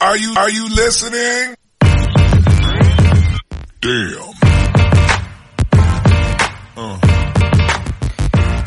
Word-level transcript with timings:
Are 0.00 0.16
you, 0.16 0.32
are 0.36 0.48
you 0.48 0.68
listening? 0.68 1.56
Damn. 3.80 4.30
Uh. 6.76 6.98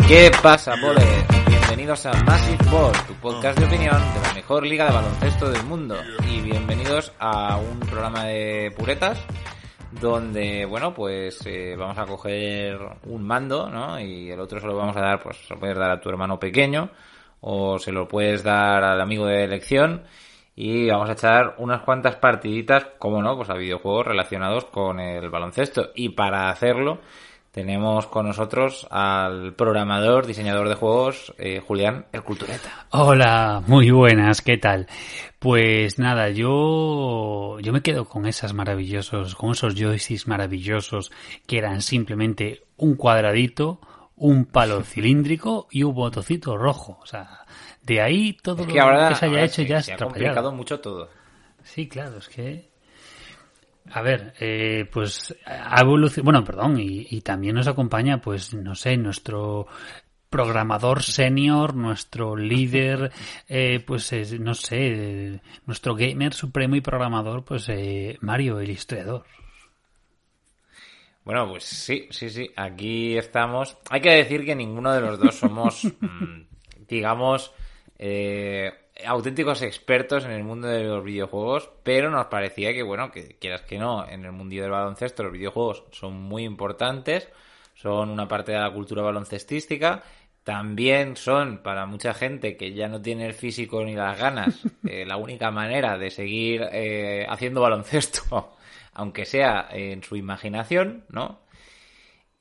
¿Qué 0.10 0.30
pasa, 0.44 0.76
boles? 0.82 1.06
Bienvenidos 1.48 2.06
a 2.06 2.12
Massive 2.26 2.70
Ball, 2.70 2.92
tu 3.08 3.14
podcast 3.14 3.58
de 3.58 3.66
opinión 3.66 3.96
de 4.14 4.22
la 4.28 4.34
mejor 4.34 4.66
liga 4.68 4.88
de 4.88 4.92
baloncesto 4.92 5.50
del 5.50 5.64
mundo. 5.64 5.96
Y 6.30 6.42
bienvenidos 6.42 7.14
a 7.18 7.56
un 7.56 7.80
programa 7.80 8.26
de 8.26 8.74
puretas 8.78 9.18
donde, 9.90 10.66
bueno, 10.66 10.94
pues 10.94 11.40
eh, 11.46 11.78
vamos 11.78 11.98
a 11.98 12.06
coger 12.06 12.78
un 13.06 13.24
mando, 13.24 13.70
¿no? 13.70 13.98
Y 14.02 14.32
el 14.32 14.40
otro 14.42 14.60
se 14.60 14.68
lo 14.68 14.76
vamos 14.76 14.98
a 14.98 15.02
dar, 15.02 15.24
pues 15.24 15.38
se 15.38 15.54
lo 15.54 15.60
puedes 15.62 15.78
dar 15.78 15.92
a 15.92 16.02
tu 16.02 16.10
hermano 16.10 16.38
pequeño 16.38 16.90
o 17.40 17.80
se 17.80 17.94
lo 17.94 18.06
puedes 18.06 18.44
dar 18.44 18.84
al 18.84 19.00
amigo 19.00 19.26
de 19.28 19.46
elección 19.46 20.04
y 20.64 20.92
vamos 20.92 21.10
a 21.10 21.14
echar 21.14 21.56
unas 21.58 21.82
cuantas 21.82 22.18
partiditas, 22.18 22.86
como 23.00 23.20
no, 23.24 23.36
pues 23.36 23.50
a 23.50 23.56
videojuegos 23.56 24.06
relacionados 24.06 24.66
con 24.66 25.00
el 25.00 25.28
baloncesto. 25.32 25.90
Y 25.96 26.10
para 26.10 26.52
hacerlo 26.52 27.00
tenemos 27.50 28.06
con 28.06 28.28
nosotros 28.28 28.86
al 28.92 29.56
programador, 29.56 30.28
diseñador 30.28 30.70
de 30.70 30.76
juegos, 30.76 31.34
eh, 31.40 31.64
Julián 31.66 32.06
El 32.12 32.22
Cultureta. 32.22 32.86
Hola, 32.92 33.64
muy 33.66 33.90
buenas, 33.90 34.44
¿qué 34.44 34.60
tal? 34.60 34.86
Pues 35.40 35.98
nada, 35.98 36.30
yo 36.30 37.58
yo 37.60 37.74
me 37.74 37.82
quedo 37.82 38.06
con 38.06 38.28
esas 38.28 38.54
maravillosos, 38.54 39.34
con 39.34 39.54
esos 39.54 39.74
joysticks 39.74 40.28
maravillosos 40.28 41.12
que 41.48 41.58
eran 41.58 41.82
simplemente 41.82 42.62
un 42.78 42.98
cuadradito, 42.98 43.82
un 44.16 44.46
palo 44.46 44.82
cilíndrico 44.84 45.68
y 45.72 45.82
un 45.82 45.96
botocito 45.96 46.56
rojo, 46.56 47.00
o 47.02 47.06
sea, 47.08 47.41
de 47.84 48.02
ahí 48.02 48.34
todo 48.42 48.62
Es 48.64 48.68
que 48.68 48.78
lo 48.78 48.84
ahora, 48.84 49.10
que 49.10 49.16
se 49.16 49.26
haya 49.26 49.44
hecho 49.44 49.56
se- 49.64 49.68
ya 49.68 49.82
se 49.82 49.94
ha 49.94 49.98
complicado 49.98 50.52
mucho 50.52 50.80
todo. 50.80 51.10
Sí, 51.64 51.88
claro, 51.88 52.18
es 52.18 52.28
que. 52.30 52.70
A 53.92 54.02
ver, 54.02 54.34
eh, 54.40 54.88
pues 54.92 55.36
ha 55.46 55.82
evolucionado. 55.82 56.24
Bueno, 56.26 56.44
perdón, 56.46 56.80
y, 56.80 57.08
y 57.10 57.22
también 57.22 57.56
nos 57.56 57.68
acompaña, 57.68 58.22
pues, 58.22 58.54
no 58.54 58.76
sé, 58.76 58.96
nuestro 58.98 59.68
programador 60.30 61.04
senior, 61.04 61.76
nuestro 61.76 62.36
líder, 62.38 63.12
eh, 63.50 63.84
pues, 63.86 64.14
es- 64.14 64.40
no 64.40 64.54
sé, 64.54 64.78
eh, 65.34 65.42
nuestro 65.66 65.96
gamer 65.96 66.34
supremo 66.34 66.76
y 66.76 66.82
programador, 66.82 67.44
pues, 67.44 67.68
eh, 67.70 68.18
Mario, 68.22 68.60
el 68.60 68.70
historiador. 68.70 69.26
Bueno, 71.24 71.48
pues 71.50 71.64
sí, 71.66 72.08
sí, 72.12 72.30
sí, 72.30 72.50
aquí 72.56 73.18
estamos. 73.18 73.78
Hay 73.90 74.02
que 74.02 74.10
decir 74.12 74.44
que 74.46 74.56
ninguno 74.56 74.92
de 74.92 75.02
los 75.02 75.20
dos 75.20 75.36
somos, 75.36 75.84
mm, 76.02 76.42
digamos, 76.88 77.52
eh, 78.04 78.74
auténticos 79.06 79.62
expertos 79.62 80.26
en 80.26 80.32
el 80.32 80.44
mundo 80.44 80.68
de 80.68 80.84
los 80.84 81.04
videojuegos, 81.04 81.70
pero 81.84 82.10
nos 82.10 82.26
parecía 82.26 82.74
que, 82.74 82.82
bueno, 82.82 83.12
que 83.12 83.38
quieras 83.40 83.62
que 83.62 83.78
no, 83.78 84.08
en 84.10 84.26
el 84.26 84.32
mundillo 84.32 84.64
del 84.64 84.72
baloncesto 84.72 85.24
los 85.24 85.32
videojuegos 85.32 85.84
son 85.92 86.14
muy 86.20 86.44
importantes, 86.44 87.30
son 87.76 88.10
una 88.10 88.28
parte 88.28 88.54
de 88.54 88.60
la 88.60 88.74
cultura 88.74 89.04
baloncestística, 89.04 90.02
también 90.44 91.16
son 91.16 91.60
para 91.60 91.86
mucha 91.86 92.16
gente 92.16 92.58
que 92.58 92.74
ya 92.74 92.88
no 92.88 93.04
tiene 93.04 93.28
el 93.28 93.36
físico 93.36 93.86
ni 93.86 93.94
las 93.96 94.18
ganas, 94.18 94.66
eh, 94.88 95.06
la 95.06 95.18
única 95.18 95.52
manera 95.52 96.00
de 96.00 96.10
seguir 96.10 96.68
eh, 96.72 97.28
haciendo 97.30 97.62
baloncesto, 97.62 98.56
aunque 98.94 99.26
sea 99.26 99.68
en 99.72 100.02
su 100.02 100.16
imaginación, 100.16 101.06
¿no? 101.10 101.40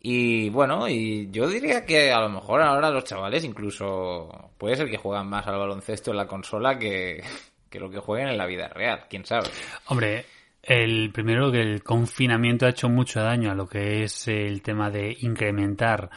Y 0.03 0.49
bueno, 0.49 0.89
y 0.89 1.31
yo 1.31 1.47
diría 1.47 1.85
que 1.85 2.11
a 2.11 2.21
lo 2.21 2.31
mejor 2.31 2.63
ahora 2.63 2.91
los 2.91 3.05
chavales 3.05 3.45
incluso 3.45 4.51
puede 4.57 4.77
ser 4.77 4.89
que 4.89 4.97
juegan 4.97 5.29
más 5.29 5.47
al 5.47 5.59
baloncesto 5.59 6.11
en 6.11 6.17
la 6.17 6.27
consola 6.27 6.79
que, 6.79 7.23
que 7.69 7.79
lo 7.79 7.91
que 7.91 7.99
jueguen 7.99 8.29
en 8.29 8.39
la 8.39 8.47
vida 8.47 8.69
real, 8.69 9.05
quién 9.11 9.27
sabe. 9.27 9.49
Hombre, 9.87 10.25
el 10.63 11.11
primero 11.13 11.53
que 11.53 11.61
el 11.61 11.83
confinamiento 11.83 12.65
ha 12.65 12.71
hecho 12.71 12.89
mucho 12.89 13.21
daño 13.21 13.51
a 13.51 13.55
lo 13.55 13.67
que 13.67 14.03
es 14.03 14.27
el 14.29 14.63
tema 14.63 14.91
de 14.91 15.17
incrementar 15.21 16.11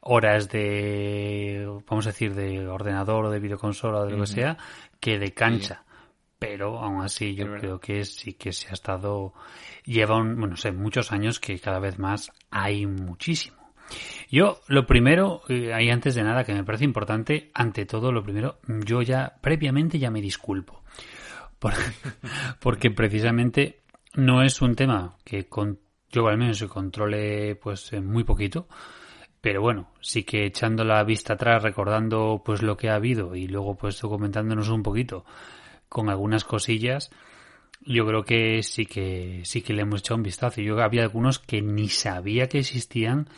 horas 0.00 0.48
de, 0.48 1.64
vamos 1.88 2.06
a 2.06 2.10
decir, 2.10 2.34
de 2.34 2.66
ordenador 2.66 3.26
o 3.26 3.30
de 3.30 3.40
videoconsola 3.40 4.00
o 4.00 4.04
de 4.04 4.12
lo 4.12 4.20
que 4.20 4.26
sea, 4.26 4.56
que 5.00 5.18
de 5.18 5.32
cancha. 5.32 5.84
Pero 6.38 6.78
aún 6.78 7.02
así 7.02 7.34
yo 7.34 7.46
creo 7.46 7.80
que 7.80 8.04
sí 8.04 8.34
que 8.34 8.52
se 8.52 8.68
ha 8.68 8.72
estado, 8.72 9.32
lleva 9.84 10.16
un, 10.16 10.34
bueno, 10.36 10.50
no 10.50 10.56
sé, 10.56 10.70
muchos 10.72 11.10
años 11.10 11.40
que 11.40 11.58
cada 11.58 11.80
vez 11.80 11.98
más 11.98 12.30
hay 12.50 12.86
muchísimo. 12.86 13.56
Yo, 14.30 14.60
lo 14.68 14.86
primero, 14.86 15.42
eh, 15.48 15.72
ahí 15.72 15.90
antes 15.90 16.14
de 16.14 16.22
nada, 16.22 16.44
que 16.44 16.52
me 16.54 16.62
parece 16.64 16.84
importante, 16.84 17.50
ante 17.54 17.86
todo, 17.86 18.12
lo 18.12 18.22
primero, 18.22 18.58
yo 18.66 19.02
ya, 19.02 19.38
previamente 19.40 19.98
ya 19.98 20.10
me 20.10 20.20
disculpo. 20.20 20.82
Por- 21.58 21.72
porque 22.60 22.90
precisamente 22.90 23.80
no 24.14 24.42
es 24.42 24.60
un 24.62 24.74
tema 24.74 25.16
que 25.24 25.46
con, 25.48 25.80
yo 26.10 26.28
al 26.28 26.38
menos 26.38 26.58
se 26.58 26.68
controle 26.68 27.56
pues 27.56 27.92
eh, 27.92 28.00
muy 28.00 28.24
poquito. 28.24 28.68
Pero 29.40 29.60
bueno, 29.62 29.92
sí 30.00 30.24
que 30.24 30.46
echando 30.46 30.84
la 30.84 31.02
vista 31.04 31.34
atrás, 31.34 31.62
recordando 31.62 32.42
pues 32.44 32.60
lo 32.62 32.76
que 32.76 32.90
ha 32.90 32.96
habido 32.96 33.36
y 33.36 33.46
luego 33.46 33.76
pues 33.76 34.00
documentándonos 34.00 34.68
un 34.68 34.82
poquito 34.82 35.24
con 35.88 36.10
algunas 36.10 36.44
cosillas, 36.44 37.10
yo 37.80 38.06
creo 38.06 38.24
que 38.24 38.62
sí 38.62 38.86
que 38.86 39.42
sí 39.44 39.62
que 39.62 39.72
le 39.72 39.82
hemos 39.82 40.00
echado 40.00 40.16
un 40.16 40.22
vistazo. 40.22 40.60
Yo 40.60 40.78
había 40.82 41.02
algunos 41.02 41.38
que 41.38 41.62
ni 41.62 41.88
sabía 41.88 42.48
que 42.48 42.58
existían. 42.58 43.28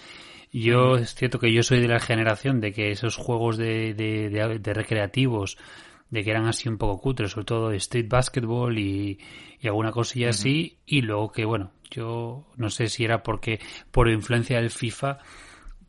Yo 0.53 0.97
es 0.97 1.15
cierto 1.15 1.39
que 1.39 1.53
yo 1.53 1.63
soy 1.63 1.81
de 1.81 1.89
la 1.89 2.01
generación 2.01 2.61
de 2.61 2.73
que 2.73 2.91
esos 2.91 3.17
juegos 3.17 3.57
de, 3.57 3.95
de, 3.95 4.31
de- 4.31 4.59
de 4.59 4.75
recreativos, 4.75 5.57
de 6.11 6.25
que 6.25 6.31
eran 6.31 6.47
así 6.47 6.69
un 6.69 6.77
poco 6.79 7.01
cutres, 7.01 7.31
sobre 7.33 7.45
todo 7.45 7.71
street 7.73 8.09
basketball 8.09 8.77
y, 8.77 9.21
y 9.61 9.69
alguna 9.69 9.93
cosilla 9.93 10.31
así, 10.31 10.79
y 10.87 11.03
luego 11.03 11.31
que 11.31 11.45
bueno, 11.45 11.71
yo 11.93 12.47
no 12.57 12.69
sé 12.71 12.89
si 12.89 13.05
era 13.05 13.23
porque 13.23 13.61
por 13.93 14.09
influencia 14.11 14.57
del 14.61 14.71
FIFA, 14.71 15.19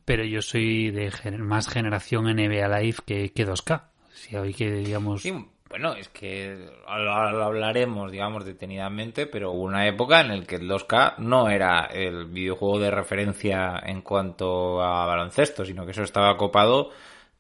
pero 0.06 0.24
yo 0.24 0.44
soy 0.44 0.92
de 0.92 1.10
gener- 1.12 1.40
más 1.40 1.68
generación 1.68 2.26
NBA 2.28 2.68
Live 2.80 2.98
que, 3.06 3.32
que 3.32 3.48
2K. 3.48 3.86
Si 4.14 4.36
hay 4.36 4.54
que 4.54 4.72
digamos 4.72 5.24
Sí, 5.24 5.34
bueno, 5.72 5.94
es 5.96 6.10
que 6.10 6.70
lo, 6.88 7.32
lo 7.32 7.44
hablaremos, 7.44 8.12
digamos, 8.12 8.46
detenidamente, 8.46 9.26
pero 9.26 9.52
hubo 9.52 9.64
una 9.64 9.88
época 9.88 10.22
en 10.22 10.28
la 10.40 10.46
que 10.46 10.58
el 10.58 10.70
2K 10.70 11.16
no 11.18 11.50
era 11.50 11.86
el 11.86 12.26
videojuego 12.26 12.80
de 12.80 12.92
referencia 12.92 13.82
en 13.84 14.02
cuanto 14.04 14.82
a 14.84 15.06
baloncesto, 15.08 15.66
sino 15.66 15.84
que 15.86 15.92
eso 15.92 16.04
estaba 16.04 16.38
copado 16.38 16.92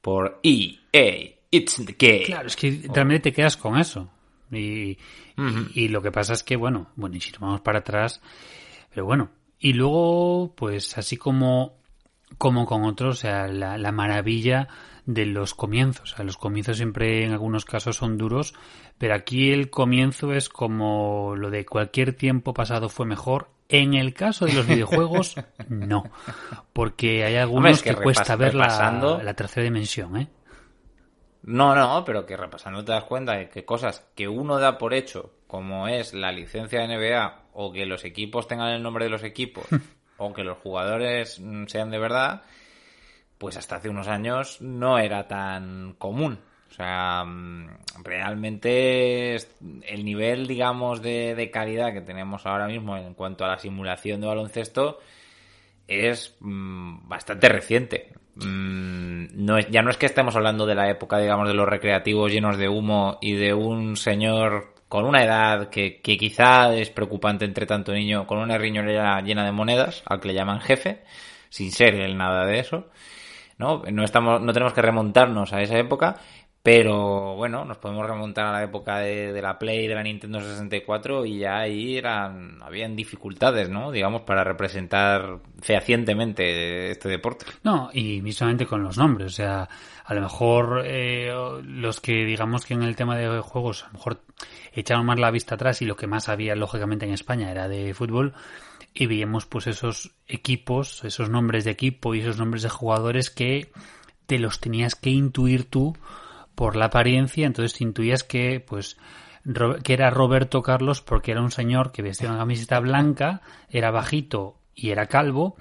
por 0.01 0.39
EA. 0.43 1.35
It's 1.51 1.85
the 1.85 1.95
game. 1.99 2.23
Claro, 2.23 2.47
es 2.47 2.55
que 2.55 2.81
realmente 2.93 3.29
te 3.29 3.33
quedas 3.33 3.57
con 3.57 3.77
eso. 3.77 4.09
Y, 4.51 4.91
y- 4.91 4.97
y 5.75 5.87
lo 5.89 6.01
que 6.01 6.11
pasa 6.11 6.33
es 6.33 6.43
que, 6.43 6.55
bueno, 6.55 6.87
bueno, 6.95 7.15
y 7.15 7.21
si 7.21 7.31
nos 7.31 7.41
vamos 7.41 7.61
para 7.61 7.79
atrás, 7.79 8.21
pero 8.93 9.05
bueno. 9.05 9.29
Y 9.59 9.73
luego, 9.73 10.53
pues 10.55 10.97
así 10.97 11.17
como, 11.17 11.77
como 12.37 12.65
con 12.65 12.83
otros, 12.85 13.17
o 13.17 13.19
sea, 13.21 13.47
la, 13.47 13.77
la 13.77 13.91
maravilla 13.91 14.67
de 15.05 15.25
los 15.25 15.53
comienzos. 15.53 16.13
O 16.13 16.15
sea, 16.15 16.25
los 16.25 16.37
comienzos 16.37 16.77
siempre 16.77 17.23
en 17.25 17.31
algunos 17.31 17.65
casos 17.65 17.97
son 17.97 18.17
duros, 18.17 18.53
pero 18.97 19.15
aquí 19.15 19.51
el 19.51 19.69
comienzo 19.69 20.33
es 20.33 20.49
como 20.49 21.35
lo 21.35 21.49
de 21.49 21.65
cualquier 21.65 22.13
tiempo 22.13 22.53
pasado 22.53 22.89
fue 22.89 23.05
mejor. 23.05 23.49
En 23.69 23.93
el 23.93 24.13
caso 24.13 24.45
de 24.45 24.53
los 24.53 24.67
videojuegos, 24.67 25.35
no. 25.69 26.03
Porque 26.73 27.23
hay 27.23 27.35
algunos 27.37 27.71
es 27.71 27.83
que 27.83 27.95
que, 27.95 28.01
cuesta 28.01 28.35
ver 28.35 28.53
repasando- 28.53 29.21
la 29.23 29.33
tercera 29.33 29.63
dimensión, 29.63 30.17
¿eh? 30.17 30.27
No, 31.43 31.73
no, 31.73 32.05
pero 32.05 32.25
que 32.25 32.37
repasando 32.37 32.85
te 32.85 32.91
das 32.91 33.05
cuenta 33.05 33.33
de 33.33 33.49
que 33.49 33.65
cosas 33.65 34.05
que 34.15 34.27
uno 34.27 34.59
da 34.59 34.77
por 34.77 34.93
hecho, 34.93 35.33
como 35.47 35.87
es 35.87 36.13
la 36.13 36.31
licencia 36.31 36.81
de 36.81 36.87
NBA, 36.95 37.45
o 37.53 37.71
que 37.73 37.85
los 37.85 38.05
equipos 38.05 38.47
tengan 38.47 38.73
el 38.73 38.83
nombre 38.83 39.05
de 39.05 39.09
los 39.11 39.23
equipos, 39.23 39.65
o 40.17 40.33
que 40.33 40.43
los 40.43 40.59
jugadores 40.59 41.39
mm, 41.39 41.65
sean 41.65 41.89
de 41.89 41.97
verdad, 41.97 42.43
pues 43.41 43.57
hasta 43.57 43.77
hace 43.77 43.89
unos 43.89 44.07
años 44.07 44.61
no 44.61 44.99
era 44.99 45.27
tan 45.27 45.95
común. 45.97 46.37
O 46.69 46.73
sea, 46.75 47.23
mm, 47.25 47.69
realmente 48.03 49.35
el 49.35 50.05
nivel, 50.05 50.45
digamos, 50.45 51.01
de, 51.01 51.33
de 51.33 51.49
calidad 51.49 51.91
que 51.91 52.01
tenemos 52.01 52.45
ahora 52.45 52.67
mismo 52.67 52.95
en 52.95 53.15
cuanto 53.15 53.43
a 53.43 53.47
la 53.47 53.57
simulación 53.57 54.21
de 54.21 54.27
baloncesto 54.27 54.99
es 55.87 56.35
mm, 56.39 57.09
bastante 57.09 57.49
reciente. 57.49 58.13
Mm, 58.35 59.43
no 59.43 59.57
es, 59.57 59.67
ya 59.71 59.81
no 59.81 59.89
es 59.89 59.97
que 59.97 60.05
estemos 60.05 60.35
hablando 60.35 60.67
de 60.67 60.75
la 60.75 60.87
época, 60.91 61.17
digamos, 61.17 61.47
de 61.47 61.55
los 61.55 61.67
recreativos 61.67 62.31
llenos 62.31 62.59
de 62.59 62.69
humo 62.69 63.17
y 63.21 63.33
de 63.33 63.55
un 63.55 63.97
señor 63.97 64.75
con 64.87 65.03
una 65.03 65.23
edad 65.23 65.69
que, 65.69 65.99
que 65.99 66.15
quizá 66.15 66.75
es 66.75 66.91
preocupante 66.91 67.45
entre 67.45 67.65
tanto 67.65 67.91
niño, 67.91 68.27
con 68.27 68.37
una 68.37 68.59
riñonera 68.59 69.19
llena 69.21 69.43
de 69.43 69.51
monedas, 69.51 70.03
al 70.05 70.19
que 70.19 70.27
le 70.27 70.35
llaman 70.35 70.61
jefe, 70.61 71.01
sin 71.49 71.71
ser 71.71 71.95
él 71.95 72.15
nada 72.15 72.45
de 72.45 72.59
eso. 72.59 72.85
¿No? 73.61 73.83
No, 73.91 74.03
estamos, 74.03 74.41
no 74.41 74.51
tenemos 74.51 74.73
que 74.73 74.81
remontarnos 74.81 75.53
a 75.53 75.61
esa 75.61 75.77
época, 75.77 76.17
Pero 76.63 77.35
bueno, 77.35 77.65
nos 77.65 77.77
podemos 77.77 78.05
remontar 78.05 78.45
a 78.45 78.51
la 78.51 78.63
época 78.63 78.97
de, 78.99 79.41
la 79.41 79.57
Play, 79.57 79.87
de 79.87 79.95
la 79.95 80.03
Nintendo 80.03 80.39
64 80.41 81.25
y 81.25 81.39
ya 81.39 81.59
ahí 81.59 81.97
eran, 81.97 82.61
habían 82.61 82.95
dificultades, 82.95 83.69
¿no? 83.69 83.91
Digamos, 83.91 84.21
para 84.21 84.43
representar 84.43 85.39
fehacientemente 85.59 86.91
este 86.91 87.09
deporte. 87.09 87.45
No, 87.63 87.89
y 87.93 88.21
mismamente 88.21 88.67
con 88.67 88.83
los 88.83 88.97
nombres. 88.97 89.27
O 89.27 89.35
sea, 89.35 89.67
a 90.05 90.13
lo 90.13 90.21
mejor 90.21 90.83
eh, 90.85 91.31
los 91.63 91.99
que 91.99 92.25
digamos 92.25 92.65
que 92.65 92.75
en 92.75 92.83
el 92.83 92.95
tema 92.95 93.17
de 93.17 93.39
juegos 93.39 93.83
a 93.83 93.87
lo 93.87 93.93
mejor 93.93 94.21
echaron 94.73 95.05
más 95.05 95.19
la 95.19 95.31
vista 95.31 95.55
atrás 95.55 95.81
y 95.81 95.85
lo 95.85 95.95
que 95.95 96.05
más 96.05 96.29
había 96.29 96.55
lógicamente 96.55 97.05
en 97.05 97.13
España 97.13 97.49
era 97.49 97.67
de 97.67 97.93
fútbol 97.93 98.33
y 98.93 99.05
veíamos 99.05 99.45
pues 99.45 99.67
esos 99.67 100.11
equipos, 100.27 101.03
esos 101.03 101.29
nombres 101.29 101.63
de 101.63 101.71
equipo 101.71 102.13
y 102.13 102.21
esos 102.21 102.37
nombres 102.37 102.63
de 102.63 102.69
jugadores 102.69 103.29
que 103.29 103.71
te 104.25 104.39
los 104.39 104.59
tenías 104.59 104.95
que 104.95 105.09
intuir 105.09 105.69
tú 105.69 105.97
por 106.55 106.75
la 106.75 106.85
apariencia, 106.85 107.47
entonces 107.47 107.79
intuías 107.81 108.23
que, 108.23 108.59
pues, 108.59 108.97
que 109.83 109.93
era 109.93 110.09
Roberto 110.09 110.61
Carlos 110.61 111.01
porque 111.01 111.31
era 111.31 111.41
un 111.41 111.51
señor 111.51 111.91
que 111.91 112.01
vestía 112.01 112.29
una 112.29 112.39
camiseta 112.39 112.79
blanca, 112.79 113.41
era 113.69 113.91
bajito 113.91 114.57
y 114.75 114.91
era 114.91 115.07
calvo, 115.07 115.55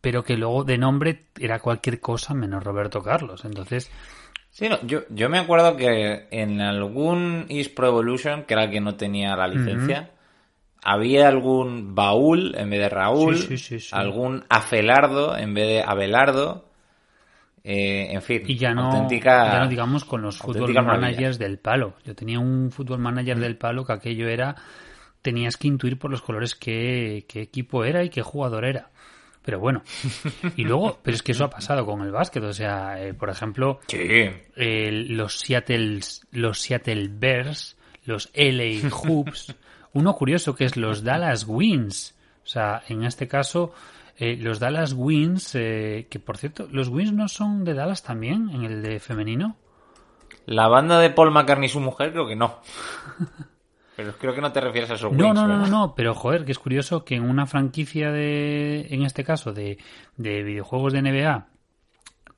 pero 0.00 0.24
que 0.24 0.36
luego 0.36 0.64
de 0.64 0.78
nombre 0.78 1.26
era 1.38 1.60
cualquier 1.60 2.00
cosa 2.00 2.34
menos 2.34 2.62
Roberto 2.62 3.02
Carlos. 3.02 3.44
Entonces. 3.44 3.90
Sí, 4.50 4.68
no, 4.68 4.78
yo, 4.84 5.02
yo 5.08 5.30
me 5.30 5.38
acuerdo 5.38 5.76
que 5.76 6.26
en 6.30 6.60
algún 6.60 7.46
East 7.48 7.74
Pro 7.74 7.88
Evolution, 7.88 8.44
que 8.44 8.54
era 8.54 8.64
el 8.64 8.70
que 8.70 8.80
no 8.80 8.96
tenía 8.96 9.34
la 9.34 9.48
licencia, 9.48 10.10
había 10.82 11.28
algún 11.28 11.94
baúl 11.94 12.54
en 12.56 12.70
vez 12.70 12.80
de 12.80 12.88
Raúl, 12.88 13.36
Sí, 13.36 13.56
sí, 13.58 13.78
sí, 13.80 13.88
algún 13.92 14.44
Afelardo 14.48 15.36
en 15.36 15.54
vez 15.54 15.66
de 15.68 15.82
Abelardo. 15.82 16.68
Eh, 17.64 18.08
en 18.12 18.22
fin, 18.22 18.42
Y 18.46 18.56
ya 18.56 18.74
no, 18.74 18.90
auténtica- 18.90 19.52
ya 19.52 19.60
no 19.60 19.68
digamos 19.68 20.04
con 20.04 20.20
los 20.22 20.38
fútbol 20.38 20.66
managers 21.00 21.38
del 21.38 21.58
palo. 21.58 21.94
Yo 22.04 22.14
tenía 22.16 22.40
un 22.40 22.70
fútbol 22.72 22.98
manager 22.98 23.38
del 23.38 23.56
palo 23.56 23.84
que 23.84 23.92
aquello 23.92 24.28
era, 24.28 24.56
tenías 25.22 25.56
que 25.56 25.68
intuir 25.68 25.96
por 25.98 26.10
los 26.10 26.22
colores 26.22 26.56
qué, 26.56 27.24
qué 27.28 27.40
equipo 27.42 27.84
era 27.84 28.02
y 28.02 28.08
qué 28.10 28.22
jugador 28.22 28.64
era. 28.64 28.90
Pero 29.44 29.60
bueno, 29.60 29.82
y 30.56 30.64
luego, 30.64 30.98
pero 31.02 31.14
es 31.14 31.22
que 31.22 31.32
eso 31.32 31.44
ha 31.44 31.50
pasado 31.50 31.86
con 31.86 32.02
el 32.02 32.10
básquet, 32.10 32.42
o 32.42 32.52
sea, 32.52 33.00
eh, 33.00 33.14
por 33.14 33.30
ejemplo, 33.30 33.78
Sí, 33.86 33.98
el- 34.56 35.16
los 35.16 35.38
Seattle, 35.38 36.00
los 36.32 36.58
Seattle 36.60 37.08
Bears, 37.12 37.76
los 38.06 38.28
LA 38.34 38.88
Hoops, 38.90 39.54
uno 39.94 40.14
curioso 40.14 40.54
que 40.54 40.64
es 40.64 40.76
los 40.76 41.04
Dallas 41.04 41.44
Wings. 41.46 42.16
O 42.44 42.46
sea, 42.46 42.82
en 42.88 43.04
este 43.04 43.28
caso, 43.28 43.72
eh, 44.16 44.36
los 44.36 44.58
Dallas 44.58 44.94
Wings, 44.94 45.54
eh, 45.54 46.06
que 46.10 46.18
por 46.18 46.36
cierto, 46.36 46.68
los 46.70 46.88
Wings 46.88 47.12
no 47.12 47.28
son 47.28 47.64
de 47.64 47.74
Dallas 47.74 48.02
también, 48.02 48.50
en 48.50 48.64
el 48.64 48.82
de 48.82 49.00
femenino. 49.00 49.56
la 50.46 50.68
banda 50.68 50.98
de 50.98 51.10
Paul 51.10 51.30
McCartney 51.30 51.66
y 51.66 51.68
su 51.68 51.80
mujer 51.80 52.12
creo 52.12 52.26
que 52.26 52.36
no. 52.36 52.58
Pero 53.96 54.14
creo 54.18 54.34
que 54.34 54.40
no 54.40 54.52
te 54.52 54.60
refieres 54.60 54.90
a 54.90 54.94
esos 54.94 55.12
No, 55.12 55.26
Wings, 55.26 55.34
no, 55.34 55.46
no, 55.46 55.58
no, 55.58 55.66
no, 55.66 55.94
pero 55.94 56.14
joder, 56.14 56.46
que 56.46 56.52
es 56.52 56.58
curioso 56.58 57.04
que 57.04 57.14
en 57.14 57.28
una 57.28 57.44
franquicia 57.44 58.10
de, 58.10 58.86
en 58.88 59.02
este 59.02 59.22
caso, 59.22 59.52
de, 59.52 59.76
de 60.16 60.42
videojuegos 60.42 60.94
de 60.94 61.02
NBA, 61.02 61.46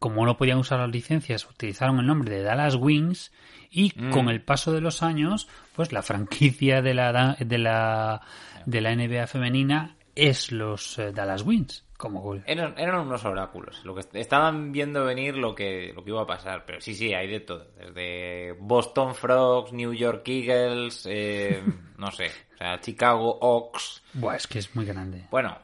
como 0.01 0.27
no 0.27 0.37
podían 0.37 0.59
usar 0.59 0.81
las 0.81 0.91
licencias, 0.91 1.49
utilizaron 1.49 2.01
el 2.01 2.07
nombre 2.07 2.35
de 2.35 2.43
Dallas 2.43 2.75
Wings 2.75 3.31
y 3.75 3.93
Mm. 3.97 4.11
con 4.11 4.29
el 4.29 4.41
paso 4.41 4.73
de 4.73 4.81
los 4.81 5.03
años, 5.03 5.49
pues 5.75 5.93
la 5.93 6.03
franquicia 6.03 6.81
de 6.81 6.95
la, 6.95 7.37
de 7.41 7.59
la, 7.59 8.21
de 8.67 8.81
la 8.81 8.95
NBA 8.95 9.27
femenina 9.27 9.97
es 10.15 10.53
los 10.53 10.99
eh, 10.99 11.11
Dallas 11.13 11.43
Wings. 11.43 11.83
Como 11.97 12.35
Eran, 12.47 12.75
eran 12.79 13.01
unos 13.07 13.25
oráculos. 13.25 13.85
Lo 13.85 13.95
que 13.95 14.01
est- 14.01 14.15
estaban 14.17 14.73
viendo 14.73 15.05
venir 15.05 15.37
lo 15.37 15.55
que, 15.55 15.93
lo 15.95 16.05
que 16.05 16.11
iba 16.11 16.23
a 16.23 16.27
pasar. 16.27 16.65
Pero 16.67 16.81
sí, 16.81 16.95
sí, 16.95 17.15
hay 17.15 17.29
de 17.29 17.41
todo. 17.41 17.67
Desde 17.79 18.53
Boston 18.61 19.15
Frogs, 19.15 19.73
New 19.73 19.93
York 19.93 20.23
Eagles, 20.29 21.07
eh, 21.09 21.63
no 21.99 22.11
sé, 22.11 22.27
o 22.55 22.59
sea, 22.59 22.81
Chicago 22.81 23.39
Oaks. 23.41 24.03
Buah, 24.15 24.37
es 24.37 24.47
que 24.47 24.59
es 24.59 24.75
muy 24.77 24.85
grande. 24.85 25.25
Bueno, 25.31 25.57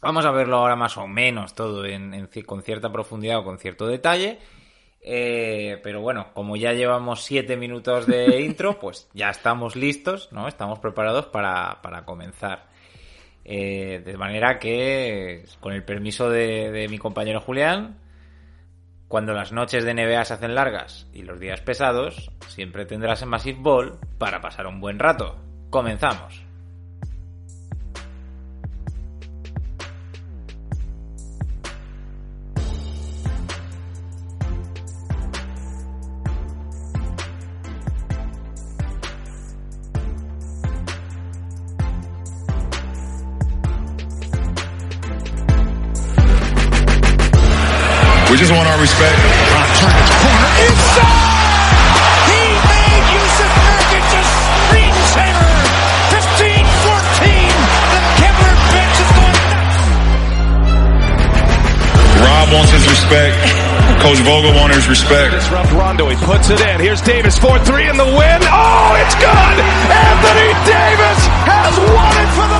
vamos 0.00 0.24
a 0.24 0.30
verlo 0.30 0.56
ahora 0.56 0.76
más 0.76 0.96
o 0.96 1.06
menos 1.06 1.54
todo 1.54 1.84
en, 1.84 2.14
en 2.14 2.26
con 2.44 2.62
cierta 2.62 2.90
profundidad 2.92 3.38
o 3.38 3.44
con 3.44 3.58
cierto 3.58 3.86
detalle. 3.86 4.38
Eh, 5.04 5.80
pero 5.82 6.00
bueno, 6.00 6.32
como 6.32 6.56
ya 6.56 6.72
llevamos 6.72 7.24
siete 7.24 7.56
minutos 7.56 8.06
de 8.06 8.40
intro, 8.46 8.78
pues 8.78 9.08
ya 9.12 9.30
estamos 9.30 9.74
listos, 9.74 10.30
¿no? 10.32 10.46
Estamos 10.46 10.78
preparados 10.78 11.26
para, 11.26 11.80
para 11.82 12.04
comenzar. 12.04 12.66
Eh, 13.44 14.00
de 14.04 14.16
manera 14.16 14.60
que, 14.60 15.44
con 15.58 15.72
el 15.72 15.82
permiso 15.82 16.30
de, 16.30 16.70
de 16.70 16.88
mi 16.88 16.98
compañero 16.98 17.40
Julián, 17.40 17.98
cuando 19.08 19.34
las 19.34 19.52
noches 19.52 19.84
de 19.84 19.94
NBA 19.94 20.24
se 20.24 20.34
hacen 20.34 20.54
largas 20.54 21.08
y 21.12 21.22
los 21.22 21.40
días 21.40 21.60
pesados, 21.60 22.30
siempre 22.48 22.86
tendrás 22.86 23.22
en 23.22 23.28
Massive 23.28 23.58
Ball 23.60 23.98
para 24.18 24.40
pasar 24.40 24.66
un 24.68 24.80
buen 24.80 25.00
rato. 25.00 25.36
Comenzamos. 25.70 26.51
We 48.82 48.90
just 48.90 48.98
want 48.98 49.14
our 49.14 49.22
respect. 49.22 50.74
He 52.26 52.42
made 52.66 53.06
Yusuf 53.14 53.52
Nurkic 53.62 54.10
a 54.10 54.22
screensaver. 54.26 55.54
15-14. 56.10 57.62
The 57.94 58.02
Kevlar 58.18 58.56
bench 58.74 58.98
is 58.98 59.10
going 59.14 59.38
nuts. 59.54 59.78
Rob 62.26 62.50
wants 62.50 62.74
his 62.74 62.82
respect. 62.90 63.38
Coach 64.02 64.18
Vogel 64.26 64.50
wants 64.58 64.74
his 64.74 64.90
respect. 64.90 65.30
Disrupt 65.30 65.70
Rondo. 65.70 66.10
He 66.10 66.16
puts 66.26 66.50
it 66.50 66.58
in. 66.58 66.80
Here's 66.82 67.02
Davis. 67.02 67.38
4-3 67.38 67.86
in 67.86 67.96
the 67.96 68.10
win. 68.18 68.42
Oh, 68.50 68.98
it's 68.98 69.14
good. 69.14 69.56
Anthony 69.94 70.50
Davis 70.66 71.20
has 71.46 71.78
won 71.86 72.14
it 72.18 72.30
for 72.34 72.50
the 72.50 72.51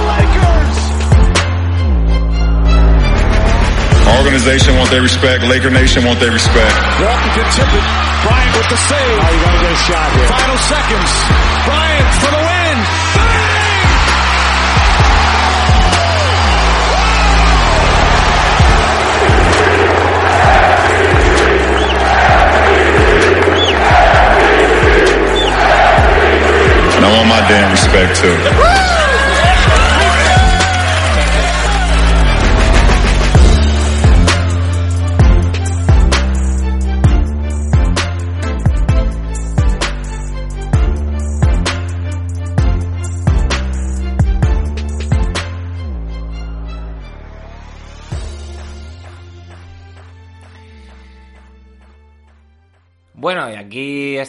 organization 4.18 4.76
want 4.76 4.90
their 4.90 5.02
respect. 5.02 5.44
Laker 5.44 5.70
Nation 5.70 6.04
want 6.04 6.18
their 6.20 6.32
respect. 6.32 6.74
Walton 7.00 7.30
can 7.34 7.46
tip 7.54 7.70
it. 7.70 7.84
Bryant 8.22 8.52
with 8.56 8.68
the 8.68 8.76
save. 8.76 9.18
Oh, 9.18 9.30
you 9.30 9.40
gotta 9.42 9.60
get 9.62 9.72
a 9.72 9.80
shot 9.82 10.08
here. 10.16 10.28
Final 10.28 10.58
seconds. 10.58 11.10
Bryant 11.66 12.10
for 12.22 12.30
the 12.30 12.42
win. 12.42 12.76
Bang! 13.16 13.52
And 26.96 27.04
I 27.04 27.16
want 27.16 27.28
my 27.28 27.40
damn 27.48 27.70
respect 27.72 28.16
too. 28.20 28.91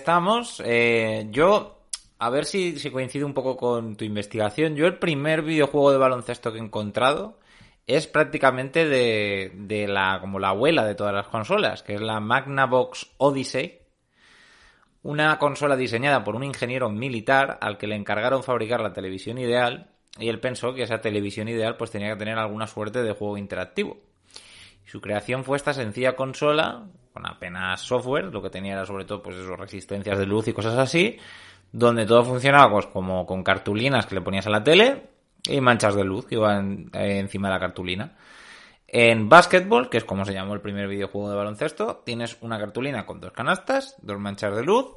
Estamos. 0.04 0.62
Eh, 0.66 1.28
yo, 1.32 1.80
a 2.20 2.30
ver 2.30 2.44
si, 2.44 2.78
si 2.78 2.92
coincide 2.92 3.24
un 3.24 3.34
poco 3.34 3.56
con 3.56 3.96
tu 3.96 4.04
investigación. 4.04 4.76
Yo 4.76 4.86
el 4.86 5.00
primer 5.00 5.44
videojuego 5.44 5.92
de 5.94 5.98
baloncesto 5.98 6.52
que 6.52 6.60
he 6.60 6.62
encontrado 6.62 7.40
es 7.88 8.08
prácticamente 8.08 8.86
de, 8.86 9.54
de 9.56 9.88
la, 9.88 10.20
como 10.20 10.40
la 10.40 10.50
abuela 10.50 10.84
de 10.84 10.96
todas 10.96 11.14
las 11.14 11.28
consolas, 11.28 11.84
que 11.84 11.96
es 11.96 12.02
la 12.02 12.20
Magnavox 12.20 13.12
Odyssey. 13.18 13.80
Una 15.04 15.40
consola 15.40 15.78
diseñada 15.78 16.26
por 16.26 16.36
un 16.36 16.44
ingeniero 16.44 16.90
militar 16.90 17.58
al 17.62 17.78
que 17.78 17.88
le 17.88 17.96
encargaron 17.96 18.44
fabricar 18.44 18.82
la 18.82 18.92
televisión 18.92 19.38
ideal 19.38 19.92
y 20.20 20.28
él 20.28 20.42
pensó 20.42 20.74
que 20.74 20.84
esa 20.84 21.00
televisión 21.00 21.48
ideal 21.48 21.78
pues 21.78 21.92
tenía 21.92 22.10
que 22.10 22.20
tener 22.20 22.38
alguna 22.38 22.68
suerte 22.68 23.04
de 23.04 23.14
juego 23.14 23.38
interactivo. 23.38 24.02
Su 24.86 25.00
creación 25.00 25.46
fue 25.46 25.56
esta 25.56 25.74
sencilla 25.74 26.18
consola, 26.18 26.88
con 27.14 27.28
apenas 27.28 27.82
software, 27.82 28.26
lo 28.26 28.42
que 28.42 28.50
tenía 28.50 28.74
era 28.74 28.86
sobre 28.86 29.06
todo 29.06 29.22
pues 29.22 29.38
eso, 29.38 29.56
resistencias 29.56 30.18
de 30.18 30.26
luz 30.26 30.48
y 30.48 30.54
cosas 30.54 30.78
así, 30.78 31.18
donde 31.72 32.06
todo 32.06 32.24
funcionaba 32.24 32.72
pues 32.72 32.88
como 32.88 33.26
con 33.26 33.44
cartulinas 33.44 34.06
que 34.06 34.16
le 34.16 34.22
ponías 34.22 34.48
a 34.48 34.50
la 34.50 34.64
tele 34.64 35.04
y 35.48 35.62
manchas 35.62 35.96
de 35.96 36.04
luz 36.04 36.26
que 36.26 36.36
iban 36.36 36.90
eh, 36.94 37.20
encima 37.20 37.48
de 37.48 37.54
la 37.54 37.60
cartulina. 37.60 38.16
En 38.88 39.28
Basketball, 39.28 39.90
que 39.90 39.98
es 39.98 40.06
como 40.06 40.24
se 40.24 40.34
llamó 40.34 40.54
el 40.54 40.62
primer 40.62 40.88
videojuego 40.88 41.30
de 41.30 41.36
baloncesto, 41.36 42.04
tienes 42.06 42.38
una 42.42 42.60
cartulina 42.60 43.08
con 43.08 43.20
dos 43.20 43.32
canastas, 43.32 43.96
dos 44.02 44.20
manchas 44.20 44.56
de 44.56 44.64
luz. 44.64 44.94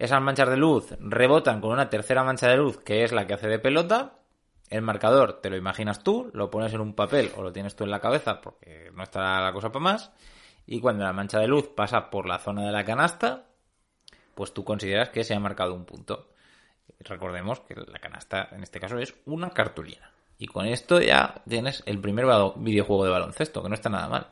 Esas 0.00 0.20
manchas 0.20 0.48
de 0.48 0.56
luz 0.56 0.92
rebotan 0.98 1.60
con 1.60 1.70
una 1.70 1.88
tercera 1.88 2.24
mancha 2.24 2.48
de 2.48 2.56
luz, 2.56 2.78
que 2.78 3.04
es 3.04 3.12
la 3.12 3.26
que 3.26 3.34
hace 3.34 3.46
de 3.46 3.60
pelota. 3.60 4.14
El 4.68 4.82
marcador 4.82 5.40
te 5.40 5.48
lo 5.48 5.56
imaginas 5.56 6.02
tú, 6.02 6.28
lo 6.32 6.50
pones 6.50 6.74
en 6.74 6.80
un 6.80 6.94
papel 6.94 7.30
o 7.36 7.42
lo 7.42 7.52
tienes 7.52 7.76
tú 7.76 7.84
en 7.84 7.90
la 7.90 8.00
cabeza 8.00 8.40
porque 8.40 8.90
no 8.96 9.04
está 9.04 9.40
la 9.40 9.52
cosa 9.52 9.70
para 9.70 9.84
más. 9.84 10.10
Y 10.66 10.80
cuando 10.80 11.04
la 11.04 11.12
mancha 11.12 11.38
de 11.38 11.48
luz 11.48 11.68
pasa 11.68 12.10
por 12.10 12.26
la 12.26 12.38
zona 12.38 12.64
de 12.64 12.72
la 12.72 12.84
canasta, 12.84 13.46
pues 14.34 14.54
tú 14.54 14.64
consideras 14.64 15.10
que 15.10 15.24
se 15.24 15.34
ha 15.34 15.40
marcado 15.40 15.74
un 15.74 15.84
punto. 15.84 16.28
Recordemos 17.00 17.60
que 17.60 17.74
la 17.74 17.98
canasta 17.98 18.48
en 18.52 18.62
este 18.62 18.80
caso 18.80 18.98
es 18.98 19.14
una 19.26 19.50
cartulina. 19.50 20.10
Y 20.38 20.46
con 20.46 20.66
esto 20.66 21.00
ya 21.00 21.42
tienes 21.48 21.82
el 21.86 22.00
primer 22.00 22.26
videojuego 22.56 23.04
de 23.04 23.10
baloncesto, 23.10 23.62
que 23.62 23.68
no 23.68 23.74
está 23.74 23.90
nada 23.90 24.08
mal. 24.08 24.26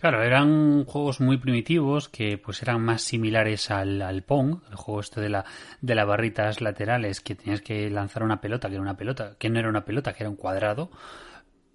Claro, 0.00 0.22
eran 0.22 0.84
juegos 0.84 1.20
muy 1.20 1.38
primitivos 1.38 2.08
que 2.08 2.36
pues 2.36 2.60
eran 2.62 2.82
más 2.82 3.02
similares 3.02 3.70
al, 3.70 4.02
al 4.02 4.22
Pong, 4.22 4.58
el 4.68 4.76
juego 4.76 5.00
este 5.00 5.20
de 5.20 5.30
la 5.30 5.44
de 5.80 5.94
las 5.94 6.06
barritas 6.06 6.60
laterales 6.60 7.20
que 7.20 7.34
tenías 7.34 7.62
que 7.62 7.88
lanzar 7.88 8.22
una 8.22 8.40
pelota, 8.40 8.68
que 8.68 8.74
era 8.74 8.82
una 8.82 8.96
pelota, 8.96 9.36
que 9.38 9.48
no 9.48 9.58
era 9.58 9.68
una 9.68 9.84
pelota, 9.84 10.12
que 10.12 10.24
era 10.24 10.30
un 10.30 10.36
cuadrado, 10.36 10.90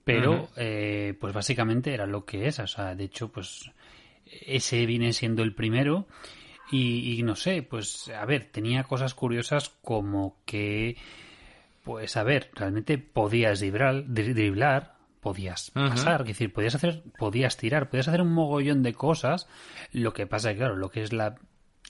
pero 0.03 0.49
eh, 0.57 1.15
pues 1.19 1.33
básicamente 1.33 1.93
era 1.93 2.05
lo 2.05 2.25
que 2.25 2.47
es, 2.47 2.59
o 2.59 2.67
sea, 2.67 2.93
de 2.93 3.05
hecho 3.05 3.31
pues 3.31 3.71
ese 4.45 4.85
viene 4.85 5.13
siendo 5.13 5.43
el 5.43 5.53
primero 5.53 6.07
y, 6.71 7.19
y 7.19 7.23
no 7.23 7.35
sé, 7.35 7.63
pues 7.63 8.09
a 8.09 8.25
ver, 8.25 8.49
tenía 8.51 8.83
cosas 8.83 9.13
curiosas 9.13 9.69
como 9.81 10.37
que 10.45 10.97
pues 11.83 12.17
a 12.17 12.23
ver, 12.23 12.51
realmente 12.53 12.97
podías 12.97 13.59
driblar, 13.59 14.03
driblar 14.07 14.99
podías 15.21 15.71
pasar, 15.71 16.21
es 16.21 16.27
decir, 16.27 16.53
podías 16.53 16.75
hacer, 16.75 17.03
podías 17.17 17.57
tirar, 17.57 17.89
podías 17.89 18.07
hacer 18.07 18.21
un 18.21 18.31
mogollón 18.31 18.83
de 18.83 18.93
cosas. 18.93 19.47
Lo 19.91 20.13
que 20.13 20.27
pasa 20.27 20.53
claro, 20.55 20.75
lo 20.75 20.89
que 20.89 21.03
es 21.03 21.13
la, 21.13 21.35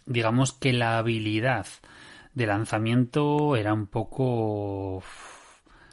digamos 0.06 0.54
que 0.54 0.74
la 0.74 0.98
habilidad 0.98 1.68
de 2.34 2.48
lanzamiento 2.48 3.56
era 3.56 3.74
un 3.74 3.88
poco... 3.88 5.04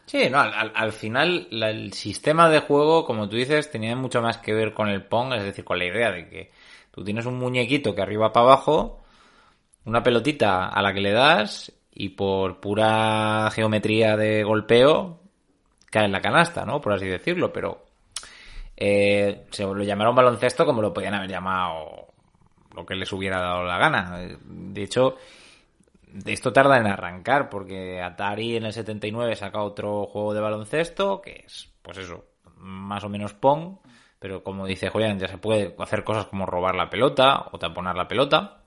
Sí, 0.06 0.30
no, 0.30 0.38
al, 0.38 0.72
al 0.74 0.92
final 0.92 1.48
el 1.50 1.92
sistema 1.92 2.48
de 2.48 2.60
juego, 2.60 3.04
como 3.04 3.28
tú 3.28 3.36
dices, 3.36 3.70
tenía 3.70 3.96
mucho 3.96 4.22
más 4.22 4.38
que 4.38 4.54
ver 4.54 4.72
con 4.72 4.88
el 4.88 5.04
Pong, 5.04 5.32
es 5.34 5.42
decir, 5.42 5.64
con 5.64 5.78
la 5.78 5.86
idea 5.86 6.12
de 6.12 6.28
que 6.28 6.52
tú 6.92 7.02
tienes 7.04 7.26
un 7.26 7.38
muñequito 7.38 7.94
que 7.94 8.02
arriba 8.02 8.32
para 8.32 8.46
abajo, 8.46 9.02
una 9.84 10.02
pelotita 10.02 10.68
a 10.68 10.80
la 10.82 10.94
que 10.94 11.00
le 11.00 11.12
das 11.12 11.72
y 11.92 12.10
por 12.10 12.60
pura 12.60 13.50
geometría 13.52 14.16
de 14.16 14.44
golpeo 14.44 15.20
cae 15.90 16.04
en 16.04 16.12
la 16.12 16.20
canasta, 16.20 16.64
¿no? 16.64 16.80
Por 16.80 16.92
así 16.92 17.06
decirlo, 17.06 17.52
pero 17.52 17.86
eh, 18.76 19.46
se 19.50 19.64
lo 19.64 19.82
llamaron 19.82 20.14
baloncesto 20.14 20.64
como 20.66 20.82
lo 20.82 20.92
podían 20.92 21.14
haber 21.14 21.30
llamado 21.30 22.08
lo 22.74 22.84
que 22.86 22.94
les 22.94 23.10
hubiera 23.12 23.40
dado 23.40 23.64
la 23.64 23.78
gana. 23.78 24.18
De 24.44 24.82
hecho, 24.82 25.16
esto 26.24 26.52
tarda 26.52 26.78
en 26.78 26.86
arrancar 26.86 27.48
porque 27.48 28.00
Atari 28.00 28.56
en 28.56 28.64
el 28.64 28.72
79 28.72 29.36
saca 29.36 29.62
otro 29.62 30.06
juego 30.06 30.34
de 30.34 30.40
baloncesto 30.40 31.20
que 31.20 31.44
es, 31.46 31.68
pues 31.82 31.98
eso, 31.98 32.24
más 32.56 33.04
o 33.04 33.08
menos 33.08 33.34
Pong, 33.34 33.78
pero 34.18 34.42
como 34.42 34.66
dice 34.66 34.88
Julián, 34.88 35.18
ya 35.18 35.28
se 35.28 35.38
puede 35.38 35.74
hacer 35.78 36.04
cosas 36.04 36.26
como 36.26 36.46
robar 36.46 36.74
la 36.74 36.90
pelota 36.90 37.46
o 37.52 37.58
taponar 37.58 37.96
la 37.96 38.08
pelota. 38.08 38.62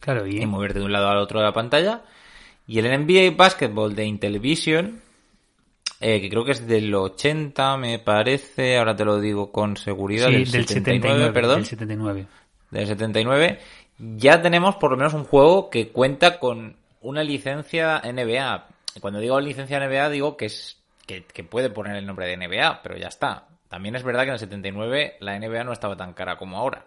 Claro, 0.00 0.26
y, 0.26 0.40
y 0.40 0.46
moverte 0.46 0.78
de 0.78 0.84
un 0.84 0.92
lado 0.92 1.08
al 1.08 1.18
otro 1.18 1.40
de 1.40 1.46
la 1.46 1.52
pantalla. 1.52 2.02
Y 2.66 2.78
el 2.78 2.86
NBA 2.86 3.36
Basketball 3.36 3.94
de 3.94 4.04
Intellivision 4.04 5.02
eh, 6.06 6.20
que 6.20 6.28
creo 6.28 6.44
que 6.44 6.52
es 6.52 6.66
del 6.66 6.94
80, 6.94 7.78
me 7.78 7.98
parece, 7.98 8.76
ahora 8.76 8.94
te 8.94 9.06
lo 9.06 9.20
digo 9.20 9.50
con 9.50 9.76
seguridad, 9.76 10.28
sí, 10.28 10.34
del, 10.34 10.50
del 10.50 10.66
79, 10.66 11.32
perdón. 11.32 11.56
Del 11.60 11.66
79. 11.66 12.26
Del 12.70 12.86
79, 12.86 13.58
ya 13.98 14.42
tenemos 14.42 14.76
por 14.76 14.90
lo 14.90 14.98
menos 14.98 15.14
un 15.14 15.24
juego 15.24 15.70
que 15.70 15.88
cuenta 15.88 16.38
con 16.38 16.76
una 17.04 17.22
licencia 17.22 18.02
NBA. 18.04 18.66
Cuando 19.00 19.20
digo 19.20 19.40
licencia 19.40 19.78
NBA 19.78 20.10
digo 20.10 20.36
que 20.36 20.46
es 20.46 20.78
que, 21.06 21.24
que 21.24 21.44
puede 21.44 21.70
poner 21.70 21.96
el 21.96 22.06
nombre 22.06 22.26
de 22.26 22.36
NBA, 22.36 22.82
pero 22.82 22.96
ya 22.96 23.08
está. 23.08 23.46
También 23.68 23.94
es 23.94 24.02
verdad 24.02 24.22
que 24.22 24.28
en 24.28 24.34
el 24.34 24.38
79 24.38 25.16
la 25.20 25.38
NBA 25.38 25.64
no 25.64 25.72
estaba 25.72 25.96
tan 25.96 26.14
cara 26.14 26.36
como 26.36 26.56
ahora. 26.56 26.86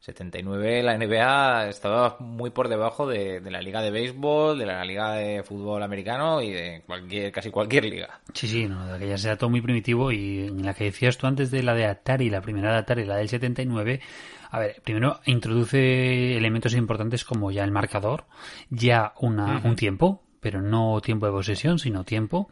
79 0.00 0.82
la 0.84 0.96
NBA 0.96 1.68
estaba 1.68 2.16
muy 2.20 2.50
por 2.50 2.68
debajo 2.68 3.08
de, 3.08 3.40
de, 3.40 3.50
la 3.50 3.60
liga 3.60 3.82
de 3.82 3.90
béisbol, 3.90 4.56
de 4.56 4.64
la 4.64 4.84
liga 4.84 5.14
de 5.14 5.42
fútbol 5.42 5.82
americano 5.82 6.40
y 6.40 6.52
de 6.52 6.82
cualquier, 6.86 7.32
casi 7.32 7.50
cualquier 7.50 7.84
liga. 7.84 8.20
Sí, 8.32 8.46
sí, 8.46 8.66
no, 8.66 8.86
de 8.86 8.94
aquella 8.94 9.18
sea 9.18 9.36
todo 9.36 9.50
muy 9.50 9.60
primitivo 9.60 10.12
y 10.12 10.46
en 10.46 10.64
la 10.64 10.74
que 10.74 10.84
decías 10.84 11.18
tú 11.18 11.26
antes 11.26 11.50
de 11.50 11.64
la 11.64 11.74
de 11.74 11.86
Atari, 11.86 12.30
la 12.30 12.40
primera 12.40 12.72
de 12.72 12.78
Atari, 12.78 13.04
la 13.04 13.16
del 13.16 13.28
79, 13.28 14.00
a 14.50 14.58
ver, 14.58 14.80
primero 14.82 15.20
introduce 15.26 16.36
elementos 16.36 16.74
importantes 16.74 17.24
como 17.24 17.50
ya 17.50 17.64
el 17.64 17.70
marcador, 17.70 18.24
ya 18.70 19.12
una, 19.20 19.44
uh 19.44 19.60
-huh. 19.60 19.64
un 19.64 19.76
tiempo, 19.76 20.22
pero 20.40 20.62
no 20.62 21.00
tiempo 21.00 21.26
de 21.26 21.32
posesión, 21.32 21.78
sino 21.78 22.04
tiempo. 22.04 22.48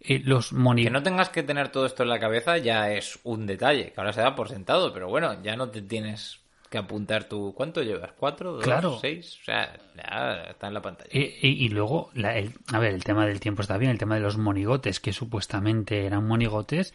Eh, 0.00 0.20
los. 0.24 0.50
Que 0.50 0.90
no 0.90 1.02
tengas 1.02 1.28
que 1.28 1.42
tener 1.42 1.70
todo 1.70 1.86
esto 1.86 2.04
en 2.04 2.08
la 2.08 2.20
cabeza 2.20 2.56
ya 2.58 2.92
es 2.92 3.18
un 3.24 3.46
detalle, 3.46 3.92
que 3.92 4.00
ahora 4.00 4.12
se 4.12 4.20
da 4.20 4.34
por 4.34 4.48
sentado, 4.48 4.92
pero 4.92 5.08
bueno, 5.08 5.42
ya 5.42 5.56
no 5.56 5.70
te 5.70 5.82
tienes 5.82 6.40
que 6.70 6.78
apuntar 6.78 7.24
tú. 7.24 7.52
¿Cuánto 7.56 7.82
llevas? 7.82 8.12
¿Cuatro? 8.16 8.52
Dos, 8.54 8.64
claro. 8.64 8.98
¿Seis? 9.00 9.38
O 9.40 9.44
sea, 9.44 9.76
ya 9.96 10.50
está 10.50 10.68
en 10.68 10.74
la 10.74 10.82
pantalla. 10.82 11.10
Y, 11.12 11.34
y, 11.40 11.64
y 11.64 11.68
luego, 11.70 12.10
la, 12.14 12.36
el, 12.36 12.52
a 12.72 12.78
ver, 12.78 12.94
el 12.94 13.02
tema 13.02 13.26
del 13.26 13.40
tiempo 13.40 13.62
está 13.62 13.76
bien, 13.76 13.90
el 13.90 13.98
tema 13.98 14.14
de 14.14 14.20
los 14.20 14.36
monigotes, 14.36 15.00
que 15.00 15.12
supuestamente 15.12 16.06
eran 16.06 16.26
monigotes. 16.26 16.94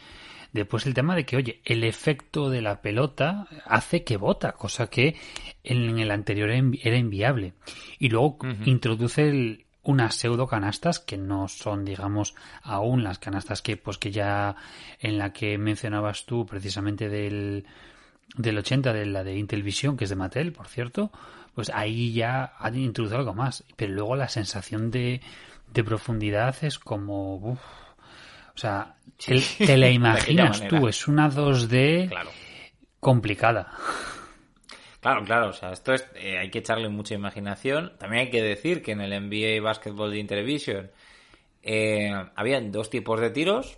Después 0.54 0.86
el 0.86 0.94
tema 0.94 1.16
de 1.16 1.26
que, 1.26 1.36
oye, 1.36 1.62
el 1.66 1.84
efecto 1.84 2.50
de 2.52 2.62
la 2.62 2.82
pelota 2.82 3.48
hace 3.66 4.04
que 4.04 4.18
bota, 4.18 4.52
cosa 4.54 4.88
que 4.88 5.16
en 5.64 5.98
el 5.98 6.12
anterior 6.12 6.50
era 6.52 6.98
inviable. 6.98 7.54
Y 7.98 8.10
luego 8.10 8.38
uh 8.40 8.46
-huh. 8.46 8.68
introduce 8.68 9.28
el, 9.28 9.66
unas 9.82 10.16
pseudo 10.16 10.46
canastas 10.46 11.00
que 11.00 11.18
no 11.18 11.48
son, 11.48 11.84
digamos, 11.84 12.36
aún 12.62 13.04
las 13.04 13.18
canastas 13.18 13.64
que, 13.64 13.78
pues 13.78 13.98
que 13.98 14.12
ya 14.12 14.56
en 15.00 15.18
la 15.18 15.34
que 15.34 15.58
mencionabas 15.58 16.26
tú 16.26 16.46
precisamente 16.46 17.10
del 17.10 17.66
del 18.38 18.58
80 18.58 18.94
de 18.94 19.06
la 19.06 19.24
de 19.24 19.36
Intelvisión, 19.38 19.96
que 19.98 20.06
es 20.06 20.10
de 20.10 20.16
Mattel, 20.16 20.54
por 20.54 20.68
cierto, 20.68 21.12
pues 21.54 21.70
ahí 21.70 22.14
ya 22.14 22.54
han 22.58 22.76
introducido 22.78 23.20
algo 23.20 23.34
más. 23.34 23.64
Pero 23.76 23.94
luego 23.94 24.16
la 24.16 24.28
sensación 24.30 24.90
de, 24.92 25.22
de 25.74 25.84
profundidad 25.84 26.56
es 26.64 26.80
como... 26.80 27.36
Uf, 27.38 27.60
o 28.56 28.58
sea, 28.58 28.96
te, 29.24 29.42
te 29.66 29.78
la 29.78 29.90
imaginas 29.92 30.68
tú, 30.68 30.88
es 30.88 31.08
una 31.08 31.30
2D 31.30 32.10
claro. 32.10 32.30
complicada. 33.00 33.72
Claro, 35.00 35.26
claro, 35.26 35.50
o 35.50 35.54
sea, 35.54 35.72
esto 35.72 35.94
es, 35.94 36.08
eh, 36.16 36.38
hay 36.38 36.50
que 36.50 36.60
echarle 36.60 36.88
mucha 36.88 37.14
imaginación. 37.14 37.94
También 37.98 38.26
hay 38.26 38.30
que 38.30 38.42
decir 38.42 38.82
que 38.82 38.94
en 38.94 39.02
el 39.02 39.12
NBA 39.12 39.62
Basketball 39.62 40.12
de 40.12 40.20
Intellivision 40.20 40.92
eh, 41.62 42.14
habían 42.36 42.72
dos 42.72 42.90
tipos 42.90 43.20
de 43.20 43.30
tiros, 43.30 43.78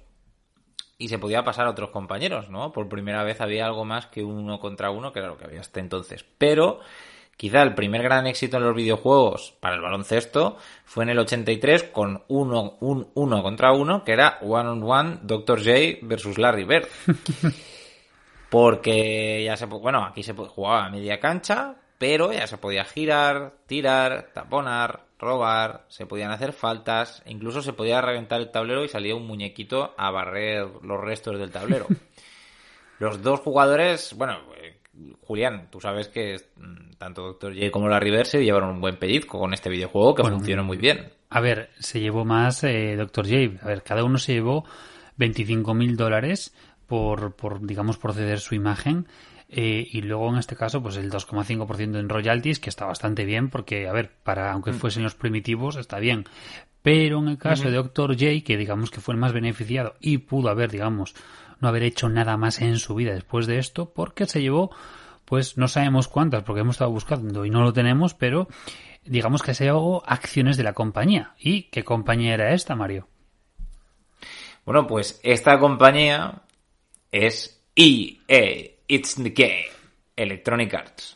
y 0.98 1.10
se 1.10 1.20
podía 1.20 1.44
pasar 1.44 1.68
a 1.68 1.72
otros 1.72 1.90
compañeros, 1.90 2.50
¿no? 2.50 2.72
Por 2.72 2.88
primera 2.88 3.24
vez 3.24 3.42
había 3.42 3.66
algo 3.66 3.86
más 3.86 4.08
que 4.08 4.24
uno 4.24 4.60
contra 4.60 4.92
uno, 4.92 5.12
que 5.12 5.20
era 5.20 5.28
lo 5.28 5.38
que 5.38 5.46
había 5.46 5.60
hasta 5.60 5.80
entonces. 5.80 6.26
Pero 6.38 6.80
quizá 7.38 7.62
el 7.62 7.76
primer 7.76 8.04
gran 8.04 8.28
éxito 8.28 8.58
en 8.58 8.64
los 8.64 8.76
videojuegos 8.76 9.56
para 9.60 9.76
el 9.76 9.82
baloncesto 9.82 10.58
fue 10.86 11.04
en 11.04 11.10
el 11.10 11.20
83 11.20 11.84
con 11.84 12.24
uno, 12.28 12.78
un 12.80 13.10
uno 13.14 13.44
contra 13.44 13.72
uno, 13.74 14.04
que 14.04 14.14
era 14.14 14.40
One 14.42 14.70
on 14.70 14.84
One 14.84 15.20
Dr. 15.24 15.60
J 15.60 16.00
versus 16.04 16.38
Larry 16.38 16.64
Bird. 16.64 16.88
Porque 18.50 19.44
ya 19.44 19.58
se 19.58 19.66
bueno, 19.66 20.06
aquí 20.06 20.24
se 20.24 20.34
jugaba 20.34 20.86
a 20.86 20.90
media 20.90 21.20
cancha, 21.20 21.76
pero 21.98 22.32
ya 22.32 22.48
se 22.48 22.58
podía 22.58 22.86
girar, 22.86 23.54
tirar, 23.66 24.32
taponar, 24.34 25.06
robar, 25.20 25.86
se 25.88 26.06
podían 26.06 26.32
hacer 26.32 26.54
faltas, 26.54 27.24
incluso 27.26 27.62
se 27.62 27.74
podía 27.74 28.02
reventar 28.02 28.40
el 28.40 28.52
tablero 28.52 28.84
y 28.84 28.90
salía 28.90 29.16
un 29.16 29.28
muñequito 29.28 29.94
a 29.98 30.12
barrer 30.12 30.68
los 30.84 31.02
restos 31.02 31.40
del 31.40 31.52
tablero. 31.52 31.88
los 33.00 33.22
dos 33.22 33.40
jugadores, 33.42 34.14
bueno, 34.16 34.40
Julián, 35.22 35.68
tú 35.72 35.80
sabes 35.82 36.08
que 36.08 36.38
tanto 36.98 37.24
Dr. 37.34 37.54
J 37.54 37.72
como 37.72 37.88
la 37.90 38.00
River 38.00 38.26
se 38.26 38.44
llevaron 38.44 38.70
un 38.70 38.82
buen 38.82 38.98
pellizco 38.98 39.40
con 39.40 39.54
este 39.54 39.70
videojuego 39.70 40.16
que 40.16 40.22
bueno, 40.22 40.38
funcionó 40.38 40.64
muy 40.64 40.78
bien. 40.78 41.10
A 41.30 41.42
ver, 41.42 41.70
se 41.80 42.00
llevó 42.00 42.24
más 42.26 42.64
eh, 42.64 42.96
Dr. 42.96 43.26
J. 43.28 43.64
A 43.66 43.68
ver, 43.68 43.84
cada 43.84 44.04
uno 44.04 44.18
se 44.18 44.34
llevó 44.34 44.66
25 45.18 45.74
mil 45.74 45.98
dólares 45.98 46.54
por, 46.88 47.36
por, 47.36 47.66
digamos, 47.66 47.98
por 47.98 48.14
ceder 48.14 48.40
su 48.40 48.56
imagen. 48.56 49.08
Eh, 49.48 49.88
y 49.92 50.02
luego 50.02 50.30
en 50.30 50.38
este 50.38 50.56
caso, 50.56 50.82
pues 50.82 50.98
el 50.98 51.12
2,5% 51.12 52.00
en 52.00 52.10
royalties, 52.10 52.60
que 52.60 52.70
está 52.70 52.86
bastante 52.86 53.26
bien, 53.26 53.50
porque, 53.50 53.88
a 53.88 53.94
ver, 53.94 54.12
para 54.24 54.52
aunque 54.52 54.72
Mm. 54.72 54.76
fuesen 54.76 55.04
los 55.04 55.16
primitivos, 55.16 55.76
está 55.76 56.00
bien. 56.00 56.26
Pero 56.82 57.20
en 57.20 57.30
el 57.30 57.38
caso 57.38 57.64
de 57.70 57.76
Doctor 57.76 58.12
J, 58.14 58.44
que 58.46 58.58
digamos 58.58 58.92
que 58.92 59.02
fue 59.02 59.14
el 59.16 59.20
más 59.20 59.34
beneficiado 59.34 59.96
y 60.00 60.20
pudo 60.20 60.50
haber, 60.50 60.72
digamos, 60.72 61.16
no 61.60 61.68
haber 61.68 61.84
hecho 61.84 62.10
nada 62.10 62.38
más 62.38 62.62
en 62.62 62.78
su 62.78 62.96
vida 62.96 63.14
después 63.14 63.48
de 63.48 63.58
esto, 63.58 63.92
porque 63.94 64.26
se 64.26 64.42
llevó, 64.42 64.72
pues 65.26 65.58
no 65.58 65.68
sabemos 65.68 66.08
cuántas, 66.08 66.44
porque 66.44 66.62
hemos 66.62 66.76
estado 66.76 66.92
buscando 66.92 67.46
y 67.46 67.50
no 67.50 67.64
lo 67.64 67.74
tenemos, 67.74 68.14
pero 68.14 68.48
digamos 69.04 69.42
que 69.42 69.54
se 69.54 69.66
llevó 69.66 70.04
acciones 70.06 70.58
de 70.58 70.64
la 70.64 70.74
compañía. 70.74 71.34
¿Y 71.40 71.64
qué 71.64 71.84
compañía 71.84 72.34
era 72.34 72.54
esta, 72.54 72.76
Mario? 72.76 73.08
Bueno, 74.66 74.88
pues 74.88 75.20
esta 75.24 75.60
compañía 75.60 76.42
es 77.12 77.62
eh, 77.76 78.80
It's 78.88 79.16
the 79.16 79.30
Game, 79.30 79.68
Electronic 80.16 80.74
Arts. 80.74 81.15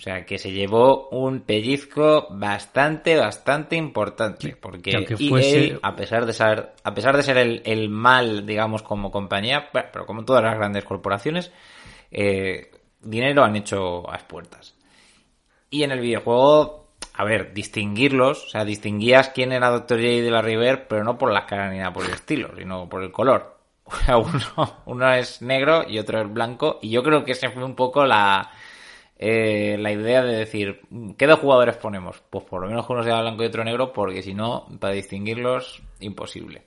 O 0.00 0.02
sea, 0.02 0.24
que 0.24 0.38
se 0.38 0.50
llevó 0.50 1.10
un 1.10 1.40
pellizco 1.40 2.28
bastante, 2.30 3.18
bastante 3.18 3.76
importante. 3.76 4.56
Porque 4.56 4.92
EA, 4.92 5.78
a 5.82 5.94
pesar 5.94 6.24
de 6.24 6.32
ser, 6.32 6.72
a 6.82 6.94
pesar 6.94 7.18
de 7.18 7.22
ser 7.22 7.36
el, 7.36 7.60
el 7.66 7.90
mal, 7.90 8.46
digamos, 8.46 8.82
como 8.82 9.10
compañía, 9.10 9.68
pero 9.70 10.06
como 10.06 10.24
todas 10.24 10.42
las 10.42 10.56
grandes 10.56 10.84
corporaciones, 10.84 11.52
eh, 12.10 12.70
dinero 13.02 13.44
han 13.44 13.56
hecho 13.56 14.10
a 14.10 14.14
expuertas. 14.14 14.74
Y 15.68 15.82
en 15.82 15.90
el 15.90 16.00
videojuego, 16.00 16.94
a 17.12 17.24
ver, 17.24 17.52
distinguirlos, 17.52 18.46
o 18.46 18.48
sea, 18.48 18.64
distinguías 18.64 19.28
quién 19.34 19.52
era 19.52 19.68
Dr. 19.68 19.98
J 19.98 20.22
de 20.22 20.30
la 20.30 20.40
River, 20.40 20.88
pero 20.88 21.04
no 21.04 21.18
por 21.18 21.30
las 21.30 21.44
caras 21.44 21.72
ni 21.72 21.76
nada 21.76 21.92
por 21.92 22.06
el 22.06 22.12
estilo, 22.12 22.48
sino 22.56 22.88
por 22.88 23.02
el 23.02 23.12
color. 23.12 23.58
O 23.84 23.96
sea, 23.96 24.16
uno, 24.18 24.82
uno 24.86 25.12
es 25.12 25.42
negro 25.42 25.82
y 25.86 25.98
otro 25.98 26.22
es 26.22 26.32
blanco, 26.32 26.78
y 26.80 26.90
yo 26.90 27.02
creo 27.02 27.24
que 27.24 27.32
ese 27.32 27.50
fue 27.50 27.64
un 27.64 27.74
poco 27.74 28.06
la, 28.06 28.50
eh, 29.22 29.76
la 29.78 29.92
idea 29.92 30.22
de 30.22 30.34
decir, 30.34 30.80
¿qué 31.18 31.26
dos 31.26 31.40
jugadores 31.40 31.76
ponemos? 31.76 32.22
Pues 32.30 32.42
por 32.44 32.62
lo 32.62 32.68
menos 32.68 32.88
uno 32.88 33.04
sea 33.04 33.20
blanco 33.20 33.42
y 33.42 33.48
otro 33.48 33.62
negro, 33.62 33.92
porque 33.92 34.22
si 34.22 34.32
no, 34.32 34.66
para 34.80 34.94
distinguirlos, 34.94 35.82
imposible. 36.00 36.62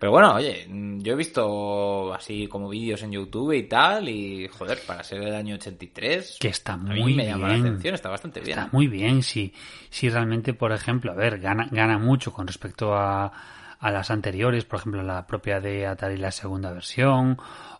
Pero 0.00 0.12
bueno, 0.12 0.34
oye, 0.34 0.66
yo 0.66 1.12
he 1.12 1.16
visto 1.16 2.14
así 2.14 2.46
como 2.46 2.70
vídeos 2.70 3.02
en 3.02 3.12
YouTube 3.12 3.52
y 3.52 3.64
tal, 3.64 4.08
y 4.08 4.48
joder, 4.48 4.78
para 4.86 5.04
ser 5.04 5.20
el 5.20 5.34
año 5.34 5.56
83, 5.56 6.38
Que 6.40 6.48
está 6.48 6.72
a 6.72 6.76
muy 6.78 7.04
mí 7.04 7.14
me 7.14 7.26
llama 7.26 7.48
la 7.48 7.58
atención, 7.58 7.94
está 7.94 8.08
bastante 8.08 8.40
bien. 8.40 8.58
Está 8.58 8.70
muy 8.72 8.86
bien, 8.86 9.22
si, 9.22 9.52
si 9.90 10.08
realmente, 10.08 10.54
por 10.54 10.72
ejemplo, 10.72 11.12
a 11.12 11.14
ver, 11.14 11.38
gana, 11.38 11.68
gana 11.70 11.98
mucho 11.98 12.32
con 12.32 12.46
respecto 12.46 12.94
a, 12.94 13.30
a 13.78 13.90
las 13.90 14.10
anteriores, 14.10 14.64
por 14.64 14.78
ejemplo, 14.78 15.02
la 15.02 15.26
propia 15.26 15.60
de 15.60 15.86
Atari, 15.86 16.16
la 16.16 16.30
segunda 16.30 16.72
versión, 16.72 17.36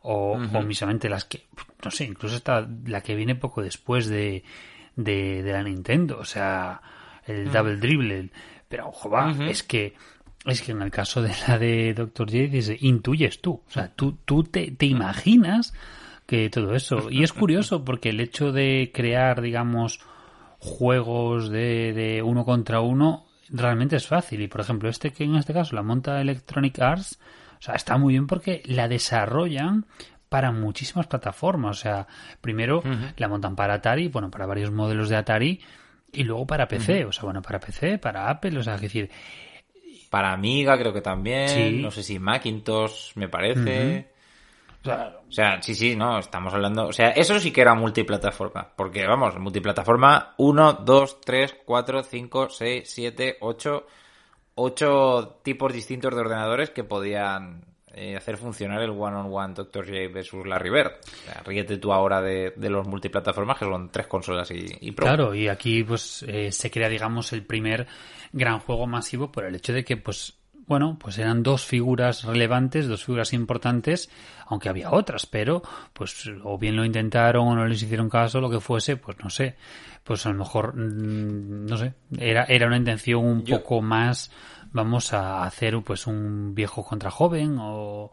o, 0.06 0.32
o 0.34 0.62
mismamente 0.62 1.08
las 1.08 1.24
que, 1.24 1.46
no 1.82 1.90
sé, 1.90 2.04
incluso 2.04 2.36
hasta 2.36 2.68
la 2.86 3.00
que 3.00 3.14
viene 3.14 3.34
poco 3.34 3.62
después 3.62 4.06
de, 4.06 4.44
de, 4.96 5.42
de 5.42 5.52
la 5.52 5.62
Nintendo, 5.62 6.18
o 6.18 6.24
sea, 6.24 6.82
el 7.26 7.50
Double 7.50 7.76
Dribble. 7.76 8.30
Pero, 8.68 8.88
ojo, 8.88 9.08
va, 9.08 9.34
es 9.48 9.62
que 9.62 9.94
es 10.44 10.60
que 10.60 10.72
en 10.72 10.82
el 10.82 10.90
caso 10.90 11.22
de 11.22 11.32
la 11.48 11.58
de 11.58 11.94
Dr. 11.94 12.30
J, 12.30 12.50
dice, 12.50 12.76
intuyes 12.80 13.40
tú. 13.40 13.62
O 13.66 13.70
sea, 13.70 13.88
tú, 13.94 14.18
tú 14.26 14.44
te, 14.44 14.72
te 14.72 14.84
imaginas 14.84 15.72
que 16.26 16.50
todo 16.50 16.74
eso. 16.74 17.10
Y 17.10 17.22
es 17.22 17.32
curioso 17.32 17.82
porque 17.82 18.10
el 18.10 18.20
hecho 18.20 18.52
de 18.52 18.90
crear, 18.92 19.40
digamos, 19.40 20.00
juegos 20.58 21.48
de, 21.48 21.94
de 21.94 22.22
uno 22.22 22.44
contra 22.44 22.80
uno 22.80 23.24
realmente 23.48 23.96
es 23.96 24.06
fácil. 24.06 24.42
Y 24.42 24.48
por 24.48 24.60
ejemplo, 24.60 24.90
este 24.90 25.12
que 25.12 25.24
en 25.24 25.36
este 25.36 25.54
caso 25.54 25.74
la 25.74 25.82
monta 25.82 26.20
Electronic 26.20 26.78
Arts, 26.78 27.18
o 27.58 27.62
sea, 27.62 27.74
está 27.74 27.96
muy 27.96 28.14
bien 28.14 28.26
porque 28.26 28.62
la 28.66 28.88
desarrollan 28.88 29.86
para 30.28 30.50
muchísimas 30.52 31.06
plataformas. 31.06 31.78
O 31.78 31.80
sea, 31.80 32.06
primero 32.40 32.82
la 33.16 33.28
montan 33.28 33.54
para 33.54 33.74
Atari, 33.74 34.08
bueno, 34.08 34.30
para 34.30 34.46
varios 34.46 34.70
modelos 34.70 35.08
de 35.08 35.16
Atari, 35.16 35.60
y 36.12 36.24
luego 36.24 36.46
para 36.46 36.66
PC. 36.68 37.04
O 37.04 37.12
sea, 37.12 37.24
bueno, 37.24 37.42
para 37.42 37.60
PC, 37.60 37.98
para 37.98 38.28
Apple, 38.30 38.58
o 38.58 38.62
sea, 38.62 38.74
es 38.76 38.80
decir, 38.80 39.10
Para 40.10 40.32
Amiga 40.32 40.78
creo 40.78 40.92
que 40.92 41.00
también, 41.00 41.48
Sí. 41.48 41.78
no 41.82 41.90
sé 41.90 42.02
si 42.04 42.18
Macintosh 42.20 43.16
me 43.16 43.28
parece. 43.28 44.12
o 44.80 44.84
sea, 44.84 45.12
O 45.28 45.32
sea, 45.32 45.62
sí, 45.62 45.74
sí, 45.74 45.96
no, 45.96 46.18
estamos 46.18 46.52
hablando. 46.54 46.86
O 46.88 46.92
sea, 46.92 47.10
eso 47.10 47.40
sí 47.40 47.50
que 47.50 47.60
era 47.62 47.74
multiplataforma. 47.74 48.68
Porque, 48.76 49.06
vamos, 49.06 49.36
multiplataforma 49.38 50.34
1, 50.38 50.72
2, 50.84 51.20
3, 51.20 51.56
4, 51.64 52.02
5, 52.04 52.48
6, 52.50 52.82
7, 52.86 53.36
8. 53.40 53.86
8 54.56 55.40
tipos 55.42 55.72
distintos 55.72 56.14
de 56.14 56.20
ordenadores 56.20 56.70
que 56.70 56.84
podían 56.84 57.64
eh, 57.96 58.16
hacer 58.16 58.36
funcionar 58.36 58.82
el 58.82 58.90
one-on-one 58.90 59.54
Dr. 59.54 59.86
J 59.86 60.12
versus. 60.12 60.44
O 60.44 60.44
sea, 60.44 61.42
ríete 61.44 61.78
tú 61.78 61.92
ahora 61.92 62.20
de, 62.20 62.52
de 62.56 62.68
los 62.68 62.86
multiplataformas 62.88 63.58
que 63.58 63.64
son 63.66 63.88
tres 63.90 64.08
consolas 64.08 64.50
y, 64.50 64.66
y. 64.80 64.92
Claro, 64.92 65.34
y 65.34 65.46
aquí 65.48 65.84
pues 65.84 66.24
eh, 66.26 66.50
se 66.50 66.70
crea, 66.70 66.88
digamos, 66.88 67.32
el 67.32 67.44
primer 67.44 67.86
gran 68.32 68.58
juego 68.58 68.86
masivo 68.88 69.30
por 69.30 69.44
el 69.44 69.54
hecho 69.54 69.72
de 69.72 69.84
que, 69.84 69.96
pues, 69.96 70.34
bueno, 70.66 70.98
pues 70.98 71.18
eran 71.18 71.42
dos 71.42 71.64
figuras 71.64 72.24
relevantes, 72.24 72.88
dos 72.88 73.04
figuras 73.04 73.32
importantes, 73.32 74.10
aunque 74.46 74.68
había 74.68 74.90
otras, 74.90 75.26
pero 75.26 75.62
pues 75.92 76.28
o 76.42 76.58
bien 76.58 76.74
lo 76.74 76.84
intentaron 76.84 77.46
o 77.46 77.54
no 77.54 77.66
les 77.66 77.82
hicieron 77.82 78.08
caso, 78.08 78.40
lo 78.40 78.50
que 78.50 78.60
fuese, 78.60 78.96
pues 78.96 79.18
no 79.22 79.30
sé, 79.30 79.56
pues 80.04 80.24
a 80.26 80.30
lo 80.30 80.36
mejor, 80.38 80.74
mm, 80.76 81.66
no 81.66 81.76
sé, 81.76 81.94
era, 82.18 82.44
era 82.44 82.66
una 82.66 82.76
intención 82.76 83.24
un 83.24 83.44
Yo- 83.44 83.58
poco 83.58 83.82
más, 83.82 84.30
vamos 84.72 85.12
a 85.12 85.44
hacer 85.44 85.80
pues 85.82 86.06
un 86.06 86.54
viejo 86.54 86.84
contra 86.84 87.10
joven 87.10 87.56
o... 87.58 88.10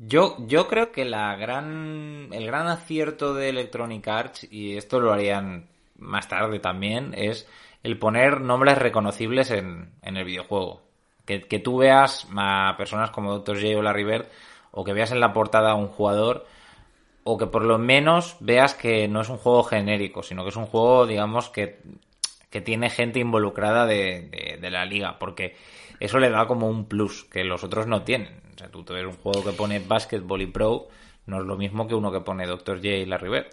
Yo, 0.00 0.36
yo 0.46 0.68
creo 0.68 0.92
que 0.92 1.04
la 1.04 1.34
gran, 1.36 2.28
el 2.32 2.46
gran 2.46 2.68
acierto 2.68 3.34
de 3.34 3.48
Electronic 3.48 4.06
Arts, 4.06 4.46
y 4.50 4.76
esto 4.76 5.00
lo 5.00 5.12
harían 5.12 5.66
más 5.98 6.28
tarde 6.28 6.60
también, 6.60 7.14
es 7.16 7.48
el 7.82 7.98
poner 7.98 8.40
nombres 8.40 8.78
reconocibles 8.78 9.50
en, 9.50 9.90
en 10.02 10.16
el 10.16 10.24
videojuego. 10.24 10.82
Que, 11.24 11.42
que 11.42 11.58
tú 11.58 11.78
veas 11.78 12.26
a 12.36 12.74
personas 12.78 13.10
como 13.10 13.32
Dr. 13.34 13.56
J 13.60 13.78
o 13.78 13.82
Larry 13.82 14.04
Bird, 14.04 14.26
o 14.70 14.84
que 14.84 14.92
veas 14.92 15.10
en 15.10 15.20
la 15.20 15.32
portada 15.32 15.72
a 15.72 15.74
un 15.74 15.88
jugador, 15.88 16.46
o 17.30 17.36
que 17.36 17.46
por 17.46 17.62
lo 17.64 17.78
menos 17.78 18.36
veas 18.40 18.74
que 18.74 19.06
no 19.08 19.20
es 19.20 19.28
un 19.28 19.36
juego 19.36 19.62
genérico, 19.64 20.22
sino 20.22 20.42
que 20.44 20.48
es 20.50 20.56
un 20.56 20.66
juego, 20.66 21.06
digamos, 21.06 21.50
que, 21.50 21.78
que 22.50 22.60
tiene 22.60 22.88
gente 22.90 23.18
involucrada 23.20 23.84
de, 23.86 24.28
de- 24.30 24.58
de 24.60 24.70
la 24.70 24.84
liga, 24.86 25.18
porque 25.18 25.54
eso 26.00 26.18
le 26.18 26.30
da 26.30 26.46
como 26.46 26.68
un 26.68 26.86
plus 26.86 27.24
que 27.24 27.44
los 27.44 27.64
otros 27.64 27.86
no 27.86 28.02
tienen. 28.02 28.40
O 28.54 28.58
sea, 28.58 28.68
tú 28.70 28.82
te 28.82 28.94
ves 28.94 29.04
un 29.06 29.12
juego 29.16 29.44
que 29.44 29.52
pone 29.52 29.78
Basketball 29.80 30.40
y 30.42 30.46
Pro, 30.46 30.88
no 31.26 31.40
es 31.40 31.46
lo 31.46 31.56
mismo 31.56 31.86
que 31.86 31.94
uno 31.94 32.10
que 32.10 32.20
pone 32.20 32.46
Dr. 32.46 32.76
J 32.78 32.88
y 32.88 33.04
Larry 33.06 33.28
Bird. 33.30 33.46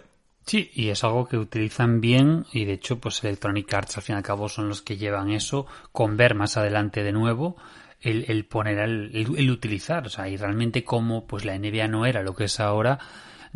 Sí, 0.46 0.70
y 0.74 0.88
es 0.90 1.02
algo 1.04 1.26
que 1.26 1.36
utilizan 1.36 2.00
bien 2.00 2.46
y 2.52 2.64
de 2.64 2.74
hecho 2.74 2.98
pues 3.00 3.22
Electronic 3.24 3.74
Arts 3.74 3.96
al 3.96 4.02
fin 4.04 4.14
y 4.14 4.18
al 4.18 4.22
cabo 4.22 4.48
son 4.48 4.68
los 4.68 4.80
que 4.80 4.96
llevan 4.96 5.30
eso 5.32 5.66
con 5.90 6.16
ver 6.16 6.34
más 6.36 6.56
adelante 6.56 7.02
de 7.02 7.10
nuevo 7.12 7.56
el, 8.00 8.24
el 8.28 8.44
poner 8.44 8.78
el- 8.78 9.10
el 9.36 9.50
utilizar, 9.50 10.06
o 10.06 10.08
sea, 10.08 10.28
y 10.28 10.36
realmente 10.36 10.84
como 10.84 11.26
pues 11.26 11.44
la 11.44 11.56
NBA 11.56 11.88
no 11.88 12.06
era 12.06 12.22
lo 12.22 12.34
que 12.34 12.44
es 12.44 12.60
ahora, 12.60 12.98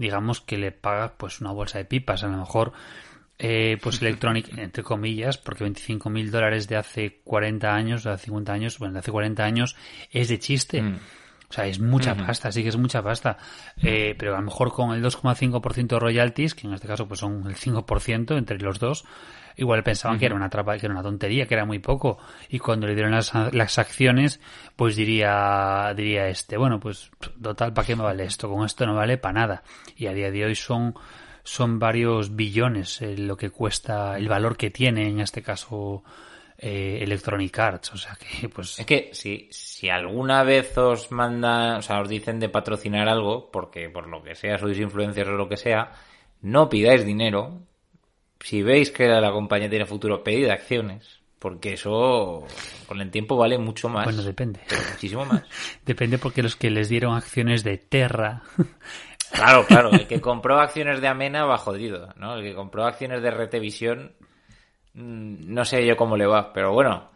digamos 0.00 0.40
que 0.40 0.56
le 0.56 0.72
pagas 0.72 1.12
pues 1.16 1.40
una 1.40 1.52
bolsa 1.52 1.78
de 1.78 1.84
pipas, 1.84 2.24
a 2.24 2.28
lo 2.28 2.38
mejor 2.38 2.72
eh, 3.38 3.76
pues 3.82 4.00
Electronic, 4.02 4.56
entre 4.56 4.82
comillas, 4.82 5.36
porque 5.36 5.64
25 5.64 6.08
mil 6.08 6.30
dólares 6.30 6.68
de 6.68 6.76
hace 6.76 7.20
40 7.22 7.74
años, 7.74 8.04
de 8.04 8.10
hace 8.10 8.24
50 8.26 8.52
años, 8.52 8.78
bueno, 8.78 8.94
de 8.94 9.00
hace 9.00 9.12
40 9.12 9.44
años 9.44 9.76
es 10.10 10.28
de 10.28 10.38
chiste. 10.38 10.82
O 11.50 11.52
sea, 11.52 11.66
es 11.66 11.80
mucha 11.80 12.14
pasta, 12.14 12.52
sí 12.52 12.62
que 12.62 12.68
es 12.68 12.76
mucha 12.76 13.02
pasta. 13.02 13.36
Eh, 13.82 14.14
pero 14.16 14.34
a 14.34 14.38
lo 14.38 14.44
mejor 14.44 14.72
con 14.72 14.94
el 14.94 15.02
2,5% 15.02 15.88
de 15.88 15.98
royalties, 15.98 16.54
que 16.54 16.68
en 16.68 16.74
este 16.74 16.86
caso 16.86 17.08
pues 17.08 17.18
son 17.18 17.44
el 17.48 17.56
5% 17.56 18.38
entre 18.38 18.58
los 18.58 18.78
dos, 18.78 19.04
igual 19.56 19.82
pensaban 19.82 20.20
que 20.20 20.26
era 20.26 20.36
una 20.36 20.48
trapa, 20.48 20.78
que 20.78 20.86
era 20.86 20.94
una 20.94 21.02
tontería, 21.02 21.46
que 21.46 21.54
era 21.54 21.64
muy 21.64 21.80
poco. 21.80 22.18
Y 22.50 22.60
cuando 22.60 22.86
le 22.86 22.94
dieron 22.94 23.10
las, 23.10 23.32
las 23.52 23.78
acciones, 23.80 24.40
pues 24.76 24.94
diría, 24.94 25.92
diría 25.96 26.28
este, 26.28 26.56
bueno, 26.56 26.78
pues 26.78 27.10
total, 27.42 27.72
¿para 27.72 27.84
qué 27.84 27.96
me 27.96 28.04
vale 28.04 28.24
esto? 28.24 28.48
Con 28.48 28.64
esto 28.64 28.86
no 28.86 28.94
vale 28.94 29.18
para 29.18 29.40
nada. 29.40 29.62
Y 29.96 30.06
a 30.06 30.12
día 30.12 30.30
de 30.30 30.44
hoy 30.44 30.54
son, 30.54 30.94
son 31.42 31.80
varios 31.80 32.36
billones 32.36 33.02
eh, 33.02 33.16
lo 33.16 33.36
que 33.36 33.50
cuesta, 33.50 34.16
el 34.16 34.28
valor 34.28 34.56
que 34.56 34.70
tiene 34.70 35.08
en 35.08 35.18
este 35.18 35.42
caso 35.42 36.04
eh, 36.62 36.98
Electronic 37.02 37.58
Arts. 37.58 37.92
O 37.94 37.96
sea 37.96 38.16
que, 38.16 38.48
pues... 38.54 38.78
Es 38.78 38.86
que 38.86 39.10
si, 39.12 39.48
si 39.50 39.88
alguna 39.88 40.42
vez 40.44 40.76
os 40.76 41.10
mandan, 41.10 41.78
o 41.78 41.82
sea, 41.82 42.00
os 42.00 42.08
dicen 42.08 42.38
de 42.38 42.48
patrocinar 42.48 43.08
algo, 43.08 43.50
porque 43.50 43.88
por 43.88 44.06
lo 44.06 44.22
que 44.22 44.34
sea 44.34 44.58
sois 44.58 44.78
influencers 44.78 45.30
o 45.30 45.32
lo 45.32 45.48
que 45.48 45.56
sea, 45.56 45.92
no 46.42 46.68
pidáis 46.68 47.04
dinero. 47.04 47.62
Si 48.40 48.62
veis 48.62 48.90
que 48.90 49.06
la 49.08 49.32
compañía 49.32 49.70
tiene 49.70 49.86
futuro, 49.86 50.22
pedid 50.22 50.48
acciones. 50.48 51.20
Porque 51.38 51.72
eso 51.72 52.46
con 52.86 53.00
el 53.00 53.10
tiempo 53.10 53.34
vale 53.34 53.56
mucho 53.56 53.88
más. 53.88 54.04
Bueno, 54.04 54.22
depende. 54.22 54.60
muchísimo 54.92 55.24
más. 55.24 55.42
Depende 55.86 56.18
porque 56.18 56.42
los 56.42 56.54
que 56.54 56.68
les 56.68 56.90
dieron 56.90 57.16
acciones 57.16 57.64
de 57.64 57.78
Terra. 57.78 58.42
Claro, 59.32 59.64
claro. 59.64 59.90
El 59.90 60.06
que 60.08 60.20
compró 60.20 60.60
acciones 60.60 61.00
de 61.00 61.08
Amena 61.08 61.46
va 61.46 61.56
jodido, 61.56 62.12
¿no? 62.16 62.34
El 62.34 62.44
que 62.44 62.54
compró 62.54 62.84
acciones 62.84 63.22
de 63.22 63.30
Retevisión, 63.30 64.12
no 64.94 65.64
sé 65.64 65.84
yo 65.86 65.96
cómo 65.96 66.16
le 66.16 66.26
va, 66.26 66.52
pero 66.52 66.72
bueno. 66.72 67.08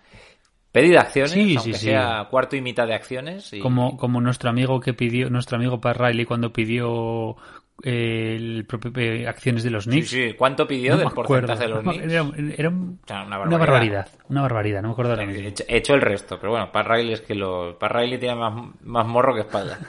Pedid 0.73 0.97
acciones, 0.97 1.31
Sí, 1.33 1.55
aunque 1.57 1.75
sí. 1.75 1.87
sea 1.87 2.27
cuarto 2.31 2.57
y 2.57 2.61
mitad 2.61 2.87
de 2.89 2.95
acciones. 2.95 3.53
Y... 3.53 3.61
Como, 3.61 3.97
como 3.97 4.21
nuestro 4.21 4.51
amigo 4.51 4.81
que 4.81 4.93
pidió, 4.93 5.31
nuestro 5.31 5.57
amigo 5.57 5.81
Pat 5.81 5.97
Riley 5.99 6.25
cuando 6.25 6.53
pidió 6.53 7.37
eh, 7.85 8.35
el 8.37 8.65
propio, 8.67 8.91
eh, 9.01 9.29
acciones 9.29 9.63
de 9.63 9.71
los 9.71 9.85
Knicks. 9.85 10.09
sí. 10.11 10.35
¿Cuánto 10.37 10.67
pidió 10.67 10.95
No 10.95 10.99
del 10.99 11.11
porcentaje 11.13 11.63
de 11.63 11.69
los 11.69 11.85
No, 11.85 11.93
Knicks? 11.93 12.13
Era, 12.13 12.25
era 12.57 12.69
un- 12.71 12.99
O 13.05 13.07
sea, 13.07 13.23
una 13.23 13.39
una 13.41 13.57
barbaridad. 13.57 13.59
barbaridad. 13.61 14.09
Una 14.29 14.43
barbaridad, 14.43 14.83
no 14.83 14.89
me 14.89 14.93
acuerdo 14.93 15.17
he 15.21 15.77
hecho 15.77 15.95
el 15.95 16.01
resto, 16.01 16.39
pero 16.41 16.51
bueno, 16.51 16.73
Pat 16.73 16.89
Riley 16.89 17.13
es 17.13 17.21
que 17.21 17.37
lo... 17.37 17.79
Pat 17.79 17.93
Riley 17.93 18.19
tiene 18.19 18.35
más, 18.35 18.53
más 18.83 19.07
morro 19.07 19.33
que 19.35 19.43
espalda. 19.43 19.79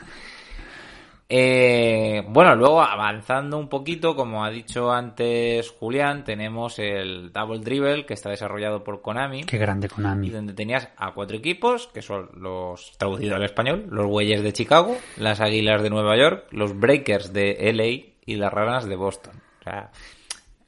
Eh, 1.28 2.24
bueno, 2.30 2.56
luego 2.56 2.82
avanzando 2.82 3.58
un 3.58 3.68
poquito, 3.68 4.16
como 4.16 4.46
ha 4.46 4.52
dicho 4.52 4.92
antes 4.92 5.72
Julián, 5.72 6.24
tenemos 6.24 6.78
el 6.78 7.32
Double 7.34 7.60
Dribble 7.60 8.06
que 8.06 8.14
está 8.14 8.30
desarrollado 8.30 8.84
por 8.84 9.02
Konami. 9.02 9.44
Qué 9.44 9.58
grande 9.58 9.90
Konami. 9.90 10.28
Y 10.28 10.30
donde 10.30 10.54
tenías 10.54 10.90
a 10.98 11.14
cuatro 11.14 11.36
equipos, 11.36 11.88
que 11.88 12.04
son 12.04 12.30
los 12.36 12.96
traducidos 12.98 13.38
al 13.38 13.44
español, 13.44 13.88
los 13.90 14.06
Güeyes 14.06 14.44
de 14.44 14.54
Chicago, 14.54 14.96
las 15.18 15.42
Águilas 15.42 15.82
de 15.82 15.90
Nueva 15.90 16.16
York, 16.16 16.46
los 16.52 16.78
Breakers 16.78 17.34
de 17.34 17.72
LA 17.74 18.14
y 18.26 18.36
las 18.36 18.54
Ranas 18.54 18.86
de 18.86 18.96
Boston. 18.96 19.42
O 19.62 19.64
sea, 19.64 19.92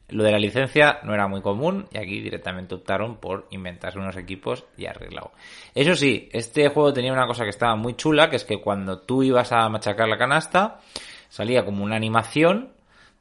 lo 0.09 0.23
de 0.23 0.31
la 0.31 0.39
licencia 0.39 0.99
no 1.03 1.13
era 1.13 1.27
muy 1.27 1.41
común 1.41 1.87
y 1.91 1.97
aquí 1.97 2.21
directamente 2.21 2.75
optaron 2.75 3.17
por 3.17 3.47
inventarse 3.51 3.99
unos 3.99 4.15
equipos 4.15 4.65
y 4.77 4.85
arreglado. 4.85 5.31
Eso 5.75 5.95
sí, 5.95 6.29
este 6.31 6.69
juego 6.69 6.93
tenía 6.93 7.11
una 7.11 7.27
cosa 7.27 7.43
que 7.43 7.49
estaba 7.49 7.75
muy 7.75 7.95
chula, 7.95 8.29
que 8.29 8.37
es 8.37 8.45
que 8.45 8.61
cuando 8.61 8.99
tú 8.99 9.23
ibas 9.23 9.51
a 9.51 9.67
machacar 9.69 10.07
la 10.07 10.17
canasta, 10.17 10.79
salía 11.29 11.65
como 11.65 11.83
una 11.83 11.95
animación 11.95 12.69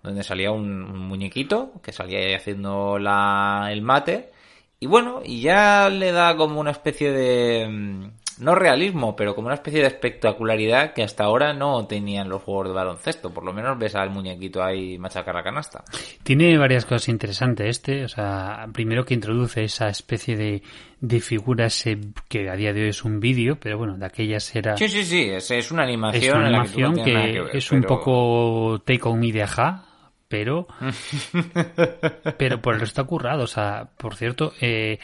donde 0.02 0.22
salía 0.22 0.52
un, 0.52 1.08
muñequito 1.08 1.72
que 1.82 1.92
salía 1.92 2.20
ahí 2.20 2.34
haciendo 2.34 2.98
la, 2.98 3.68
el 3.70 3.82
mate 3.82 4.30
y 4.78 4.86
bueno, 4.86 5.20
y 5.24 5.40
ya 5.40 5.88
le 5.88 6.12
da 6.12 6.36
como 6.36 6.60
una 6.60 6.70
especie 6.70 7.10
de 7.10 7.66
mm, 7.68 8.10
no 8.38 8.54
realismo, 8.54 9.16
pero 9.16 9.34
como 9.34 9.48
una 9.48 9.54
especie 9.54 9.80
de 9.80 9.86
espectacularidad 9.86 10.92
que 10.92 11.02
hasta 11.02 11.24
ahora 11.24 11.52
no 11.54 11.86
tenían 11.86 12.28
los 12.28 12.42
juegos 12.42 12.68
de 12.68 12.74
baloncesto. 12.74 13.32
Por 13.32 13.44
lo 13.44 13.52
menos 13.52 13.78
ves 13.78 13.94
al 13.94 14.10
muñequito 14.10 14.62
ahí 14.62 14.98
machacar 14.98 15.34
la 15.34 15.42
canasta. 15.42 15.84
Tiene 16.22 16.56
varias 16.58 16.84
cosas 16.84 17.08
interesantes 17.08 17.68
este. 17.68 18.04
O 18.04 18.08
sea, 18.08 18.66
primero 18.72 19.04
que 19.04 19.14
introduce 19.14 19.64
esa 19.64 19.88
especie 19.88 20.36
de, 20.36 20.62
de 21.00 21.20
figuras 21.20 21.84
que 22.28 22.50
a 22.50 22.56
día 22.56 22.72
de 22.72 22.82
hoy 22.82 22.88
es 22.88 23.04
un 23.04 23.20
vídeo, 23.20 23.58
pero 23.60 23.78
bueno, 23.78 23.96
de 23.96 24.06
aquellas 24.06 24.54
era... 24.54 24.76
Sí, 24.76 24.88
sí, 24.88 25.04
sí, 25.04 25.30
es, 25.30 25.50
es 25.50 25.70
una 25.70 25.82
animación. 25.82 26.22
Es 26.22 26.34
una 26.34 26.46
animación 26.46 27.04
que, 27.04 27.44
es 27.52 27.72
un 27.72 27.82
poco 27.82 28.82
take 28.84 29.00
on 29.04 29.20
me 29.20 29.32
de 29.32 29.42
Aja, 29.42 29.84
pero 30.28 30.66
pero 32.38 32.60
por 32.60 32.74
el 32.74 32.80
resto 32.80 33.00
ha 33.00 33.06
currado 33.06 33.44
o 33.44 33.46
sea 33.46 33.88
por 33.96 34.16
cierto 34.16 34.52
eh, 34.60 34.98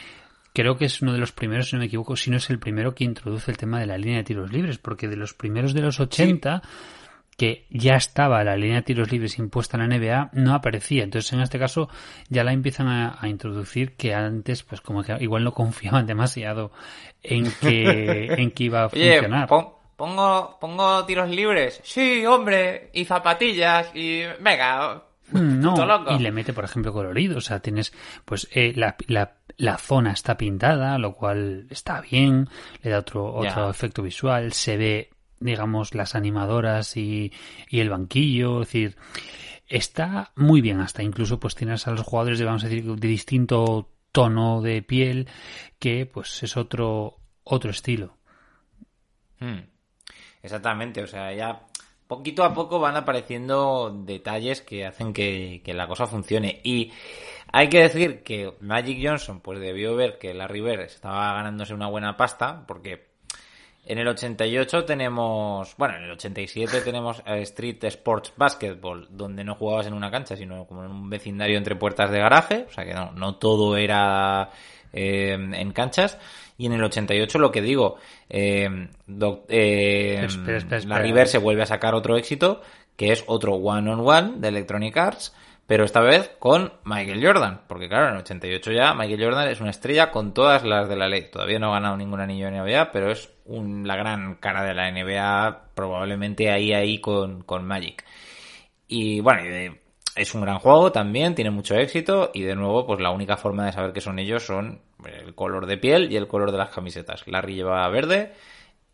creo 0.53 0.77
que 0.77 0.85
es 0.85 1.01
uno 1.01 1.13
de 1.13 1.19
los 1.19 1.31
primeros, 1.31 1.69
si 1.69 1.75
no 1.75 1.79
me 1.79 1.87
equivoco, 1.87 2.15
si 2.15 2.29
no 2.29 2.37
es 2.37 2.49
el 2.49 2.59
primero 2.59 2.93
que 2.93 3.03
introduce 3.03 3.49
el 3.51 3.57
tema 3.57 3.79
de 3.79 3.87
la 3.87 3.97
línea 3.97 4.17
de 4.17 4.23
tiros 4.23 4.51
libres, 4.51 4.77
porque 4.77 5.07
de 5.07 5.15
los 5.15 5.33
primeros 5.33 5.73
de 5.73 5.81
los 5.81 5.99
80, 5.99 6.61
que 7.35 7.65
ya 7.69 7.95
estaba 7.95 8.43
la 8.43 8.55
línea 8.55 8.77
de 8.77 8.81
tiros 8.83 9.11
libres 9.11 9.39
impuesta 9.39 9.77
en 9.77 9.89
la 9.89 9.97
NBA, 9.97 10.29
no 10.33 10.53
aparecía. 10.53 11.03
Entonces, 11.03 11.33
en 11.33 11.41
este 11.41 11.57
caso, 11.57 11.89
ya 12.29 12.43
la 12.43 12.53
empiezan 12.53 12.87
a, 12.87 13.17
introducir 13.27 13.95
que 13.95 14.13
antes, 14.13 14.63
pues 14.63 14.81
como 14.81 15.03
que 15.03 15.15
igual 15.19 15.43
no 15.43 15.53
confiaban 15.53 16.05
demasiado 16.07 16.71
en 17.23 17.51
que, 17.59 18.27
en 18.37 18.51
que 18.51 18.63
iba 18.65 18.85
a 18.85 18.89
funcionar. 18.89 19.47
pongo, 19.47 20.57
pongo 20.59 21.05
tiros 21.05 21.29
libres. 21.29 21.81
Sí, 21.83 22.25
hombre, 22.25 22.91
y 22.93 23.05
zapatillas, 23.05 23.89
y 23.95 24.21
venga, 24.39 25.03
mm, 25.31 25.59
no, 25.59 25.75
y 26.09 26.19
le 26.19 26.31
mete, 26.31 26.53
por 26.53 26.63
ejemplo, 26.63 26.93
colorido. 26.93 27.37
O 27.37 27.41
sea, 27.41 27.59
tienes, 27.59 27.93
pues, 28.25 28.47
eh, 28.51 28.73
la, 28.75 28.95
la, 29.07 29.35
la 29.57 29.77
zona 29.77 30.11
está 30.11 30.37
pintada, 30.37 30.97
lo 30.97 31.13
cual 31.13 31.67
está 31.69 32.01
bien, 32.01 32.49
le 32.81 32.91
da 32.91 32.99
otro, 32.99 33.33
otro 33.33 33.69
efecto 33.69 34.01
visual, 34.01 34.53
se 34.53 34.77
ve, 34.77 35.09
digamos, 35.39 35.95
las 35.95 36.15
animadoras 36.15 36.97
y, 36.97 37.31
y 37.69 37.79
el 37.79 37.89
banquillo, 37.89 38.61
es 38.61 38.67
decir, 38.67 38.97
está 39.67 40.31
muy 40.35 40.61
bien, 40.61 40.79
hasta 40.79 41.03
incluso 41.03 41.39
pues 41.39 41.55
tienes 41.55 41.87
a 41.87 41.91
los 41.91 42.05
jugadores 42.05 42.39
de, 42.39 42.45
vamos 42.45 42.63
a 42.63 42.69
decir, 42.69 42.83
de 42.83 43.07
distinto 43.07 43.89
tono 44.11 44.61
de 44.61 44.81
piel, 44.81 45.27
que 45.79 46.05
pues 46.05 46.43
es 46.43 46.55
otro, 46.57 47.17
otro 47.43 47.71
estilo. 47.71 48.17
Hmm. 49.39 49.61
Exactamente, 50.43 51.01
o 51.01 51.07
sea, 51.07 51.33
ya 51.33 51.65
poquito 52.17 52.43
a 52.43 52.53
poco 52.53 52.79
van 52.79 52.95
apareciendo 52.95 53.91
detalles 54.05 54.61
que 54.61 54.85
hacen 54.85 55.13
que, 55.13 55.61
la 55.65 55.87
cosa 55.87 56.05
funcione. 56.05 56.61
Y 56.63 56.91
hay 57.51 57.69
que 57.69 57.79
decir 57.79 58.21
que 58.23 58.53
Magic 58.59 58.99
Johnson 59.01 59.39
pues 59.39 59.59
debió 59.59 59.95
ver 59.95 60.19
que 60.19 60.33
Larry 60.33 60.61
Bird 60.61 60.81
estaba 60.81 61.33
ganándose 61.33 61.73
una 61.73 61.87
buena 61.87 62.15
pasta 62.15 62.65
porque 62.67 63.13
en 63.85 63.97
el 63.97 64.07
88 64.07 64.85
tenemos, 64.85 65.75
bueno, 65.75 65.95
en 65.95 66.03
el 66.03 66.11
87 66.11 66.81
tenemos 66.81 67.23
Street 67.25 67.83
Sports 67.83 68.31
Basketball, 68.37 69.07
donde 69.09 69.43
no 69.43 69.55
jugabas 69.55 69.87
en 69.87 69.93
una 69.93 70.11
cancha, 70.11 70.37
sino 70.37 70.65
como 70.67 70.85
en 70.85 70.91
un 70.91 71.09
vecindario 71.09 71.57
entre 71.57 71.75
puertas 71.75 72.11
de 72.11 72.19
garaje, 72.19 72.65
o 72.69 72.71
sea 72.71 72.85
que 72.85 72.93
no, 72.93 73.11
no 73.11 73.35
todo 73.35 73.75
era 73.75 74.51
eh, 74.93 75.33
en 75.33 75.71
canchas. 75.73 76.19
Y 76.57 76.67
en 76.67 76.73
el 76.73 76.83
88 76.83 77.39
lo 77.39 77.51
que 77.51 77.61
digo, 77.61 77.97
eh, 78.29 78.87
eh, 79.49 80.27
Larry 80.85 81.11
Bird 81.11 81.27
se 81.27 81.37
vuelve 81.39 81.63
a 81.63 81.67
sacar 81.67 81.95
otro 81.95 82.17
éxito, 82.17 82.61
que 82.95 83.11
es 83.11 83.23
otro 83.27 83.55
one 83.55 83.89
on 83.89 84.07
one 84.07 84.33
de 84.37 84.49
Electronic 84.49 84.95
Arts, 84.95 85.35
pero 85.65 85.85
esta 85.85 86.01
vez 86.01 86.29
con 86.39 86.73
Michael 86.83 87.25
Jordan, 87.25 87.61
porque 87.67 87.87
claro, 87.87 88.09
en 88.09 88.15
el 88.15 88.19
88 88.19 88.71
ya 88.71 88.93
Michael 88.93 89.23
Jordan 89.23 89.47
es 89.47 89.61
una 89.61 89.71
estrella 89.71 90.11
con 90.11 90.33
todas 90.33 90.63
las 90.63 90.89
de 90.89 90.95
la 90.95 91.07
ley. 91.07 91.29
Todavía 91.31 91.57
no 91.57 91.69
ha 91.69 91.79
ganado 91.79 91.97
ningún 91.97 92.19
anillo 92.19 92.51
de 92.51 92.59
NBA, 92.59 92.91
pero 92.91 93.11
es 93.11 93.31
la 93.47 93.95
gran 93.95 94.35
cara 94.35 94.63
de 94.63 94.73
la 94.73 94.91
NBA, 94.91 95.69
probablemente 95.73 96.51
ahí, 96.51 96.73
ahí 96.73 96.99
con, 96.99 97.43
con 97.43 97.65
Magic. 97.65 98.03
Y 98.87 99.21
bueno, 99.21 99.41
es 100.15 100.35
un 100.35 100.41
gran 100.41 100.59
juego 100.59 100.91
también, 100.91 101.35
tiene 101.35 101.51
mucho 101.51 101.75
éxito 101.75 102.31
y 102.33 102.41
de 102.43 102.55
nuevo, 102.55 102.85
pues 102.85 102.99
la 102.99 103.11
única 103.11 103.37
forma 103.37 103.65
de 103.65 103.71
saber 103.71 103.93
que 103.93 104.01
son 104.01 104.19
ellos 104.19 104.45
son 104.45 104.81
el 105.05 105.33
color 105.33 105.65
de 105.65 105.77
piel 105.77 106.11
y 106.11 106.17
el 106.17 106.27
color 106.27 106.51
de 106.51 106.57
las 106.57 106.69
camisetas. 106.69 107.27
Larry 107.27 107.55
lleva 107.55 107.87
verde 107.89 108.33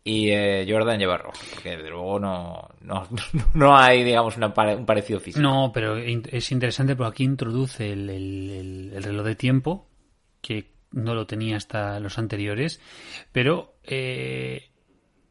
y 0.02 0.30
eh, 0.30 0.66
Jordan 0.68 0.98
lleva 0.98 1.18
rojo, 1.18 1.38
porque 1.54 1.76
de 1.76 1.90
luego 1.90 2.18
no, 2.18 2.68
no, 2.80 3.06
no 3.54 3.76
hay, 3.76 4.02
digamos, 4.02 4.36
un 4.36 4.86
parecido 4.86 5.20
físico. 5.20 5.42
No, 5.42 5.70
pero 5.74 5.96
es 5.96 6.52
interesante 6.52 6.96
porque 6.96 7.10
aquí 7.10 7.24
introduce 7.24 7.92
el, 7.92 8.08
el, 8.08 9.02
reloj 9.02 9.26
de 9.26 9.34
tiempo, 9.34 9.88
que 10.40 10.70
no 10.92 11.14
lo 11.14 11.26
tenía 11.26 11.56
hasta 11.56 12.00
los 12.00 12.18
anteriores, 12.18 12.80
pero 13.30 13.74
eh, 13.84 14.69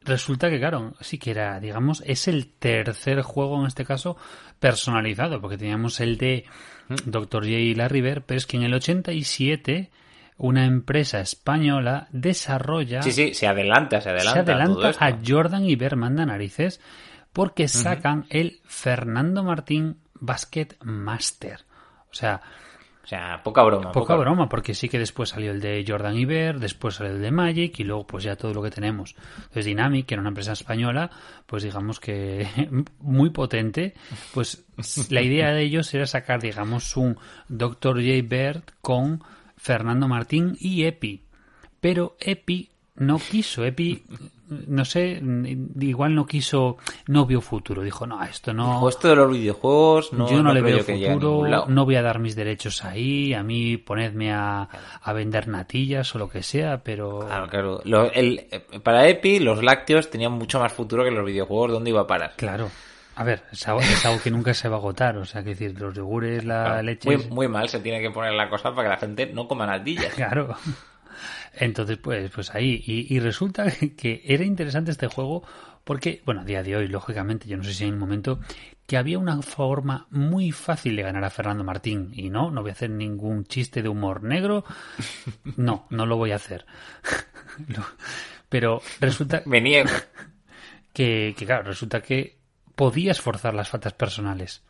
resulta 0.09 0.49
que, 0.49 0.59
claro, 0.59 0.93
sí 0.99 1.17
que 1.17 1.31
era, 1.31 1.59
digamos, 1.59 2.03
es 2.05 2.27
el 2.27 2.47
tercer 2.47 3.21
juego 3.21 3.59
en 3.61 3.67
este 3.67 3.85
caso 3.85 4.17
personalizado, 4.59 5.39
porque 5.39 5.57
teníamos 5.57 5.99
el 6.01 6.17
de 6.17 6.45
mm. 6.89 6.95
Dr. 7.05 7.43
J. 7.43 7.51
y 7.51 7.75
Larry 7.75 8.01
Bird, 8.01 8.23
pero 8.25 8.37
es 8.37 8.45
que 8.45 8.57
en 8.57 8.63
el 8.63 8.73
87 8.73 9.89
una 10.37 10.65
empresa 10.65 11.19
española 11.19 12.07
desarrolla. 12.11 13.01
Sí, 13.01 13.11
sí, 13.11 13.33
se 13.33 13.47
adelanta, 13.47 14.01
se 14.01 14.09
adelanta. 14.09 14.33
Se 14.33 14.39
adelanta 14.39 14.91
a 14.99 15.17
Jordan 15.25 15.65
y 15.65 15.75
Ver 15.75 15.95
manda 15.95 16.25
narices 16.25 16.81
porque 17.33 17.67
sacan 17.67 18.25
el 18.29 18.59
Fernando 18.65 19.43
Martín 19.43 19.97
Basket 20.15 20.75
Master. 20.81 21.65
O 22.11 22.13
sea. 22.13 22.41
O 23.09 23.15
sea, 23.15 23.41
poca 23.41 23.63
broma. 23.63 23.91
Poca, 23.91 24.15
broma, 24.15 24.47
porque 24.47 24.75
sí 24.75 24.87
que 24.87 24.99
después 24.99 25.29
salió 25.29 25.49
el 25.49 25.59
de 25.59 25.83
Jordan 25.87 26.15
y 26.15 26.25
Ver, 26.25 26.59
después 26.59 26.93
salió 26.93 27.13
el 27.13 27.21
de 27.23 27.31
Magic 27.31 27.79
y 27.79 27.83
luego 27.83 28.05
pues 28.05 28.23
ya 28.23 28.35
todo 28.35 28.53
lo 28.53 28.61
que 28.61 28.69
tenemos. 28.69 29.15
Entonces 29.35 29.65
Dynamic, 29.65 30.05
que 30.05 30.13
era 30.13 30.21
una 30.21 30.29
empresa 30.29 30.51
española, 30.51 31.09
pues 31.47 31.63
digamos 31.63 31.99
que 31.99 32.47
muy 32.99 33.31
potente, 33.31 33.95
pues 34.31 34.63
la 35.09 35.23
idea 35.23 35.49
de 35.53 35.63
ellos 35.63 35.91
era 35.95 36.05
sacar, 36.05 36.39
digamos, 36.39 36.95
un 36.97 37.17
Dr. 37.47 37.95
J. 37.95 38.27
Bird 38.27 38.61
con 38.79 39.23
Fernando 39.57 40.07
Martín 40.07 40.55
y 40.59 40.83
Epi. 40.83 41.23
Pero 41.81 42.15
Epi 42.19 42.69
no 42.93 43.17
quiso, 43.17 43.65
Epi, 43.65 44.03
no 44.49 44.85
sé, 44.85 45.21
igual 45.79 46.15
no 46.15 46.25
quiso, 46.25 46.77
no 47.07 47.25
vio 47.25 47.41
futuro. 47.41 47.83
Dijo, 47.83 48.07
no, 48.07 48.23
esto 48.23 48.53
no. 48.53 48.87
esto 48.89 49.07
de 49.09 49.15
los 49.15 49.31
videojuegos, 49.31 50.13
no, 50.13 50.29
yo 50.29 50.41
no, 50.41 50.53
le 50.53 50.61
veo 50.61 50.83
futuro, 50.83 51.65
no 51.67 51.85
voy 51.85 51.95
a 51.95 52.01
dar 52.01 52.19
mis 52.19 52.35
derechos 52.35 52.83
ahí, 52.83 53.33
a 53.33 53.43
mí 53.43 53.77
ponedme 53.77 54.33
a, 54.33 54.67
a 55.01 55.13
vender 55.13 55.47
natillas 55.47 56.13
o 56.15 56.19
lo 56.19 56.29
que 56.29 56.43
sea, 56.43 56.81
pero. 56.83 57.19
Claro, 57.19 57.79
claro. 57.79 58.11
el, 58.13 58.47
para 58.83 59.07
Epi, 59.07 59.39
los 59.39 59.63
lácteos 59.63 60.09
tenían 60.09 60.31
mucho 60.31 60.59
más 60.59 60.73
futuro 60.73 61.03
que 61.03 61.11
los 61.11 61.25
videojuegos, 61.25 61.71
¿dónde 61.71 61.91
iba 61.91 62.01
a 62.01 62.07
parar? 62.07 62.33
Claro. 62.35 62.69
A 63.19 63.23
ver, 63.25 63.43
es 63.51 63.67
algo, 63.67 63.81
que 64.23 64.31
nunca 64.31 64.53
se 64.53 64.69
va 64.69 64.77
a 64.77 64.79
agotar, 64.79 65.17
o 65.17 65.25
sea, 65.25 65.43
que 65.43 65.49
decir, 65.49 65.77
los 65.77 65.93
yogures, 65.93 66.45
la 66.45 66.81
leche... 66.81 67.17
Muy, 67.17 67.27
muy, 67.27 67.47
mal 67.49 67.67
se 67.67 67.81
tiene 67.81 67.99
que 67.99 68.11
poner 68.11 68.31
la 68.31 68.49
cosa 68.49 68.73
para 68.73 68.83
que 68.83 68.89
la 68.95 68.97
gente 68.97 69.25
no 69.33 69.45
coma 69.45 69.65
natillas. 69.65 70.13
Claro. 70.15 70.55
Entonces, 71.53 71.97
pues, 71.97 72.29
pues 72.31 72.53
ahí. 72.53 72.83
Y, 72.85 73.19
resulta 73.19 73.65
que 73.97 74.21
era 74.25 74.43
interesante 74.43 74.91
este 74.91 75.07
juego 75.07 75.43
porque, 75.83 76.21
bueno, 76.25 76.41
a 76.41 76.45
día 76.45 76.61
de 76.63 76.75
hoy, 76.75 76.87
lógicamente, 76.87 77.47
yo 77.47 77.57
no 77.57 77.63
sé 77.63 77.73
si 77.73 77.83
hay 77.83 77.89
un 77.89 77.99
momento 77.99 78.39
que 78.85 78.97
había 78.97 79.19
una 79.19 79.41
forma 79.41 80.07
muy 80.09 80.51
fácil 80.51 80.95
de 80.95 81.03
ganar 81.03 81.23
a 81.23 81.29
Fernando 81.29 81.63
Martín. 81.63 82.11
Y 82.13 82.29
no, 82.29 82.51
no 82.51 82.61
voy 82.61 82.69
a 82.69 82.73
hacer 82.73 82.89
ningún 82.89 83.45
chiste 83.45 83.81
de 83.81 83.89
humor 83.89 84.23
negro. 84.23 84.63
No, 85.57 85.87
no 85.89 86.05
lo 86.05 86.17
voy 86.17 86.31
a 86.31 86.35
hacer. 86.35 86.65
Pero 88.49 88.81
resulta... 88.99 89.43
Me 89.45 89.61
niego. 89.61 89.89
Que, 90.93 91.35
que, 91.37 91.45
claro, 91.45 91.63
resulta 91.63 92.01
que 92.01 92.39
podías 92.75 93.19
forzar 93.19 93.53
las 93.53 93.69
faltas 93.69 93.93
personales. 93.93 94.63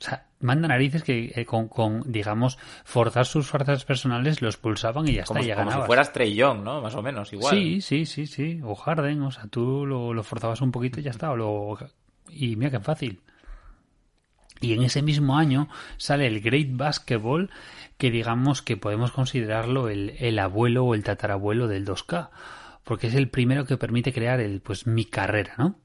O 0.00 0.04
sea, 0.04 0.26
manda 0.40 0.68
narices 0.68 1.02
que 1.02 1.32
eh, 1.34 1.46
con, 1.46 1.68
con, 1.68 2.02
digamos, 2.10 2.58
forzar 2.84 3.26
sus 3.26 3.48
faltas 3.48 3.84
personales 3.84 4.42
los 4.42 4.56
pulsaban 4.56 5.08
y 5.08 5.14
ya 5.14 5.22
está, 5.22 5.40
ya 5.40 5.56
como 5.56 5.70
si 5.70 5.78
fueras 5.86 6.12
Trey 6.12 6.34
Young, 6.34 6.62
¿no? 6.62 6.80
Más 6.82 6.94
o 6.94 7.02
menos, 7.02 7.32
igual. 7.32 7.54
Sí, 7.54 7.80
sí, 7.80 8.06
sí, 8.06 8.26
sí. 8.26 8.60
O 8.64 8.74
Harden, 8.74 9.22
o 9.22 9.30
sea, 9.30 9.46
tú 9.46 9.86
lo, 9.86 10.22
forzabas 10.22 10.60
un 10.60 10.72
poquito 10.72 11.00
y 11.00 11.04
ya 11.04 11.10
está. 11.10 11.30
O 11.30 11.36
lo, 11.36 11.78
y 12.28 12.56
mira 12.56 12.70
qué 12.70 12.80
fácil. 12.80 13.20
Y 14.60 14.72
en 14.72 14.82
ese 14.82 15.02
mismo 15.02 15.36
año 15.36 15.68
sale 15.96 16.26
el 16.26 16.40
Great 16.40 16.68
Basketball, 16.70 17.50
que 17.98 18.10
digamos 18.10 18.62
que 18.62 18.76
podemos 18.76 19.12
considerarlo 19.12 19.88
el, 19.88 20.14
el 20.18 20.38
abuelo 20.38 20.84
o 20.84 20.94
el 20.94 21.04
tatarabuelo 21.04 21.68
del 21.68 21.86
2K, 21.86 22.30
porque 22.82 23.08
es 23.08 23.14
el 23.14 23.28
primero 23.28 23.64
que 23.66 23.76
permite 23.76 24.12
crear 24.12 24.40
el 24.40 24.60
pues 24.60 24.86
mi 24.86 25.04
carrera, 25.04 25.54
¿no? 25.58 25.78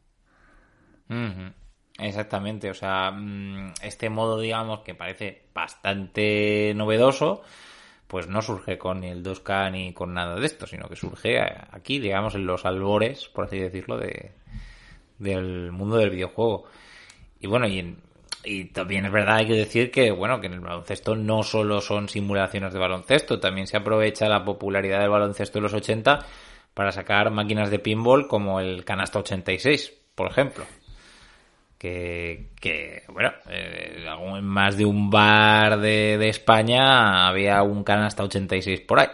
Exactamente, 1.99 2.69
o 2.69 2.73
sea, 2.73 3.11
mm, 3.11 3.73
este 3.81 4.09
modo, 4.09 4.39
digamos, 4.39 4.81
que 4.81 4.95
parece 4.95 5.43
bastante 5.53 6.73
novedoso, 6.75 7.41
pues 8.07 8.27
no 8.27 8.41
surge 8.41 8.77
con 8.77 9.03
el 9.03 9.23
2K 9.23 9.69
ni 9.71 9.93
con 9.93 10.13
nada 10.13 10.35
de 10.39 10.45
esto, 10.45 10.67
sino 10.67 10.87
que 10.89 10.95
surge 10.95 11.39
aquí, 11.71 11.99
digamos, 11.99 12.35
en 12.35 12.45
los 12.45 12.65
albores, 12.65 13.27
por 13.29 13.45
así 13.45 13.59
decirlo, 13.59 13.97
de, 13.97 14.31
del 15.19 15.71
mundo 15.71 15.97
del 15.97 16.11
videojuego. 16.11 16.65
Y 17.39 17.47
bueno, 17.47 17.67
y, 17.67 17.79
en- 17.79 17.97
y 18.43 18.65
también 18.65 19.05
es 19.05 19.11
verdad, 19.11 19.37
hay 19.37 19.47
que 19.47 19.53
decir 19.55 19.91
que, 19.91 20.11
bueno, 20.11 20.41
que 20.41 20.47
en 20.47 20.53
el 20.53 20.59
baloncesto 20.61 21.15
no 21.15 21.43
solo 21.43 21.81
son 21.81 22.09
simulaciones 22.09 22.73
de 22.73 22.79
baloncesto, 22.79 23.39
también 23.39 23.67
se 23.67 23.77
aprovecha 23.77 24.29
la 24.29 24.45
popularidad 24.45 25.01
del 25.01 25.09
baloncesto 25.09 25.59
de 25.59 25.63
los 25.63 25.73
80 25.73 26.19
para 26.73 26.91
sacar 26.91 27.31
máquinas 27.31 27.71
de 27.71 27.79
pinball 27.79 28.27
como 28.27 28.59
el 28.59 28.85
Canasta 28.85 29.19
86, 29.19 29.93
por 30.15 30.29
ejemplo 30.31 30.65
que, 31.79 32.49
que 32.59 33.03
bueno, 33.07 33.31
eh, 33.49 34.05
en 34.05 34.45
más 34.45 34.77
de 34.77 34.85
un 34.85 35.09
bar 35.09 35.79
de, 35.79 36.17
de 36.17 36.29
España 36.29 37.27
había 37.27 37.63
un 37.63 37.83
canasta 37.83 38.23
86 38.23 38.81
por 38.81 38.99
ahí. 38.99 39.07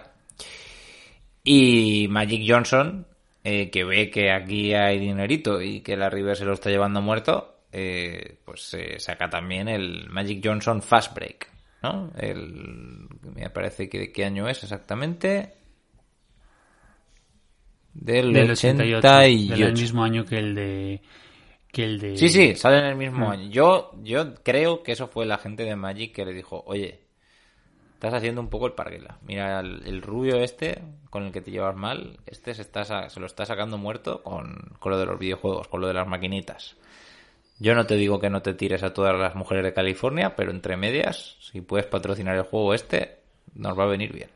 Y 1.43 2.08
Magic 2.10 2.43
Johnson, 2.45 3.06
eh, 3.43 3.69
que 3.69 3.84
ve 3.84 4.10
que 4.10 4.32
aquí 4.32 4.73
hay 4.73 4.97
dinerito 4.97 5.62
y 5.62 5.82
que 5.82 5.95
la 5.95 6.10
River 6.10 6.36
se 6.36 6.43
lo 6.43 6.54
está 6.54 6.71
llevando 6.71 7.01
muerto, 7.01 7.60
eh, 7.71 8.39
pues 8.43 8.73
eh, 8.73 8.99
saca 8.99 9.30
también 9.30 9.67
el 9.67 10.10
Magic 10.10 10.41
Johnson 10.43 10.82
Fast 10.82 11.13
Break, 11.13 11.47
¿no? 11.84 12.12
El, 12.17 13.08
me 13.36 13.51
parece 13.51 13.88
que 13.88 13.99
de 13.99 14.12
qué 14.12 14.25
año 14.25 14.49
es 14.49 14.63
exactamente. 14.63 15.54
Del, 17.93 18.34
Del 18.34 18.49
88. 18.49 18.97
88, 18.97 19.56
del 19.56 19.73
mismo 19.73 20.04
año 20.04 20.25
que 20.25 20.39
el 20.39 20.56
de 20.56 21.01
que 21.75 21.83
el 21.83 21.99
de 21.99 22.15
Sí, 22.15 22.29
sí, 22.29 22.55
sale 22.55 22.79
en 22.79 22.85
el 22.85 22.95
mismo 22.95 23.29
año. 23.29 23.49
Yo, 23.49 23.91
yo 24.01 24.33
creo 24.35 24.81
que 24.81 24.93
eso 24.93 25.07
fue 25.07 25.25
la 25.25 25.38
gente 25.38 25.63
de 25.63 25.75
Magic 25.75 26.15
que 26.15 26.23
le 26.23 26.31
dijo, 26.31 26.63
oye, 26.67 27.01
estás 27.95 28.13
haciendo 28.13 28.39
un 28.39 28.49
poco 28.49 28.67
el 28.67 28.71
parguela. 28.71 29.17
Mira, 29.27 29.59
el, 29.59 29.85
el 29.85 30.01
rubio 30.01 30.38
este, 30.38 30.81
con 31.09 31.23
el 31.23 31.33
que 31.33 31.41
te 31.41 31.51
llevas 31.51 31.75
mal, 31.75 32.17
este 32.27 32.53
se, 32.53 32.61
está, 32.61 33.09
se 33.09 33.19
lo 33.19 33.25
está 33.25 33.45
sacando 33.45 33.77
muerto 33.77 34.23
con, 34.23 34.55
con 34.79 34.93
lo 34.93 34.97
de 34.97 35.05
los 35.05 35.19
videojuegos, 35.19 35.67
con 35.67 35.81
lo 35.81 35.88
de 35.88 35.95
las 35.95 36.07
maquinitas. 36.07 36.77
Yo 37.59 37.75
no 37.75 37.85
te 37.85 37.95
digo 37.95 38.21
que 38.21 38.29
no 38.29 38.41
te 38.41 38.53
tires 38.53 38.81
a 38.83 38.93
todas 38.93 39.13
las 39.19 39.35
mujeres 39.35 39.65
de 39.65 39.73
California, 39.73 40.33
pero 40.33 40.51
entre 40.51 40.77
medias, 40.77 41.35
si 41.41 41.59
puedes 41.59 41.88
patrocinar 41.88 42.38
el 42.38 42.43
juego 42.43 42.73
este, 42.73 43.17
nos 43.53 43.77
va 43.77 43.83
a 43.83 43.88
venir 43.88 44.13
bien. 44.13 44.29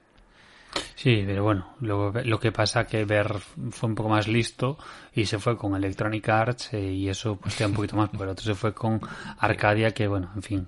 Sí, 0.95 1.23
pero 1.25 1.43
bueno, 1.43 1.73
lo, 1.79 2.12
lo 2.12 2.39
que 2.39 2.51
pasa 2.51 2.86
que 2.86 3.05
Ver 3.05 3.34
fue 3.71 3.89
un 3.89 3.95
poco 3.95 4.10
más 4.10 4.27
listo 4.27 4.77
y 5.13 5.25
se 5.25 5.39
fue 5.39 5.58
con 5.58 5.75
Electronic 5.75 6.27
Arts 6.29 6.73
eh, 6.73 6.82
y 6.91 7.08
eso 7.10 7.38
pues 7.38 7.55
te 7.55 7.63
da 7.63 7.69
un 7.69 7.75
poquito 7.75 7.95
más, 7.95 8.10
pero 8.12 8.25
el 8.25 8.29
otro 8.32 8.43
se 8.45 8.53
fue 8.55 8.73
con 8.73 8.99
Arcadia 9.39 9.91
que 9.91 10.08
bueno, 10.08 10.29
en 10.36 10.41
fin. 10.43 10.67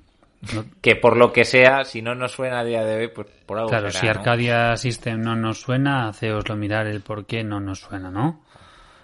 no- 0.54 0.66
Que 0.82 0.96
por 0.96 1.18
lo 1.18 1.32
que 1.34 1.44
sea, 1.46 1.84
si 1.84 2.02
no 2.02 2.16
nos 2.16 2.32
suena 2.32 2.60
a 2.60 2.64
día 2.64 2.84
de 2.86 2.96
hoy, 2.96 3.08
pues 3.10 3.28
por 3.46 3.58
algo 3.58 3.70
claro, 3.70 3.92
será, 3.92 4.00
si 4.00 4.06
¿no? 4.08 4.12
Arcadia 4.12 4.78
System 4.78 5.22
no 5.22 5.36
nos 5.36 5.60
suena, 5.62 6.08
haceoslo 6.08 6.56
mirar 6.56 6.88
el 6.88 7.02
por 7.02 7.26
qué 7.26 7.44
no 7.44 7.60
nos 7.60 7.80
suena, 7.82 8.10
¿no? 8.10 8.42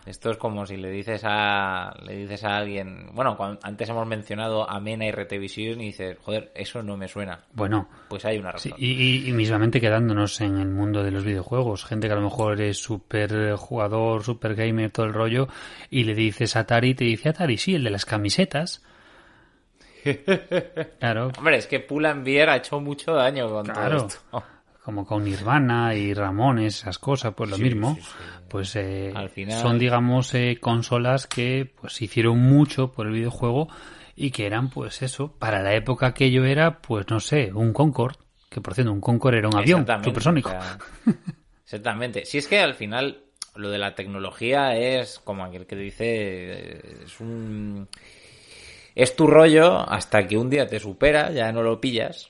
Esto 0.07 0.31
es 0.31 0.37
como 0.37 0.65
si 0.65 0.77
le 0.77 0.89
dices 0.89 1.21
a 1.25 1.93
le 2.05 2.15
dices 2.15 2.43
a 2.45 2.57
alguien, 2.57 3.07
bueno, 3.13 3.37
antes 3.61 3.89
hemos 3.89 4.07
mencionado 4.07 4.69
a 4.69 4.79
Mena 4.79 5.05
y 5.05 5.11
Retevisión 5.11 5.81
y 5.81 5.87
dices, 5.87 6.17
joder, 6.23 6.51
eso 6.55 6.81
no 6.81 6.95
me 6.95 7.07
suena. 7.07 7.41
Bueno, 7.53 7.89
Pues 8.07 8.23
hay 8.23 8.37
una 8.37 8.57
Sí, 8.57 8.69
razón. 8.69 8.79
y, 8.81 8.91
y- 8.91 9.29
y 9.29 9.33
mismamente 9.33 9.81
quedándonos 9.81 10.39
en 10.41 10.57
el 10.59 10.69
mundo 10.69 11.03
de 11.03 11.11
los 11.11 11.25
videojuegos, 11.25 11.83
gente 11.83 12.07
que 12.07 12.13
a 12.13 12.17
lo 12.17 12.21
mejor 12.23 12.61
es 12.61 12.77
súper 12.77 13.55
jugador, 13.55 14.23
súper 14.23 14.55
gamer, 14.55 14.91
todo 14.91 15.05
el 15.05 15.13
rollo, 15.13 15.49
y 15.89 16.05
le 16.05 16.15
dices 16.15 16.55
Atari, 16.55 16.95
te 16.95 17.03
dice 17.03 17.29
Atari, 17.29 17.57
sí, 17.57 17.75
el 17.75 17.83
de 17.83 17.89
las 17.91 18.05
camisetas. 18.05 18.81
Claro, 20.99 21.31
Hombre, 21.37 21.57
es 21.57 21.67
que 21.67 21.79
Pull&Bear 21.79 22.49
ha 22.49 22.55
hecho 22.57 22.79
mucho 22.79 23.13
daño 23.13 23.49
con 23.49 23.65
Claro. 23.65 23.97
todo 23.97 24.07
esto. 24.07 24.43
Como 24.87 25.05
con 25.05 25.25
Nirvana 25.25 25.93
y 25.95 26.13
Ramones, 26.13 26.77
esas 26.77 26.97
cosas, 26.97 27.33
pues 27.35 27.49
lo 27.49 27.57
Sí, 27.57 27.63
mismo. 27.63 27.93
sí, 27.95 28.01
sí. 28.01 28.07
Pues 28.47 28.73
eh, 28.77 29.11
Al 29.13 29.29
final- 29.29 29.59
son, 29.59 29.77
digamos, 29.77 30.33
eh, 30.33 30.59
consolas 30.61 31.27
que 31.27 31.69
pues 31.81 32.01
hicieron 32.01 32.39
mucho 32.39 32.93
por 32.93 33.05
el 33.07 33.11
videojuego 33.11 33.67
y 34.15 34.31
que 34.31 34.45
eran, 34.45 34.69
pues 34.69 35.01
eso, 35.01 35.33
para 35.37 35.61
la 35.61 35.75
época 35.75 36.13
que 36.13 36.31
yo 36.31 36.45
era, 36.45 36.79
pues 36.81 37.05
no 37.09 37.19
sé, 37.19 37.51
un 37.53 37.73
Concorde, 37.73 38.15
que 38.49 38.61
por 38.61 38.75
cierto, 38.75 38.93
un 38.93 39.01
Concorde 39.01 39.39
era 39.39 39.49
un 39.49 39.57
avión 39.57 39.85
supersónico. 40.01 40.47
o 40.47 40.51
sea, 40.53 40.77
exactamente. 41.65 42.23
Si 42.23 42.37
es 42.37 42.47
que 42.47 42.61
al 42.61 42.73
final 42.73 43.25
lo 43.57 43.69
de 43.69 43.79
la 43.79 43.93
tecnología 43.93 44.73
es 44.77 45.19
como 45.19 45.43
aquel 45.43 45.65
que 45.67 45.75
dice, 45.75 47.03
es 47.03 47.19
un... 47.19 47.89
Es 48.95 49.17
tu 49.17 49.27
rollo 49.27 49.79
hasta 49.79 50.25
que 50.25 50.37
un 50.37 50.49
día 50.49 50.65
te 50.65 50.79
supera, 50.79 51.29
ya 51.31 51.51
no 51.51 51.61
lo 51.61 51.81
pillas, 51.81 52.29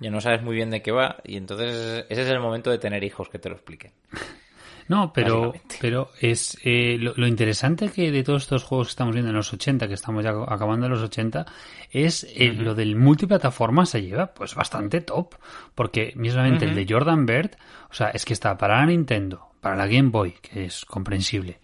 ya 0.00 0.10
no 0.10 0.20
sabes 0.20 0.42
muy 0.42 0.56
bien 0.56 0.70
de 0.70 0.82
qué 0.82 0.92
va 0.92 1.16
y 1.24 1.36
entonces 1.36 2.06
ese 2.08 2.22
es 2.22 2.28
el 2.28 2.40
momento 2.40 2.70
de 2.70 2.78
tener 2.78 3.02
hijos 3.04 3.28
que 3.28 3.38
te 3.38 3.48
lo 3.48 3.56
expliquen. 3.56 3.92
No, 4.88 5.12
pero, 5.12 5.52
pero 5.82 6.10
es 6.18 6.58
eh, 6.64 6.96
lo, 6.98 7.12
lo 7.14 7.26
interesante 7.26 7.90
que 7.90 8.10
de 8.10 8.22
todos 8.22 8.44
estos 8.44 8.64
juegos 8.64 8.88
que 8.88 8.92
estamos 8.92 9.12
viendo 9.12 9.28
en 9.30 9.36
los 9.36 9.52
80, 9.52 9.86
que 9.86 9.92
estamos 9.92 10.24
ya 10.24 10.30
acabando 10.30 10.86
en 10.86 10.92
los 10.92 11.02
80, 11.02 11.44
es 11.90 12.26
eh, 12.34 12.54
lo 12.54 12.74
del 12.74 12.96
multiplataforma 12.96 13.84
se 13.84 14.02
lleva 14.02 14.28
pues 14.28 14.54
bastante 14.54 15.02
top. 15.02 15.34
Porque 15.74 16.14
mismamente 16.16 16.64
el 16.64 16.74
de 16.74 16.86
Jordan 16.88 17.26
Bird, 17.26 17.50
o 17.90 17.94
sea, 17.94 18.08
es 18.08 18.24
que 18.24 18.32
está 18.32 18.56
para 18.56 18.78
la 18.78 18.86
Nintendo, 18.86 19.50
para 19.60 19.76
la 19.76 19.86
Game 19.86 20.08
Boy, 20.08 20.36
que 20.40 20.64
es 20.64 20.86
comprensible, 20.86 21.60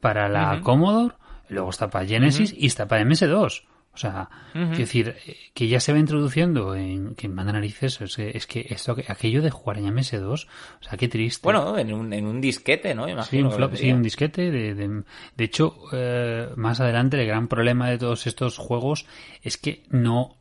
para 0.00 0.28
la 0.28 0.60
Commodore, 0.60 1.14
luego 1.48 1.70
está 1.70 1.90
para 1.90 2.06
Genesis 2.06 2.54
y 2.56 2.66
está 2.66 2.86
para 2.86 3.02
MS2. 3.02 3.64
O 3.92 3.96
sea, 3.96 4.28
quiero 4.52 4.76
decir, 4.76 5.16
eh, 5.26 5.36
que 5.52 5.66
ya 5.66 5.80
se 5.80 5.92
va 5.92 5.98
introduciendo 5.98 6.76
en 6.76 7.14
que 7.16 7.28
manda 7.28 7.52
narices, 7.52 8.00
es 8.00 8.16
que, 8.16 8.30
es 8.30 8.46
que 8.46 8.66
esto, 8.70 8.96
aquello 9.08 9.42
de 9.42 9.50
jugar 9.50 9.78
en 9.78 9.86
MS2, 9.94 10.46
o 10.46 10.82
sea, 10.82 10.96
qué 10.96 11.08
triste. 11.08 11.42
Bueno, 11.42 11.76
en 11.76 11.92
un, 11.92 12.12
en 12.12 12.24
un 12.24 12.40
disquete, 12.40 12.94
¿no? 12.94 13.06
Sí, 13.24 13.42
un 13.42 13.50
flop, 13.50 13.74
sí, 13.74 13.92
un 13.92 14.02
disquete. 14.02 14.50
De, 14.50 14.74
de, 14.74 15.02
de 15.36 15.44
hecho, 15.44 15.76
eh, 15.92 16.48
más 16.56 16.80
adelante 16.80 17.20
el 17.20 17.26
gran 17.26 17.48
problema 17.48 17.90
de 17.90 17.98
todos 17.98 18.26
estos 18.26 18.58
juegos 18.58 19.06
es 19.42 19.56
que 19.56 19.82
no 19.90 20.36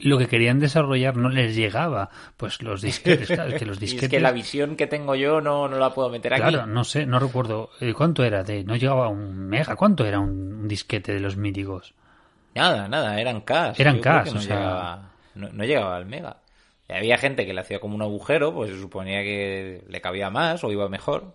lo 0.00 0.18
que 0.18 0.26
querían 0.26 0.58
desarrollar 0.58 1.16
no 1.16 1.28
les 1.28 1.54
llegaba. 1.54 2.10
Pues 2.36 2.60
los 2.62 2.82
disquetes, 2.82 3.28
claro, 3.28 3.52
es 3.52 3.58
que 3.60 3.66
los 3.66 3.76
Y 3.78 3.80
disquetes... 3.82 4.04
es 4.04 4.10
que 4.10 4.20
la 4.20 4.32
visión 4.32 4.74
que 4.74 4.88
tengo 4.88 5.14
yo 5.14 5.40
no, 5.40 5.68
no 5.68 5.78
la 5.78 5.94
puedo 5.94 6.10
meter 6.10 6.34
aquí. 6.34 6.42
Claro, 6.42 6.66
no 6.66 6.82
sé, 6.82 7.06
no 7.06 7.20
recuerdo. 7.20 7.70
eh, 7.80 7.94
¿Cuánto 7.94 8.24
era? 8.24 8.42
de 8.42 8.64
No 8.64 8.74
llegaba 8.74 9.06
a 9.06 9.08
un 9.08 9.46
mega. 9.48 9.76
¿Cuánto 9.76 10.04
era 10.04 10.18
un, 10.18 10.30
un 10.62 10.66
disquete 10.68 11.12
de 11.12 11.20
los 11.20 11.36
míticos? 11.36 11.94
Nada, 12.54 12.88
nada, 12.88 13.20
eran 13.20 13.40
Ks. 13.42 13.78
Eran 13.78 13.98
Ks, 14.00 14.32
no 14.34 14.38
o 14.38 14.42
sea- 14.42 14.56
Llegaba, 14.56 15.10
no, 15.34 15.48
no 15.50 15.64
llegaba 15.64 15.96
al 15.96 16.06
mega. 16.06 16.36
Y 16.88 16.92
había 16.92 17.16
gente 17.16 17.46
que 17.46 17.54
le 17.54 17.60
hacía 17.60 17.80
como 17.80 17.94
un 17.94 18.02
agujero, 18.02 18.52
pues 18.52 18.70
se 18.70 18.80
suponía 18.80 19.22
que 19.22 19.82
le 19.88 20.00
cabía 20.00 20.28
más 20.30 20.62
o 20.64 20.70
iba 20.70 20.88
mejor. 20.88 21.34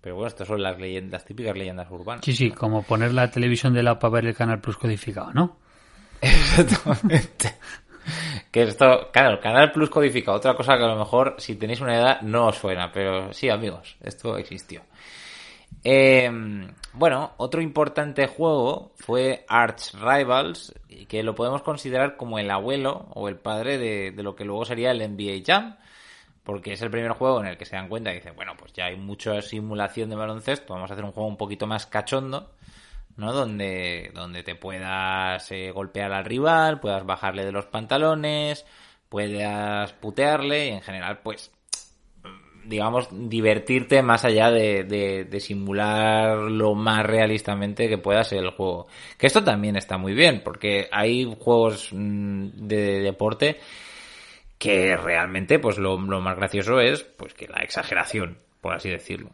Pero 0.00 0.16
bueno, 0.16 0.28
estas 0.28 0.46
son 0.48 0.62
las 0.62 0.78
leyendas, 0.78 1.12
las 1.20 1.24
típicas 1.24 1.56
leyendas 1.56 1.90
urbanas. 1.90 2.24
Sí, 2.24 2.34
sí, 2.34 2.50
como 2.50 2.82
poner 2.82 3.14
la 3.14 3.30
televisión 3.30 3.72
de 3.72 3.82
lado 3.82 3.98
para 3.98 4.12
ver 4.14 4.26
el 4.26 4.34
Canal 4.34 4.60
Plus 4.60 4.76
codificado, 4.76 5.32
¿no? 5.32 5.56
Exactamente. 6.20 7.54
que 8.50 8.62
esto, 8.62 9.08
claro, 9.12 9.30
el 9.32 9.40
Canal 9.40 9.72
Plus 9.72 9.88
codifica 9.88 10.32
otra 10.32 10.54
cosa 10.54 10.76
que 10.76 10.84
a 10.84 10.88
lo 10.88 10.98
mejor 10.98 11.36
si 11.38 11.56
tenéis 11.56 11.80
una 11.80 11.96
edad 11.96 12.20
no 12.20 12.48
os 12.48 12.56
suena, 12.56 12.92
pero 12.92 13.32
sí, 13.32 13.48
amigos, 13.48 13.96
esto 14.02 14.36
existió. 14.36 14.82
Eh, 15.82 16.30
bueno, 16.94 17.32
otro 17.38 17.60
importante 17.60 18.28
juego 18.28 18.92
fue 18.94 19.44
Arch 19.48 19.94
Rivals, 19.94 20.72
que 21.08 21.24
lo 21.24 21.34
podemos 21.34 21.62
considerar 21.62 22.16
como 22.16 22.38
el 22.38 22.50
abuelo 22.50 23.08
o 23.14 23.28
el 23.28 23.36
padre 23.36 23.78
de, 23.78 24.22
lo 24.22 24.36
que 24.36 24.44
luego 24.44 24.64
sería 24.64 24.92
el 24.92 24.98
NBA 24.98 25.42
Jam, 25.44 25.76
porque 26.44 26.74
es 26.74 26.82
el 26.82 26.90
primer 26.90 27.12
juego 27.12 27.40
en 27.40 27.46
el 27.48 27.56
que 27.58 27.64
se 27.64 27.74
dan 27.74 27.88
cuenta 27.88 28.12
y 28.12 28.16
dicen, 28.16 28.36
bueno, 28.36 28.52
pues 28.56 28.72
ya 28.72 28.86
hay 28.86 28.96
mucha 28.96 29.42
simulación 29.42 30.10
de 30.10 30.16
baloncesto, 30.16 30.74
vamos 30.74 30.90
a 30.90 30.94
hacer 30.94 31.04
un 31.04 31.12
juego 31.12 31.28
un 31.28 31.36
poquito 31.36 31.66
más 31.66 31.86
cachondo, 31.86 32.52
¿no? 33.16 33.32
Donde, 33.32 34.12
donde 34.14 34.44
te 34.44 34.54
puedas 34.54 35.50
eh, 35.50 35.72
golpear 35.72 36.12
al 36.12 36.24
rival, 36.24 36.80
puedas 36.80 37.04
bajarle 37.04 37.44
de 37.44 37.52
los 37.52 37.66
pantalones, 37.66 38.66
puedas 39.08 39.92
putearle 39.94 40.66
y 40.66 40.70
en 40.70 40.82
general, 40.82 41.20
pues, 41.22 41.53
digamos, 42.66 43.08
divertirte 43.10 44.02
más 44.02 44.24
allá 44.24 44.50
de, 44.50 44.84
de, 44.84 45.24
de 45.24 45.40
simular 45.40 46.38
lo 46.38 46.74
más 46.74 47.04
realistamente 47.04 47.88
que 47.88 47.98
pueda 47.98 48.24
ser 48.24 48.38
el 48.40 48.50
juego. 48.50 48.86
Que 49.18 49.26
esto 49.26 49.42
también 49.44 49.76
está 49.76 49.98
muy 49.98 50.14
bien, 50.14 50.42
porque 50.44 50.88
hay 50.90 51.24
juegos 51.38 51.90
mm, 51.92 52.48
de 52.54 53.00
deporte 53.00 53.58
que 54.58 54.96
realmente, 54.96 55.58
pues 55.58 55.78
lo, 55.78 56.00
lo 56.00 56.20
más 56.20 56.36
gracioso 56.36 56.80
es, 56.80 57.02
pues 57.02 57.34
que 57.34 57.48
la 57.48 57.62
exageración, 57.62 58.38
por 58.60 58.74
así 58.74 58.90
decirlo. 58.90 59.30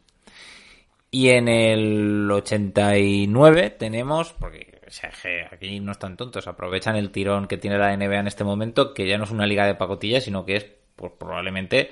Y 1.10 1.30
en 1.30 1.48
el 1.48 2.30
89 2.30 3.70
tenemos, 3.70 4.32
porque 4.32 4.80
o 4.86 4.90
sea, 4.90 5.10
aquí 5.52 5.78
no 5.78 5.92
están 5.92 6.16
tontos, 6.16 6.48
aprovechan 6.48 6.96
el 6.96 7.12
tirón 7.12 7.46
que 7.46 7.58
tiene 7.58 7.78
la 7.78 7.96
NBA 7.96 8.20
en 8.20 8.26
este 8.26 8.42
momento, 8.42 8.92
que 8.92 9.06
ya 9.06 9.18
no 9.18 9.24
es 9.24 9.30
una 9.30 9.46
liga 9.46 9.66
de 9.66 9.76
pacotillas, 9.76 10.24
sino 10.24 10.44
que 10.44 10.56
es 10.56 10.66
pues, 10.96 11.12
probablemente 11.16 11.90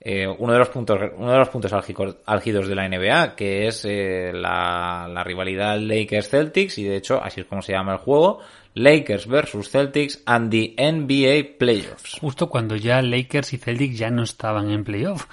eh, 0.00 0.26
uno 0.26 0.52
de 0.52 0.58
los 0.58 0.68
puntos 0.68 0.98
uno 1.16 1.32
de 1.32 1.38
los 1.38 1.48
puntos 1.48 1.72
álgicos- 1.72 2.16
álgidos 2.26 2.68
de 2.68 2.74
la 2.74 2.88
NBA, 2.88 3.34
que 3.34 3.66
es 3.66 3.84
eh, 3.84 4.30
la, 4.34 5.08
la 5.12 5.24
rivalidad 5.24 5.78
Lakers-Celtics, 5.78 6.78
y 6.78 6.84
de 6.84 6.96
hecho 6.96 7.22
así 7.22 7.40
es 7.40 7.46
como 7.46 7.62
se 7.62 7.72
llama 7.72 7.92
el 7.92 7.98
juego, 7.98 8.40
Lakers 8.74 9.26
versus 9.26 9.70
Celtics 9.70 10.22
and 10.26 10.50
the 10.50 10.74
NBA 10.78 11.56
Playoffs. 11.58 12.18
Justo 12.20 12.50
cuando 12.50 12.76
ya 12.76 13.00
Lakers 13.00 13.54
y 13.54 13.56
Celtics 13.56 13.96
ya 13.96 14.10
no 14.10 14.22
estaban 14.22 14.70
en 14.70 14.84
playoff. 14.84 15.24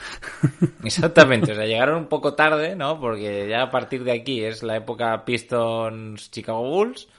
Exactamente, 0.84 1.52
o 1.52 1.56
sea, 1.56 1.66
llegaron 1.66 1.98
un 1.98 2.08
poco 2.08 2.36
tarde, 2.36 2.78
¿no? 2.78 3.02
Porque 3.02 3.48
ya 3.50 3.64
a 3.64 3.70
partir 3.70 4.06
de 4.06 4.14
aquí 4.14 4.46
es 4.46 4.64
la 4.64 4.78
época 4.78 5.26
Pistons 5.26 6.32
Chicago 6.32 6.62
Bulls. 6.64 7.10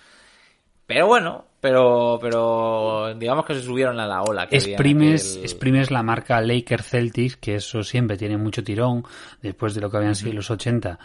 Pero 0.87 1.07
bueno, 1.07 1.45
pero 1.65 2.19
pero 2.21 3.15
digamos 3.19 3.47
que 3.47 3.55
se 3.55 3.63
subieron 3.63 3.99
a 3.99 4.07
la 4.07 4.23
ola. 4.23 4.47
Que 4.47 4.57
exprimes, 4.57 5.39
aquel- 5.39 5.45
exprimes 5.45 5.91
la 5.91 6.03
marca 6.03 6.39
Lakers 6.43 6.87
Celtics, 6.87 7.37
que 7.39 7.55
eso 7.55 7.83
siempre 7.83 8.19
tiene 8.19 8.37
mucho 8.37 8.63
tirón 8.63 9.03
después 9.41 9.75
de 9.75 9.81
lo 9.81 9.91
que 9.91 9.97
habían 9.97 10.15
sido 10.15 10.35
los 10.35 10.51
80. 10.51 10.99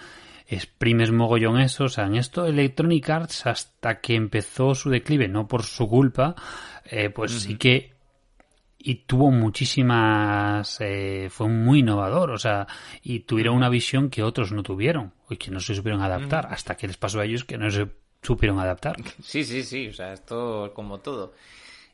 Exprimes 0.48 1.12
mogollón 1.14 1.62
eso, 1.62 1.86
o 1.86 1.90
sea, 1.90 2.08
en 2.08 2.16
esto 2.16 2.46
Electronic 2.46 3.10
Arts 3.10 3.46
hasta 3.46 4.02
que 4.02 4.16
empezó 4.16 4.76
su 4.76 4.90
declive, 4.90 5.30
no 5.30 5.48
por 5.48 5.64
su 5.64 5.88
culpa, 5.88 6.36
eh, 6.84 7.10
pues 7.10 7.32
sí 7.32 7.56
que 7.56 7.94
y 8.78 8.96
tuvo 9.06 9.32
muchísimas 9.32 10.78
eh, 10.82 11.28
fue 11.30 11.48
muy 11.50 11.80
innovador 11.80 12.32
o 12.32 12.38
sea 12.38 12.66
y 13.04 13.20
tuvieron 13.22 13.56
una 13.56 13.68
visión 13.70 14.10
que 14.10 14.24
otros 14.24 14.52
no 14.54 14.64
tuvieron 14.64 15.12
y 15.30 15.36
que 15.38 15.52
no 15.52 15.60
se 15.60 15.76
supieron 15.76 16.02
adaptar 16.02 16.48
hasta 16.50 16.76
que 16.76 16.88
les 16.88 16.96
pasó 16.96 17.20
a 17.20 17.26
ellos 17.26 17.44
que 17.44 17.58
no 17.58 17.70
se 17.70 17.88
supieron 18.22 18.60
adaptar 18.60 18.96
Sí, 19.24 19.44
sí, 19.44 19.64
sí, 19.64 19.88
o 19.88 19.94
sea, 19.94 20.14
esto 20.14 20.68
es 20.68 20.72
como 20.72 21.00
todo. 21.00 21.34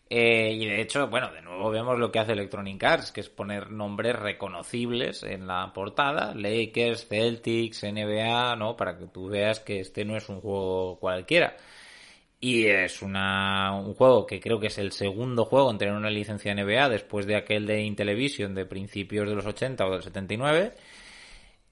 Eh, 0.08 0.54
y 0.54 0.66
de 0.68 0.82
hecho, 0.82 1.08
bueno, 1.08 1.32
de 1.32 1.42
nuevo 1.42 1.72
vemos 1.72 1.98
lo 1.98 2.12
que 2.12 2.20
hace 2.20 2.34
Electronic 2.34 2.84
Arts, 2.84 3.12
que 3.12 3.22
es 3.22 3.30
poner 3.30 3.72
nombres 3.72 4.16
reconocibles 4.16 5.24
en 5.24 5.48
la 5.48 5.74
portada, 5.74 6.36
Lakers, 6.36 7.08
Celtics, 7.08 7.84
NBA, 7.84 8.56
¿no? 8.56 8.78
Para 8.78 8.98
que 8.98 9.08
tú 9.08 9.30
veas 9.30 9.60
que 9.60 9.80
este 9.80 10.06
no 10.06 10.16
es 10.16 10.30
un 10.30 10.42
juego 10.42 11.00
cualquiera. 11.00 11.58
Y 12.40 12.68
es 12.68 13.02
una, 13.02 13.74
un 13.74 13.96
juego 13.96 14.28
que 14.28 14.40
creo 14.40 14.60
que 14.60 14.68
es 14.68 14.78
el 14.78 14.92
segundo 14.92 15.46
juego 15.46 15.72
en 15.72 15.80
tener 15.80 15.96
una 15.96 16.12
licencia 16.12 16.54
NBA 16.54 16.90
después 16.90 17.26
de 17.26 17.36
aquel 17.36 17.66
de 17.66 17.82
Intellivision 17.82 18.54
de 18.54 18.66
principios 18.66 19.28
de 19.28 19.36
los 19.36 19.46
80 19.46 19.86
o 19.86 19.92
del 19.92 20.04
79. 20.04 20.74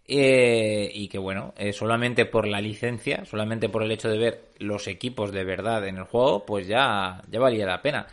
Eh, 0.05 0.91
y 0.93 1.07
que 1.07 1.17
bueno, 1.17 1.53
eh, 1.57 1.71
solamente 1.71 2.25
por 2.25 2.45
la 2.45 2.59
licencia, 2.59 3.23
solamente 3.25 3.69
por 3.69 3.83
el 3.83 3.91
hecho 3.91 4.09
de 4.09 4.17
ver 4.17 4.49
los 4.59 4.87
equipos 4.87 5.31
de 5.31 5.45
verdad 5.45 5.87
en 5.87 5.97
el 5.97 6.03
juego, 6.03 6.45
pues 6.45 6.67
ya, 6.67 7.21
ya 7.29 7.39
valía 7.39 7.65
la 7.65 7.81
pena. 7.81 8.07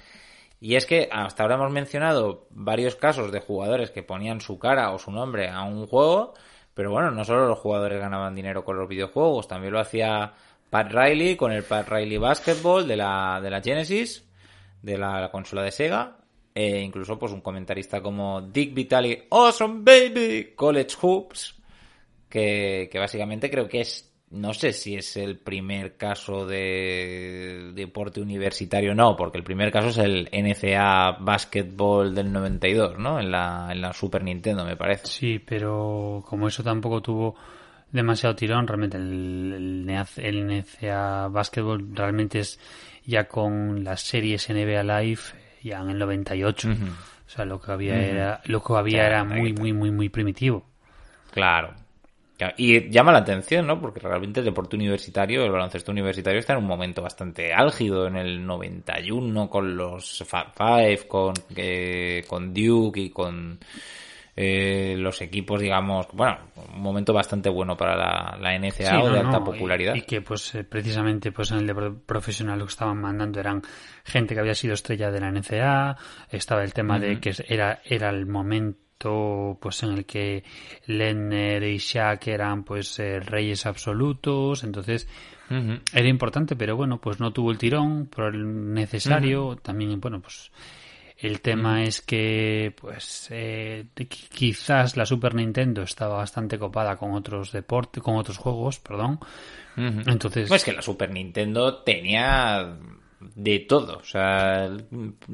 Y 0.61 0.77
es 0.77 0.87
que 0.87 1.09
hasta 1.11 1.43
ahora 1.43 1.57
hemos 1.57 1.73
mencionado 1.73 2.47
varios 2.51 2.95
casos 2.95 3.33
de 3.33 3.41
jugadores 3.41 3.91
que 3.91 4.03
ponían 4.03 4.41
su 4.41 4.59
cara 4.59 4.93
o 4.93 4.99
su 4.99 5.11
nombre 5.11 5.49
a 5.49 5.65
un 5.65 5.87
juego, 5.87 6.35
pero 6.75 6.91
bueno, 6.93 7.11
no 7.11 7.25
solo 7.25 7.49
los 7.49 7.59
jugadores 7.59 7.99
ganaban 7.99 8.35
dinero 8.35 8.65
con 8.65 8.79
los 8.79 8.89
videojuegos, 8.89 9.49
también 9.49 9.73
lo 9.73 9.81
hacía 9.81 10.35
Pat 10.69 10.93
Riley 10.93 11.37
con 11.37 11.51
el 11.51 11.65
Pat 11.65 11.89
Riley 11.89 12.19
Basketball 12.19 12.87
de 12.87 12.97
la, 12.97 13.41
de 13.43 13.51
la 13.51 13.63
Genesis, 13.63 14.29
de 14.83 14.99
la, 14.99 15.21
la 15.21 15.31
consola 15.31 15.63
de 15.63 15.73
Sega, 15.73 16.19
e 16.55 16.81
incluso 16.81 17.19
pues 17.19 17.33
un 17.33 17.41
comentarista 17.41 18.01
como 18.03 18.43
Dick 18.43 18.75
Vitale, 18.75 19.27
Awesome 19.31 19.81
Baby, 19.83 20.53
College 20.55 20.97
Hoops, 21.01 21.60
que, 22.31 22.89
que 22.91 22.99
básicamente 22.99 23.51
creo 23.51 23.69
que 23.69 23.81
es, 23.81 24.11
no 24.31 24.55
sé 24.55 24.73
si 24.73 24.95
es 24.95 25.17
el 25.17 25.37
primer 25.37 25.97
caso 25.97 26.47
de 26.47 27.73
deporte 27.75 28.21
universitario, 28.21 28.95
no, 28.95 29.17
porque 29.17 29.39
el 29.39 29.45
primer 29.45 29.71
caso 29.73 29.89
es 29.89 29.99
el 29.99 30.29
NCA 30.33 31.19
Basketball 31.21 32.15
del 32.15 32.33
92, 32.33 32.99
¿no? 32.99 33.19
En 33.21 33.31
la, 33.31 33.69
en 33.71 33.83
la 33.83 33.93
Super 33.93 34.23
Nintendo, 34.23 34.65
me 34.65 34.77
parece. 34.77 35.07
Sí, 35.09 35.39
pero 35.45 36.25
como 36.27 36.49
eso 36.49 36.63
tampoco 36.63 37.03
tuvo 37.03 37.35
demasiado 37.91 38.37
tirón, 38.37 38.69
realmente 38.69 38.97
el, 38.97 39.53
el, 39.53 39.87
NCA 39.87 40.23
el 40.23 40.47
NCA 40.47 41.29
Basketball 41.29 41.95
realmente 41.95 42.39
es 42.39 42.61
ya 43.05 43.25
con 43.27 43.83
las 43.83 44.03
series 44.03 44.49
NBA 44.49 44.85
Live 44.85 45.21
ya 45.63 45.81
en 45.81 45.91
el 45.91 45.99
98. 45.99 46.69
Ujú. 46.69 46.87
O 46.87 47.33
sea, 47.33 47.45
lo 47.45 47.61
que 47.61 47.73
había 47.73 47.97
era 47.97 48.41
lo 48.47 48.63
que 48.63 48.75
había 48.75 49.07
era 49.07 49.25
muy 49.25 49.53
muy 49.53 49.73
muy 49.73 49.91
muy 49.91 50.09
primitivo. 50.09 50.65
Claro. 51.33 51.75
Y 52.57 52.91
llama 52.91 53.13
la 53.13 53.19
atención, 53.19 53.67
¿no? 53.67 53.81
Porque 53.81 54.01
realmente 54.01 54.41
el 54.41 54.47
deporte 54.47 54.77
universitario, 54.77 55.45
el 55.45 55.51
baloncesto 55.51 55.93
universitario 55.93 56.41
está 56.41 56.55
en 56.55 56.61
un 56.61 56.67
momento 56.67 57.03
bastante 57.03 57.53
álgido 57.53 58.07
en 58.07 58.17
el 58.17 58.47
91 58.47 59.51
con 59.51 59.77
los 59.77 60.25
Five, 60.27 61.07
con, 61.09 61.35
eh, 61.57 62.25
con 62.29 62.53
Duke 62.53 63.01
y 63.01 63.11
con 63.11 63.59
eh, 64.37 64.95
los 64.97 65.21
equipos, 65.21 65.61
digamos, 65.61 66.07
bueno, 66.13 66.39
un 66.75 66.81
momento 66.81 67.13
bastante 67.13 67.51
bueno 67.51 67.77
para 67.77 67.97
la, 67.97 68.39
la 68.41 68.59
NCAA 68.59 68.71
Sí, 68.73 68.85
o 68.95 69.09
no, 69.09 69.13
de 69.13 69.19
alta 69.21 69.39
no, 69.39 69.45
popularidad. 69.45 69.95
Y, 69.95 69.99
y 69.99 70.03
que 70.03 70.23
pues 70.23 70.55
eh, 70.55 70.65
precisamente 70.65 71.33
pues 71.33 71.51
en 71.51 71.59
el 71.59 71.67
deporte 71.67 71.99
profesional 72.07 72.59
lo 72.59 72.65
que 72.65 72.71
estaban 72.71 73.01
mandando 73.01 73.41
eran 73.41 73.61
gente 74.05 74.35
que 74.35 74.41
había 74.41 74.55
sido 74.55 74.75
estrella 74.75 75.11
de 75.11 75.21
la 75.21 75.31
NCA, 75.31 75.97
estaba 76.31 76.63
el 76.63 76.73
tema 76.73 76.99
de 76.99 77.21
que 77.21 77.33
era 77.49 77.81
era 77.85 78.09
el 78.09 78.27
momento 78.27 78.90
pues 79.61 79.83
en 79.83 79.91
el 79.91 80.05
que 80.05 80.45
Lenner 80.87 81.63
y 81.63 81.79
Shaq 81.79 82.27
eran 82.29 82.65
pues 82.65 82.99
eh, 82.99 83.21
reyes 83.21 83.67
absolutos, 83.67 84.63
entonces 84.65 85.09
era 85.93 86.09
importante, 86.09 86.55
pero 86.55 86.77
bueno, 86.77 87.01
pues 87.01 87.19
no 87.19 87.33
tuvo 87.33 87.51
el 87.51 87.59
tirón 87.59 88.07
por 88.07 88.35
el 88.35 88.73
necesario, 88.73 89.57
también 89.61 90.01
bueno, 90.01 90.21
pues 90.21 90.53
el 91.19 91.41
tema 91.41 91.83
es 91.83 92.01
que, 92.01 92.75
pues, 92.81 93.27
eh, 93.31 93.85
qui- 93.97 94.29
quizás 94.29 94.97
la 94.97 95.05
Super 95.05 95.35
Nintendo 95.35 95.83
estaba 95.83 96.17
bastante 96.19 96.59
copada 96.59 96.97
con 96.97 97.13
otros 97.15 97.53
deportes, 97.53 98.03
con 98.03 98.17
otros 98.17 98.39
juegos, 98.39 98.79
perdón. 98.79 99.19
Entonces, 99.77 100.49
Pues 100.49 100.65
que 100.65 100.73
la 100.73 100.83
Super 100.83 101.11
Nintendo 101.11 101.79
tenía 101.83 102.77
de 103.35 103.59
todo. 103.61 103.99
O 103.99 104.05
sea, 104.05 104.71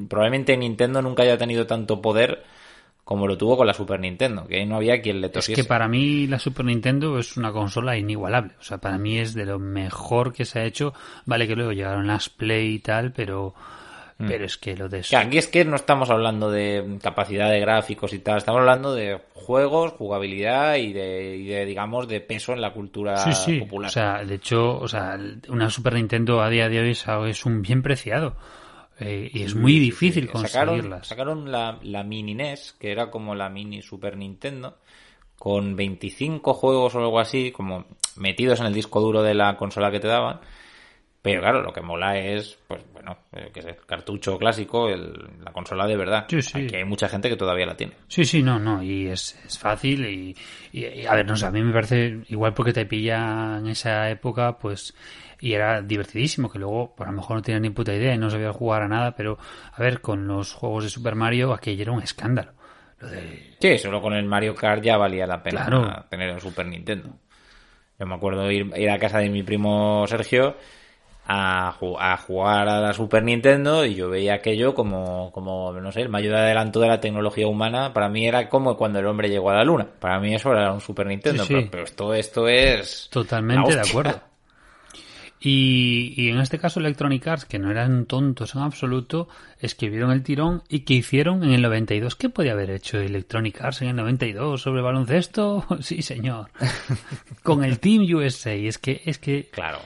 probablemente 0.09 0.57
Nintendo 0.57 1.01
nunca 1.01 1.23
haya 1.23 1.37
tenido 1.37 1.65
tanto 1.67 2.01
poder 2.01 2.43
como 3.07 3.25
lo 3.25 3.37
tuvo 3.37 3.55
con 3.55 3.65
la 3.65 3.73
Super 3.73 4.01
Nintendo, 4.01 4.45
que 4.45 4.57
ahí 4.57 4.65
no 4.65 4.75
había 4.75 5.01
quien 5.01 5.21
le 5.21 5.27
es 5.27 5.31
tosiese. 5.33 5.61
que 5.61 5.65
para 5.65 5.87
mí 5.87 6.27
la 6.27 6.39
Super 6.39 6.65
Nintendo 6.65 7.17
es 7.17 7.37
una 7.37 7.53
consola 7.53 7.95
inigualable. 7.97 8.51
O 8.59 8.63
sea, 8.63 8.79
para 8.79 8.97
mí 8.97 9.17
es 9.17 9.33
de 9.33 9.45
lo 9.45 9.59
mejor 9.59 10.33
que 10.33 10.43
se 10.43 10.59
ha 10.59 10.65
hecho. 10.65 10.93
Vale 11.25 11.47
que 11.47 11.55
luego 11.55 11.71
llegaron 11.71 12.05
las 12.05 12.27
Play 12.27 12.73
y 12.73 12.79
tal, 12.79 13.13
pero, 13.13 13.53
pero 14.17 14.43
es 14.43 14.57
que 14.57 14.75
lo 14.75 14.89
de 14.89 15.05
aquí 15.15 15.37
es 15.37 15.47
que 15.47 15.63
no 15.63 15.77
estamos 15.77 16.09
hablando 16.09 16.51
de 16.51 16.97
capacidad 17.01 17.49
de 17.49 17.61
gráficos 17.61 18.11
y 18.11 18.19
tal, 18.19 18.39
estamos 18.39 18.59
hablando 18.59 18.93
de 18.93 19.21
juegos, 19.33 19.93
jugabilidad 19.93 20.75
y 20.75 20.91
de, 20.91 21.37
y 21.37 21.45
de, 21.45 21.65
digamos, 21.65 22.09
de 22.09 22.19
peso 22.19 22.51
en 22.51 22.59
la 22.59 22.73
cultura 22.73 23.15
Sí, 23.19 23.31
sí. 23.31 23.59
popular. 23.61 23.87
O 23.87 23.93
sea, 23.93 24.21
de 24.25 24.35
hecho, 24.35 24.77
o 24.77 24.87
sea, 24.89 25.17
una 25.47 25.69
Super 25.69 25.93
Nintendo 25.93 26.41
a 26.41 26.49
día 26.49 26.67
de 26.67 26.81
hoy 26.81 26.89
es, 26.89 27.05
es 27.27 27.45
un 27.45 27.61
bien 27.61 27.81
preciado. 27.81 28.35
Eh, 28.99 29.29
y 29.31 29.43
es 29.43 29.55
muy 29.55 29.77
difícil 29.79 30.27
conseguirlas. 30.29 31.07
sacaron 31.07 31.51
la, 31.51 31.77
la 31.83 32.03
mini 32.03 32.31
NES, 32.33 32.73
que 32.79 32.91
era 32.91 33.11
como 33.11 33.35
la 33.35 33.49
mini 33.49 33.81
Super 33.81 34.17
Nintendo, 34.17 34.77
con 35.37 35.75
25 35.75 36.53
juegos 36.55 36.95
o 36.95 36.99
algo 36.99 37.19
así, 37.19 37.51
como 37.51 37.85
metidos 38.15 38.59
en 38.59 38.65
el 38.65 38.73
disco 38.73 38.99
duro 38.99 39.21
de 39.21 39.35
la 39.35 39.55
consola 39.57 39.91
que 39.91 39.99
te 39.99 40.07
daban. 40.07 40.39
Pero 41.21 41.41
claro, 41.41 41.61
lo 41.61 41.73
que 41.73 41.81
mola 41.81 42.17
es, 42.17 42.57
pues 42.67 42.81
bueno, 42.93 43.17
eh, 43.33 43.49
que 43.53 43.59
es 43.59 43.65
el 43.65 43.75
cartucho 43.85 44.37
clásico, 44.37 44.87
el- 44.87 45.13
la 45.43 45.51
consola 45.51 45.85
de 45.85 45.97
verdad. 45.97 46.25
Sí, 46.29 46.41
sí. 46.41 46.57
Aquí 46.57 46.75
hay 46.77 46.85
mucha 46.85 47.09
gente 47.09 47.27
que 47.27 47.35
todavía 47.35 47.65
la 47.65 47.75
tiene. 47.75 47.93
Sí, 48.07 48.23
sí, 48.23 48.41
no, 48.41 48.57
no, 48.59 48.81
y 48.81 49.07
es, 49.07 49.37
es 49.45 49.59
fácil 49.59 50.05
y, 50.05 50.35
y- 50.71 50.85
y, 50.85 51.05
a 51.05 51.13
ver, 51.15 51.25
no 51.25 51.35
sé, 51.35 51.45
a 51.47 51.51
mí 51.51 51.61
me 51.61 51.73
parece 51.73 52.19
igual 52.29 52.53
porque 52.53 52.71
te 52.71 52.85
pilla 52.85 53.57
en 53.57 53.67
esa 53.67 54.09
época, 54.09 54.57
pues, 54.57 54.95
y 55.39 55.53
era 55.53 55.81
divertidísimo, 55.81 56.49
que 56.51 56.59
luego, 56.59 56.93
pues 56.95 57.07
a 57.07 57.11
lo 57.11 57.17
mejor 57.17 57.37
no 57.37 57.41
tenía 57.41 57.59
ni 57.59 57.69
puta 57.69 57.93
idea 57.93 58.13
y 58.13 58.17
no 58.17 58.29
sabía 58.29 58.51
jugar 58.53 58.81
a 58.83 58.87
nada, 58.87 59.15
pero, 59.15 59.37
a 59.73 59.81
ver, 59.81 60.01
con 60.01 60.27
los 60.27 60.53
juegos 60.53 60.83
de 60.85 60.89
Super 60.89 61.15
Mario 61.15 61.53
aquello 61.53 61.81
era 61.83 61.91
un 61.91 62.01
escándalo. 62.03 62.51
Lo 62.99 63.09
de... 63.09 63.55
Sí, 63.59 63.77
solo 63.77 64.01
con 64.01 64.13
el 64.13 64.25
Mario 64.25 64.55
Kart 64.55 64.81
ya 64.83 64.97
valía 64.97 65.27
la 65.27 65.43
pena 65.43 65.65
Claro. 65.65 66.05
tener 66.09 66.29
el 66.29 66.41
Super 66.41 66.65
Nintendo. 66.65 67.09
Yo 67.99 68.05
me 68.05 68.15
acuerdo 68.15 68.51
ir, 68.51 68.71
ir 68.75 68.89
a 68.89 68.99
casa 68.99 69.19
de 69.19 69.29
mi 69.29 69.43
primo 69.43 70.05
Sergio 70.07 70.55
a, 71.29 71.73
ju- 71.79 71.97
a 71.99 72.15
jugar 72.17 72.69
a 72.69 72.79
la 72.79 72.93
Super 72.93 73.23
Nintendo 73.23 73.83
y 73.85 73.95
yo 73.95 74.09
veía 74.09 74.35
aquello 74.35 74.73
como, 74.73 75.31
como, 75.33 75.73
no 75.73 75.91
sé, 75.91 76.01
el 76.01 76.09
mayor 76.09 76.35
adelanto 76.35 76.79
de 76.79 76.87
la 76.87 76.99
tecnología 77.01 77.47
humana. 77.47 77.93
Para 77.93 78.07
mí 78.07 78.27
era 78.27 78.47
como 78.49 78.77
cuando 78.77 78.99
el 78.99 79.05
hombre 79.07 79.29
llegó 79.29 79.49
a 79.49 79.55
la 79.55 79.63
luna. 79.63 79.87
Para 79.99 80.19
mí 80.19 80.33
eso 80.33 80.51
era 80.51 80.71
un 80.71 80.79
Super 80.81 81.07
Nintendo. 81.07 81.43
Sí, 81.43 81.47
sí. 81.47 81.53
Pero, 81.55 81.67
pero 81.71 81.83
esto, 81.83 82.13
esto 82.13 82.47
es... 82.47 83.09
Totalmente 83.11 83.73
de 83.75 83.81
acuerdo. 83.81 84.21
Y, 85.39 86.13
y 86.17 86.29
en 86.29 86.39
este 86.39 86.57
caso 86.57 86.79
Electronic 86.79 87.27
Arts, 87.27 87.45
que 87.45 87.59
no 87.59 87.69
eran 87.69 88.05
tontos 88.07 88.55
en 88.55 88.61
absoluto, 88.61 89.27
escribieron 89.59 90.11
el 90.11 90.23
tirón 90.23 90.63
y 90.67 90.79
que 90.79 90.95
hicieron 90.95 91.43
en 91.43 91.51
el 91.53 91.61
92. 91.61 92.15
¿Qué 92.15 92.29
podía 92.29 92.53
haber 92.53 92.71
hecho 92.71 92.99
Electronic 92.99 93.61
Arts 93.61 93.83
en 93.83 93.89
el 93.89 93.95
92 93.97 94.61
sobre 94.61 94.81
baloncesto? 94.81 95.63
Sí, 95.81 96.01
señor. 96.01 96.49
Con 97.43 97.63
el 97.63 97.79
Team 97.79 98.03
USA. 98.15 98.53
Es 98.53 98.77
que, 98.79 99.01
es 99.05 99.19
que 99.19 99.49
Claro. 99.51 99.77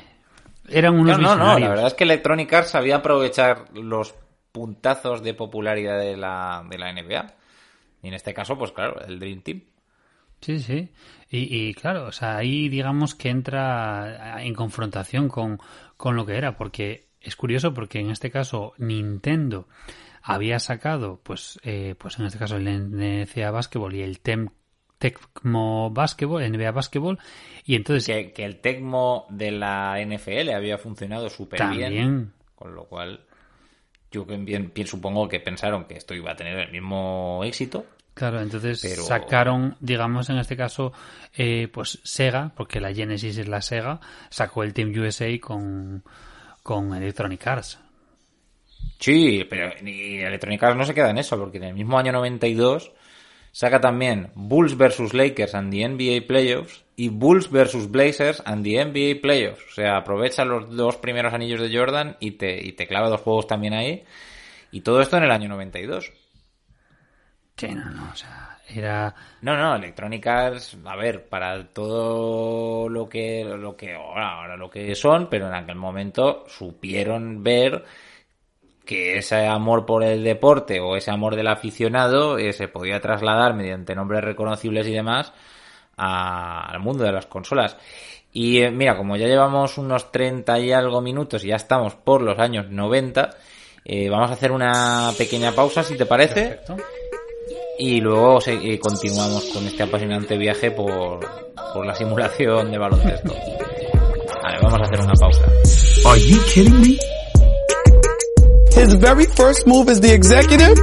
eran 0.70 0.98
unos 0.98 1.20
no, 1.20 1.36
no, 1.36 1.54
no, 1.54 1.60
la 1.60 1.70
verdad 1.70 1.88
es 1.88 1.94
que 1.96 2.06
Electronic 2.06 2.52
Arts 2.54 2.70
sabía 2.70 2.98
aprovechar 2.98 3.66
los 3.74 4.16
puntazos 4.54 5.22
de 5.22 5.34
popularidad 5.34 6.00
de 6.00 6.16
la, 6.16 6.64
de 6.70 6.78
la 6.78 6.94
NBA. 6.94 7.34
Y 8.04 8.08
en 8.08 8.14
este 8.14 8.34
caso, 8.34 8.58
pues 8.58 8.72
claro, 8.72 9.02
el 9.06 9.20
Dream 9.20 9.42
Team. 9.42 9.62
Sí, 10.42 10.60
sí. 10.60 10.90
Y, 11.30 11.70
y 11.70 11.74
claro, 11.74 12.08
o 12.08 12.12
sea, 12.12 12.38
ahí 12.38 12.68
digamos 12.68 13.16
que 13.16 13.30
entra 13.30 14.44
en 14.44 14.54
confrontación 14.54 15.30
con, 15.30 15.60
con 15.98 16.16
lo 16.16 16.26
que 16.26 16.36
era, 16.36 16.58
porque 16.58 17.08
es 17.22 17.36
curioso 17.36 17.74
porque 17.74 18.00
en 18.00 18.10
este 18.10 18.32
caso 18.32 18.74
Nintendo 18.78 19.68
había 20.24 20.60
sacado, 20.60 21.20
pues, 21.24 21.60
eh, 21.64 21.96
pues 21.98 22.20
en 22.20 22.26
este 22.26 22.40
caso 22.40 22.58
el 22.58 22.66
NCAA 22.66 23.52
Basketball 23.52 23.96
y 23.96 24.02
el 24.02 24.20
Tem 24.20 24.50
Tecmo 24.98 25.90
Basketball, 25.90 26.48
NBA 26.48 26.72
Basketball, 26.72 27.18
y 27.66 27.76
entonces 27.76 28.06
Que, 28.06 28.32
que 28.34 28.46
el 28.46 28.60
Tecmo 28.62 29.26
de 29.30 29.52
la 29.52 29.98
NFL 30.06 30.52
había 30.52 30.78
funcionado 30.78 31.28
súper 31.30 31.68
bien. 31.70 32.34
Con 32.54 32.76
lo 32.76 32.86
cual, 32.86 33.26
yo 34.12 34.26
bien, 34.26 34.46
bien 34.46 34.88
supongo 34.88 35.28
que 35.28 35.40
pensaron 35.40 35.86
que 35.86 35.96
esto 35.96 36.14
iba 36.14 36.32
a 36.32 36.36
tener 36.36 36.60
el 36.60 36.72
mismo 36.72 37.42
éxito. 37.44 37.88
Claro, 38.14 38.42
entonces 38.42 38.80
Pero- 38.82 39.04
sacaron, 39.04 39.78
digamos, 39.80 40.30
en 40.30 40.38
este 40.38 40.58
caso, 40.58 40.92
eh, 41.36 41.70
pues 41.72 42.00
Sega, 42.04 42.52
porque 42.56 42.82
la 42.82 42.94
Genesis 42.94 43.38
es 43.38 43.48
la 43.48 43.62
Sega, 43.62 44.00
sacó 44.30 44.64
el 44.64 44.74
Team 44.74 44.92
USA 44.98 45.40
con, 45.40 46.04
con 46.62 46.94
Electronic 46.94 47.46
Arts. 47.48 47.80
Sí, 49.00 49.46
pero 49.50 49.72
y 49.84 50.20
Electronic 50.20 50.62
Arts 50.62 50.78
no 50.78 50.84
se 50.86 50.94
queda 50.94 51.10
en 51.10 51.18
eso, 51.18 51.38
porque 51.38 51.58
en 51.58 51.64
el 51.66 51.74
mismo 51.74 51.98
año 51.98 52.12
92 52.12 52.92
saca 53.52 53.82
también 53.82 54.32
Bulls 54.36 54.78
vs 54.78 55.14
Lakers 55.14 55.56
and 55.56 55.72
the 55.72 55.88
NBA 55.88 56.28
Playoffs 56.28 56.84
y 56.96 57.10
Bulls 57.10 57.50
vs 57.50 57.90
Blazers 57.90 58.44
and 58.46 58.64
the 58.64 58.84
NBA 58.86 59.22
Playoffs. 59.22 59.64
O 59.72 59.74
sea, 59.74 59.98
aprovecha 59.98 60.46
los 60.46 60.70
dos 60.76 60.98
primeros 60.98 61.34
anillos 61.34 61.60
de 61.62 61.76
Jordan 61.76 62.18
y 62.20 62.32
te, 62.32 62.64
y 62.64 62.74
te 62.74 62.88
clava 62.88 63.10
dos 63.10 63.22
juegos 63.22 63.48
también 63.48 63.74
ahí. 63.74 64.04
Y 64.72 64.82
todo 64.82 65.02
esto 65.02 65.18
en 65.18 65.24
el 65.24 65.32
año 65.32 65.50
92. 65.50 66.12
Sí, 67.62 67.76
no, 67.76 67.86
no, 67.92 68.10
o 68.12 68.16
sea, 68.16 68.58
era... 68.70 69.14
No, 69.42 69.56
no, 69.56 69.76
Electronic 69.76 70.26
Arts, 70.26 70.78
a 70.84 70.96
ver, 70.96 71.28
para 71.30 71.64
todo 71.68 72.90
lo 72.90 73.08
que, 73.08 73.44
lo 73.46 73.76
que 73.78 73.94
ahora, 73.94 74.38
ahora 74.40 74.58
lo 74.58 74.68
que 74.68 74.96
son, 74.96 75.28
pero 75.30 75.48
en 75.48 75.54
aquel 75.54 75.76
momento 75.76 76.44
supieron 76.48 77.44
ver 77.44 77.86
que 78.84 79.20
ese 79.20 79.46
amor 79.46 79.86
por 79.86 80.04
el 80.04 80.24
deporte 80.24 80.80
o 80.80 80.96
ese 80.96 81.12
amor 81.12 81.36
del 81.36 81.48
aficionado 81.50 82.40
eh, 82.40 82.52
se 82.52 82.68
podía 82.68 83.00
trasladar 83.00 83.54
mediante 83.54 83.94
nombres 83.94 84.24
reconocibles 84.24 84.88
y 84.88 84.92
demás 84.94 85.32
a- 85.98 86.66
al 86.68 86.80
mundo 86.80 87.04
de 87.04 87.12
las 87.12 87.28
consolas. 87.28 87.78
Y 88.34 88.62
eh, 88.62 88.72
mira, 88.72 88.98
como 88.98 89.18
ya 89.18 89.28
llevamos 89.28 89.78
unos 89.78 90.12
30 90.12 90.58
y 90.60 90.72
algo 90.72 91.00
minutos 91.00 91.44
y 91.44 91.50
ya 91.50 91.58
estamos 91.58 91.94
por 91.96 92.24
los 92.24 92.40
años 92.40 92.70
90, 92.72 93.30
eh, 93.86 94.10
vamos 94.10 94.32
a 94.32 94.34
hacer 94.34 94.52
una 94.52 95.12
pequeña 95.16 95.54
pausa, 95.54 95.84
si 95.84 95.96
te 95.96 96.08
parece. 96.08 96.34
Perfecto. 96.34 96.78
Y 97.84 98.00
luego 98.00 98.38
eh, 98.46 98.78
continuamos 98.78 99.46
con 99.46 99.66
este 99.66 99.82
apasionante 99.82 100.38
viaje 100.38 100.70
por, 100.70 101.20
por 101.74 101.84
la 101.84 101.96
simulación 101.96 102.70
de 102.70 102.78
baloncesto. 102.78 103.34
Vale, 104.44 104.60
vamos 104.62 104.82
a 104.82 104.84
hacer 104.84 105.00
una 105.00 105.14
pausa. 105.20 105.42
Are 106.06 106.22
you 106.22 106.40
kidding 106.54 106.80
me? 106.80 107.00
His 108.76 108.94
very 109.00 109.26
first 109.26 109.66
move 109.66 109.90
as 109.90 110.00
the 110.00 110.14
executive 110.14 110.78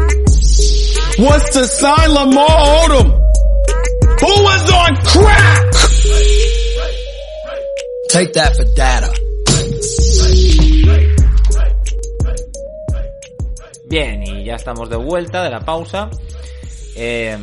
was 1.21 1.49
to 1.53 1.65
sign 1.67 2.13
Lamar 2.13 2.49
Odom, 2.83 3.13
who 4.21 4.43
was 4.43 4.73
on 4.73 4.97
crack. 5.07 5.73
Take 8.09 8.33
that 8.33 8.57
for 8.57 8.65
data. 8.75 9.13
Bien, 13.85 14.21
y 14.25 14.45
ya 14.45 14.57
estamos 14.57 14.91
de 14.91 14.97
vuelta 14.97 15.45
de 15.45 15.51
la 15.51 15.61
pausa. 15.61 16.11
Eh, 17.01 17.39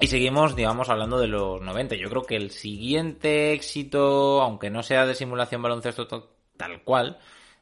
y 0.00 0.06
seguimos, 0.08 0.56
digamos, 0.56 0.88
hablando 0.90 1.18
de 1.18 1.28
los 1.28 1.60
90. 1.62 1.94
Yo 1.94 2.10
creo 2.10 2.24
que 2.24 2.36
el 2.36 2.50
siguiente 2.50 3.52
éxito, 3.52 4.42
aunque 4.42 4.70
no 4.70 4.82
sea 4.82 5.06
de 5.06 5.14
simulación 5.14 5.62
baloncesto 5.62 6.06
to- 6.06 6.30
tal 6.56 6.82
cual, 6.82 7.18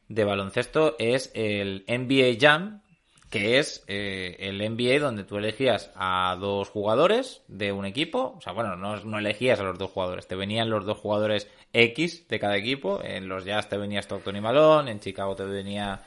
de 0.09 0.23
baloncesto 0.23 0.95
es 0.99 1.31
el 1.33 1.85
NBA 1.87 2.37
Jam, 2.39 2.81
que 3.29 3.59
es 3.59 3.83
eh, 3.87 4.35
el 4.39 4.57
NBA 4.61 4.99
donde 4.99 5.23
tú 5.23 5.37
elegías 5.37 5.91
a 5.95 6.35
dos 6.39 6.69
jugadores 6.69 7.41
de 7.47 7.71
un 7.71 7.85
equipo. 7.85 8.35
O 8.37 8.41
sea, 8.41 8.53
bueno, 8.53 8.75
no, 8.75 8.97
no 9.03 9.19
elegías 9.19 9.59
a 9.59 9.63
los 9.63 9.77
dos 9.77 9.91
jugadores, 9.91 10.27
te 10.27 10.35
venían 10.35 10.69
los 10.69 10.85
dos 10.85 10.97
jugadores 10.97 11.47
X 11.71 12.27
de 12.27 12.39
cada 12.39 12.57
equipo. 12.57 13.01
En 13.03 13.27
los 13.29 13.45
Jazz 13.45 13.69
te 13.69 13.77
venía 13.77 13.99
Stockton 14.01 14.35
y 14.35 14.41
Malone, 14.41 14.91
en 14.91 14.99
Chicago 14.99 15.35
te 15.35 15.43
venía 15.43 16.01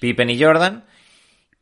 Pippen 0.00 0.30
y 0.30 0.40
Jordan. 0.42 0.84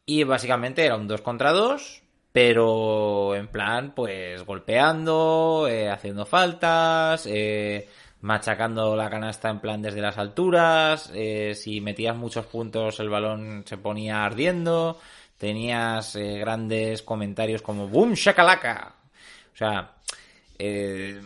Y 0.05 0.24
básicamente 0.24 0.85
era 0.85 0.97
un 0.97 1.07
2 1.09 1.20
contra 1.20 1.53
2, 1.53 2.02
pero 2.33 3.35
en 3.35 3.49
plan, 3.49 3.93
pues 3.95 4.45
golpeando, 4.45 5.66
eh, 5.68 5.91
haciendo 5.91 6.24
faltas, 6.26 7.26
eh, 7.26 7.89
machacando 8.22 8.97
la 8.97 9.11
canasta 9.11 9.51
en 9.51 9.61
plan 9.61 9.83
desde 9.83 10.01
las 10.01 10.18
alturas. 10.18 11.11
eh, 11.14 11.55
si 11.55 11.80
metías 11.80 12.16
muchos 12.16 12.47
puntos, 12.47 12.99
el 13.01 13.09
balón 13.11 13.64
se 13.66 13.76
ponía 13.76 14.24
ardiendo. 14.24 14.99
Tenías 15.37 16.14
eh, 16.16 16.39
grandes 16.39 17.03
comentarios 17.03 17.62
como 17.62 17.89
¡Boom, 17.89 18.14
shakalaka! 18.14 18.95
O 19.53 19.57
sea, 19.57 19.93
eh, 20.59 21.20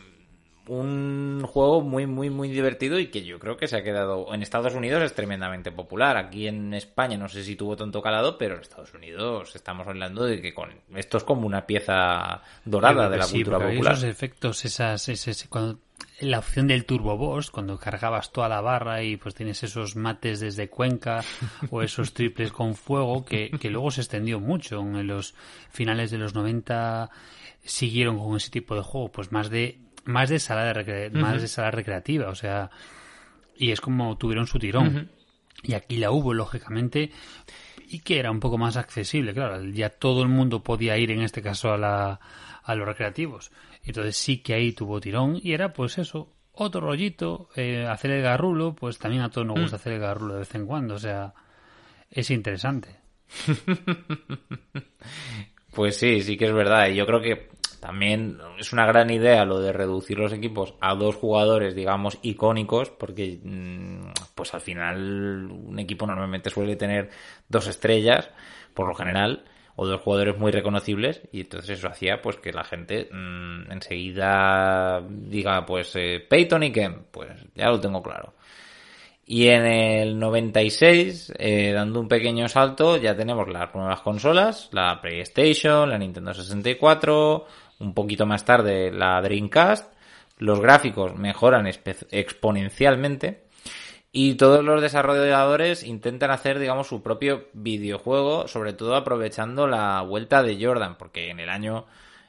un 0.68 1.42
juego 1.46 1.80
muy, 1.80 2.06
muy, 2.06 2.30
muy 2.30 2.48
divertido 2.48 2.98
y 2.98 3.08
que 3.08 3.24
yo 3.24 3.38
creo 3.38 3.56
que 3.56 3.66
se 3.68 3.76
ha 3.76 3.82
quedado. 3.82 4.32
En 4.34 4.42
Estados 4.42 4.74
Unidos 4.74 5.02
es 5.02 5.14
tremendamente 5.14 5.70
popular. 5.72 6.16
Aquí 6.16 6.46
en 6.48 6.74
España 6.74 7.16
no 7.16 7.28
sé 7.28 7.42
si 7.44 7.56
tuvo 7.56 7.76
tanto 7.76 8.02
calado, 8.02 8.36
pero 8.38 8.54
en 8.56 8.60
Estados 8.62 8.92
Unidos 8.94 9.54
estamos 9.54 9.86
hablando 9.86 10.24
de 10.24 10.40
que 10.40 10.54
con 10.54 10.70
esto 10.94 11.18
es 11.18 11.24
como 11.24 11.46
una 11.46 11.66
pieza 11.66 12.42
dorada 12.64 13.08
de 13.08 13.18
la 13.18 13.24
Sí, 13.24 13.36
cultura 13.44 13.58
popular. 13.68 13.92
Esos 13.92 14.04
efectos, 14.04 14.64
esas, 14.64 15.08
ese- 15.08 15.30
ese- 15.30 15.48
cuando, 15.48 15.78
la 16.20 16.38
opción 16.40 16.66
del 16.66 16.84
Turbo 16.84 17.16
Boss, 17.16 17.50
cuando 17.50 17.78
cargabas 17.78 18.32
toda 18.32 18.48
la 18.48 18.60
barra 18.60 19.02
y 19.02 19.16
pues 19.16 19.34
tienes 19.34 19.62
esos 19.62 19.96
mates 19.96 20.40
desde 20.40 20.68
Cuenca 20.68 21.22
o 21.70 21.82
esos 21.82 22.12
triples 22.12 22.52
con 22.52 22.74
fuego 22.74 23.24
que, 23.24 23.50
que 23.60 23.70
luego 23.70 23.90
se 23.90 24.00
extendió 24.00 24.40
mucho 24.40 24.80
en 24.80 25.06
los 25.06 25.34
finales 25.70 26.10
de 26.10 26.18
los 26.18 26.34
90 26.34 27.10
siguieron 27.64 28.18
con 28.18 28.36
ese 28.36 28.50
tipo 28.50 28.74
de 28.76 28.82
juego, 28.82 29.10
pues 29.10 29.32
más 29.32 29.50
de 29.50 29.78
más 30.06 30.28
de 30.30 30.38
sala 30.38 30.64
de 30.64 30.72
recre- 30.74 31.10
más 31.12 31.40
de 31.42 31.48
sala 31.48 31.70
recreativa, 31.70 32.28
o 32.30 32.34
sea, 32.34 32.70
y 33.56 33.70
es 33.70 33.80
como 33.80 34.16
tuvieron 34.18 34.46
su 34.46 34.58
tirón. 34.58 35.10
Y 35.62 35.72
aquí 35.74 35.96
la 35.96 36.10
hubo, 36.10 36.32
lógicamente, 36.34 37.10
y 37.88 38.00
que 38.00 38.18
era 38.18 38.30
un 38.30 38.40
poco 38.40 38.58
más 38.58 38.76
accesible, 38.76 39.32
claro, 39.34 39.64
ya 39.64 39.88
todo 39.90 40.22
el 40.22 40.28
mundo 40.28 40.62
podía 40.62 40.96
ir 40.98 41.10
en 41.10 41.22
este 41.22 41.42
caso 41.42 41.72
a, 41.72 41.78
la, 41.78 42.20
a 42.62 42.74
los 42.74 42.86
recreativos. 42.86 43.50
Entonces 43.84 44.16
sí 44.16 44.38
que 44.38 44.54
ahí 44.54 44.72
tuvo 44.72 45.00
tirón 45.00 45.38
y 45.42 45.52
era 45.52 45.72
pues 45.72 45.98
eso, 45.98 46.32
otro 46.52 46.80
rollito, 46.82 47.48
eh, 47.56 47.86
hacer 47.88 48.10
el 48.12 48.22
garrulo, 48.22 48.74
pues 48.74 48.98
también 48.98 49.22
a 49.22 49.30
todos 49.30 49.46
nos 49.46 49.58
gusta 49.60 49.76
hacer 49.76 49.94
el 49.94 50.00
garrulo 50.00 50.34
de 50.34 50.40
vez 50.40 50.54
en 50.54 50.66
cuando, 50.66 50.94
o 50.94 50.98
sea, 50.98 51.32
es 52.10 52.30
interesante. 52.30 52.96
Pues 55.74 55.98
sí, 55.98 56.22
sí 56.22 56.38
que 56.38 56.46
es 56.46 56.54
verdad. 56.54 56.88
Y 56.88 56.94
yo 56.94 57.04
creo 57.04 57.20
que 57.20 57.50
también 57.86 58.38
es 58.58 58.72
una 58.72 58.84
gran 58.84 59.10
idea 59.10 59.44
lo 59.44 59.60
de 59.60 59.72
reducir 59.72 60.18
los 60.18 60.32
equipos 60.32 60.74
a 60.80 60.96
dos 60.96 61.14
jugadores, 61.14 61.76
digamos, 61.76 62.18
icónicos, 62.20 62.90
porque 62.90 63.38
mm, 63.40 64.08
pues 64.34 64.52
al 64.54 64.60
final 64.60 65.48
un 65.52 65.78
equipo 65.78 66.04
normalmente 66.04 66.50
suele 66.50 66.74
tener 66.74 67.10
dos 67.48 67.68
estrellas, 67.68 68.28
por 68.74 68.88
lo 68.88 68.94
general, 68.96 69.44
o 69.76 69.86
dos 69.86 70.00
jugadores 70.00 70.36
muy 70.36 70.50
reconocibles, 70.50 71.22
y 71.30 71.42
entonces 71.42 71.78
eso 71.78 71.86
hacía 71.86 72.20
pues 72.20 72.38
que 72.38 72.52
la 72.52 72.64
gente 72.64 73.08
mm, 73.12 73.70
enseguida 73.70 75.00
diga, 75.08 75.64
pues 75.64 75.94
eh, 75.94 76.26
Peyton 76.28 76.64
y 76.64 76.72
Ken, 76.72 77.04
pues 77.12 77.30
ya 77.54 77.68
lo 77.68 77.78
tengo 77.78 78.02
claro. 78.02 78.34
Y 79.28 79.48
en 79.48 79.64
el 79.64 80.18
96, 80.18 81.34
eh, 81.38 81.72
dando 81.72 82.00
un 82.00 82.08
pequeño 82.08 82.48
salto, 82.48 82.96
ya 82.96 83.16
tenemos 83.16 83.48
las 83.48 83.74
nuevas 83.74 84.00
consolas, 84.00 84.68
la 84.72 85.00
PlayStation, 85.00 85.90
la 85.90 85.98
Nintendo 85.98 86.32
64, 86.32 87.46
un 87.78 87.94
poquito 87.94 88.26
más 88.26 88.44
tarde 88.44 88.90
la 88.90 89.20
Dreamcast, 89.20 89.92
los 90.38 90.60
gráficos 90.60 91.16
mejoran 91.16 91.66
exponencialmente 91.66 93.46
y 94.12 94.34
todos 94.34 94.64
los 94.64 94.80
desarrolladores 94.80 95.82
intentan 95.82 96.30
hacer, 96.30 96.58
digamos, 96.58 96.86
su 96.86 97.02
propio 97.02 97.48
videojuego, 97.52 98.48
sobre 98.48 98.72
todo 98.72 98.96
aprovechando 98.96 99.66
la 99.66 100.00
vuelta 100.02 100.42
de 100.42 100.62
Jordan, 100.62 100.96
porque 100.96 101.30
en 101.30 101.40
el 101.40 101.50
año 101.50 101.86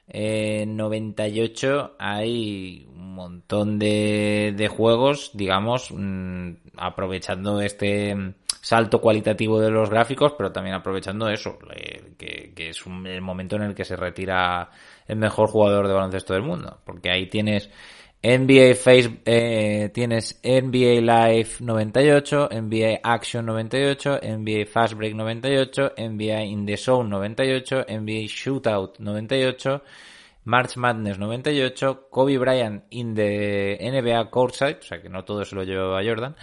eh, 0.08 0.66
98 0.68 1.96
hay 2.00 2.88
un 2.96 3.14
montón 3.16 3.80
de, 3.80 4.54
de 4.56 4.68
juegos, 4.68 5.32
digamos, 5.34 5.92
mm, 5.92 6.52
aprovechando 6.78 7.62
este 7.62 8.16
mm, 8.16 8.34
salto 8.62 9.02
cualitativo 9.02 9.60
de 9.60 9.72
los 9.72 9.90
gráficos, 9.90 10.34
pero 10.38 10.52
también 10.52 10.76
aprovechando 10.76 11.30
eso, 11.30 11.58
eh, 11.76 12.14
que, 12.18 12.70
es 12.70 12.86
un- 12.86 13.08
el 13.08 13.22
momento 13.22 13.56
en 13.56 13.64
el 13.64 13.76
que 13.76 13.86
se 13.86 13.96
retira 13.96 14.70
el 15.08 15.18
mejor 15.18 15.50
jugador 15.50 15.88
de 15.88 15.94
baloncesto 15.94 16.34
del 16.34 16.44
mundo, 16.44 16.80
porque 16.86 17.10
ahí 17.12 17.28
tienes 17.28 17.70
NBA 18.22 18.76
Face 18.76 19.22
eh, 19.26 19.90
tienes 19.94 20.40
NBA 20.44 21.02
Live 21.02 21.62
98, 21.62 22.50
NBA 22.52 23.00
Action 23.04 23.46
98, 23.46 24.20
NBA 24.24 24.66
Fast 24.66 24.96
Break 24.96 25.14
98, 25.14 25.94
NBA 25.96 26.44
In 26.46 26.66
the 26.66 26.78
Zone 26.78 27.10
98, 27.10 27.86
NBA 27.88 28.28
Shootout 28.28 29.00
98, 29.00 29.82
March 30.46 30.78
Madness 30.78 31.20
98, 31.20 32.08
Kobe 32.10 32.38
Bryant 32.38 32.86
in 32.90 33.14
the 33.14 33.78
NBA 33.80 34.30
Courtside, 34.32 34.80
o 34.80 34.84
sea 34.84 35.02
que 35.02 35.10
no 35.10 35.24
todo 35.24 35.46
se 35.46 35.56
lo 35.56 35.64
lleva 35.64 36.00
a 36.00 36.04
Jordan. 36.04 36.36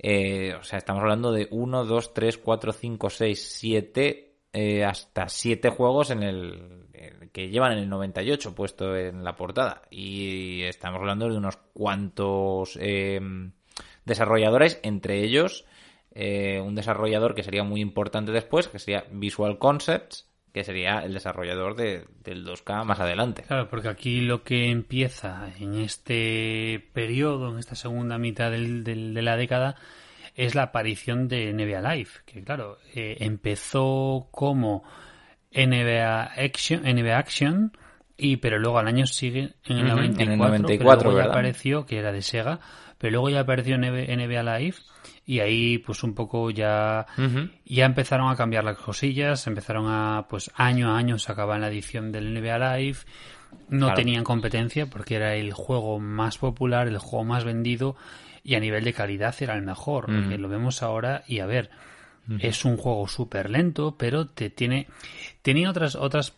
Eh, 0.00 0.54
o 0.58 0.62
sea, 0.64 0.78
estamos 0.78 1.02
hablando 1.02 1.30
de 1.32 1.46
1, 1.50 1.84
2, 1.84 2.14
3, 2.14 2.38
4, 2.38 2.72
5, 2.72 3.10
6, 3.10 3.52
7, 3.52 4.36
eh, 4.52 4.84
hasta 4.84 5.28
7 5.28 5.70
juegos 5.70 6.10
en 6.10 6.22
el 6.24 6.88
que 7.32 7.48
llevan 7.48 7.72
en 7.72 7.78
el 7.78 7.88
98 7.88 8.54
puesto 8.54 8.96
en 8.96 9.24
la 9.24 9.36
portada. 9.36 9.82
Y 9.90 10.62
estamos 10.62 11.00
hablando 11.00 11.28
de 11.28 11.36
unos 11.36 11.56
cuantos 11.74 12.78
eh, 12.80 13.20
desarrolladores, 14.04 14.80
entre 14.82 15.22
ellos 15.22 15.64
eh, 16.20 16.60
un 16.60 16.74
desarrollador 16.74 17.34
que 17.36 17.44
sería 17.44 17.62
muy 17.62 17.80
importante 17.80 18.32
después, 18.32 18.66
que 18.66 18.80
sería 18.80 19.04
Visual 19.12 19.56
Concepts, 19.58 20.28
que 20.52 20.64
sería 20.64 20.98
el 21.04 21.12
desarrollador 21.12 21.76
de, 21.76 22.06
del 22.24 22.44
2K 22.44 22.84
más 22.84 22.98
adelante. 22.98 23.42
Claro, 23.42 23.68
porque 23.68 23.88
aquí 23.88 24.20
lo 24.22 24.42
que 24.42 24.68
empieza 24.68 25.52
en 25.60 25.74
este 25.74 26.88
periodo, 26.92 27.52
en 27.52 27.58
esta 27.58 27.76
segunda 27.76 28.18
mitad 28.18 28.50
del, 28.50 28.82
del, 28.82 29.14
de 29.14 29.22
la 29.22 29.36
década, 29.36 29.76
es 30.34 30.56
la 30.56 30.64
aparición 30.64 31.28
de 31.28 31.52
NBA 31.52 31.94
Live, 31.94 32.10
que 32.26 32.42
claro, 32.42 32.78
eh, 32.94 33.18
empezó 33.20 34.26
como 34.32 34.82
NBA 35.52 36.24
Action, 36.36 36.82
NBA 36.82 37.18
Action 37.18 37.72
y 38.16 38.36
pero 38.38 38.58
luego 38.58 38.78
al 38.78 38.88
año 38.88 39.06
sigue 39.06 39.54
en 39.64 39.78
el 39.78 39.88
94, 39.88 40.22
en 40.24 40.32
el 40.32 40.38
94 40.38 40.98
pero 40.98 41.10
luego 41.10 41.24
ya 41.24 41.30
apareció 41.30 41.86
que 41.86 41.98
era 41.98 42.12
de 42.12 42.22
Sega, 42.22 42.58
pero 42.98 43.12
luego 43.12 43.30
ya 43.30 43.40
apareció 43.40 43.78
NBA 43.78 44.58
Live 44.58 44.76
y 45.24 45.40
ahí 45.40 45.78
pues 45.78 46.02
un 46.02 46.14
poco 46.14 46.50
ya 46.50 47.06
ya 47.64 47.84
empezaron 47.86 48.28
a 48.30 48.36
cambiar 48.36 48.64
las 48.64 48.76
cosillas, 48.76 49.46
empezaron 49.46 49.86
a 49.88 50.26
pues 50.28 50.50
año 50.56 50.90
a 50.90 50.98
año 50.98 51.18
sacaban 51.18 51.60
la 51.60 51.68
edición 51.68 52.10
del 52.12 52.34
NBA 52.34 52.76
Live, 52.76 52.98
no 53.68 53.86
Claro. 53.86 53.94
tenían 53.94 54.24
competencia 54.24 54.86
porque 54.86 55.14
era 55.14 55.34
el 55.34 55.52
juego 55.52 56.00
más 56.00 56.38
popular, 56.38 56.88
el 56.88 56.98
juego 56.98 57.24
más 57.24 57.44
vendido 57.44 57.96
y 58.42 58.54
a 58.54 58.60
nivel 58.60 58.82
de 58.84 58.92
calidad 58.94 59.34
era 59.40 59.54
el 59.54 59.62
mejor, 59.62 60.06
porque 60.06 60.38
lo 60.38 60.48
vemos 60.48 60.82
ahora 60.82 61.22
y 61.26 61.40
a 61.40 61.46
ver, 61.46 61.70
es 62.40 62.64
un 62.64 62.76
juego 62.76 63.08
súper 63.08 63.50
lento, 63.50 63.96
pero 63.96 64.26
te 64.26 64.50
tiene 64.50 64.86
tenía 65.42 65.70
otras 65.70 65.94
otras 65.94 66.34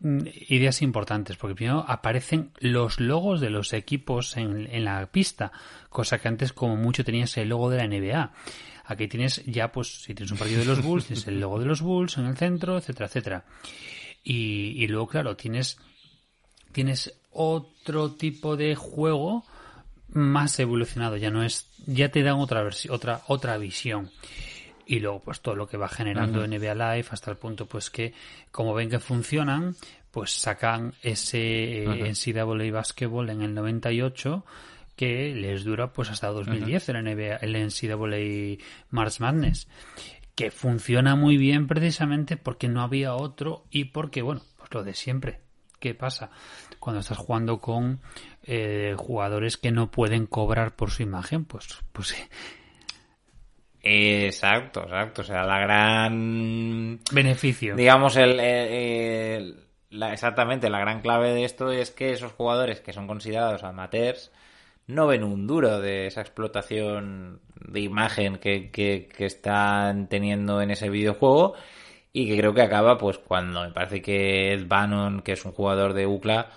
mm, 0.00 0.20
ideas 0.48 0.82
importantes, 0.82 1.36
porque 1.36 1.54
primero 1.54 1.84
aparecen 1.88 2.52
los 2.60 3.00
logos 3.00 3.40
de 3.40 3.50
los 3.50 3.72
equipos 3.72 4.36
en, 4.36 4.68
en 4.70 4.84
la 4.84 5.06
pista, 5.10 5.50
cosa 5.88 6.18
que 6.18 6.28
antes 6.28 6.52
como 6.52 6.76
mucho 6.76 7.04
tenías 7.04 7.36
el 7.36 7.48
logo 7.48 7.70
de 7.70 7.78
la 7.78 7.86
NBA. 7.86 8.32
Aquí 8.84 9.06
tienes 9.06 9.44
ya, 9.44 9.70
pues, 9.70 10.02
si 10.02 10.14
tienes 10.14 10.32
un 10.32 10.38
partido 10.38 10.60
de 10.60 10.66
los 10.66 10.82
Bulls, 10.82 11.06
tienes 11.06 11.26
el 11.26 11.40
logo 11.40 11.58
de 11.58 11.66
los 11.66 11.82
Bulls 11.82 12.16
en 12.16 12.24
el 12.24 12.36
centro, 12.38 12.78
etcétera, 12.78 13.06
etcétera. 13.06 13.44
Y, 14.24 14.82
y 14.82 14.88
luego, 14.88 15.08
claro, 15.08 15.36
tienes, 15.36 15.76
tienes 16.72 17.20
otro 17.30 18.12
tipo 18.12 18.56
de 18.56 18.76
juego 18.76 19.44
más 20.08 20.58
evolucionado, 20.58 21.18
ya 21.18 21.30
no 21.30 21.42
es, 21.42 21.68
ya 21.86 22.10
te 22.10 22.22
dan 22.22 22.36
otra 22.36 22.66
otra, 22.88 23.22
otra 23.26 23.58
visión 23.58 24.10
y 24.88 25.00
luego 25.00 25.20
pues 25.20 25.40
todo 25.42 25.54
lo 25.54 25.68
que 25.68 25.76
va 25.76 25.88
generando 25.88 26.44
NBA 26.46 26.74
Live 26.74 27.08
hasta 27.10 27.30
el 27.30 27.36
punto 27.36 27.66
pues 27.66 27.90
que 27.90 28.14
como 28.50 28.72
ven 28.72 28.88
que 28.88 28.98
funcionan 28.98 29.76
pues 30.10 30.32
sacan 30.32 30.94
ese 31.02 31.84
eh, 31.84 32.12
NCAA 32.12 32.72
Basketball 32.72 33.28
en 33.28 33.42
el 33.42 33.54
98 33.54 34.44
que 34.96 35.34
les 35.34 35.62
dura 35.62 35.92
pues 35.92 36.10
hasta 36.10 36.28
2010 36.28 36.88
el 36.88 37.04
NBA 37.04 37.36
el 37.36 37.52
NCAA 37.52 38.64
March 38.90 39.20
Madness 39.20 39.68
que 40.34 40.50
funciona 40.50 41.16
muy 41.16 41.36
bien 41.36 41.66
precisamente 41.66 42.38
porque 42.38 42.68
no 42.68 42.80
había 42.80 43.14
otro 43.14 43.66
y 43.70 43.84
porque 43.84 44.22
bueno 44.22 44.40
pues 44.56 44.72
lo 44.72 44.84
de 44.84 44.94
siempre. 44.94 45.40
¿Qué 45.78 45.94
pasa? 45.94 46.30
Cuando 46.80 47.00
estás 47.00 47.18
jugando 47.18 47.60
con 47.60 48.00
eh, 48.42 48.94
jugadores 48.96 49.56
que 49.56 49.70
no 49.70 49.90
pueden 49.92 50.26
cobrar 50.26 50.74
por 50.74 50.90
su 50.90 51.02
imagen, 51.04 51.44
pues, 51.44 51.68
pues 51.92 52.16
Exacto, 53.82 54.82
exacto. 54.82 55.22
O 55.22 55.24
sea, 55.24 55.44
la 55.44 55.58
gran 55.60 57.00
beneficio. 57.12 57.76
digamos 57.76 58.16
el, 58.16 58.40
el- 58.40 58.68
el- 58.72 59.56
la- 59.90 60.12
exactamente 60.12 60.68
la 60.68 60.80
gran 60.80 61.00
clave 61.00 61.32
de 61.32 61.44
esto 61.44 61.70
es 61.72 61.90
que 61.90 62.12
esos 62.12 62.32
jugadores 62.32 62.80
que 62.80 62.92
son 62.92 63.06
considerados 63.06 63.62
amateurs 63.64 64.30
no 64.86 65.06
ven 65.06 65.22
un 65.24 65.46
duro 65.46 65.80
de 65.80 66.06
esa 66.06 66.20
explotación 66.22 67.40
de 67.54 67.80
imagen 67.80 68.36
que, 68.38 68.70
que, 68.70 69.08
que 69.14 69.26
están 69.26 70.08
teniendo 70.08 70.60
en 70.62 70.70
ese 70.70 70.88
videojuego 70.90 71.54
y 72.12 72.26
que 72.28 72.38
creo 72.38 72.54
que 72.54 72.62
acaba 72.62 72.96
pues 72.98 73.18
cuando 73.18 73.62
me 73.62 73.70
parece 73.70 74.02
que 74.02 74.52
Ed 74.54 74.66
Bannon 74.66 75.20
que 75.22 75.32
es 75.32 75.44
un 75.44 75.52
jugador 75.52 75.92
de 75.92 76.06
UCLA 76.06 76.48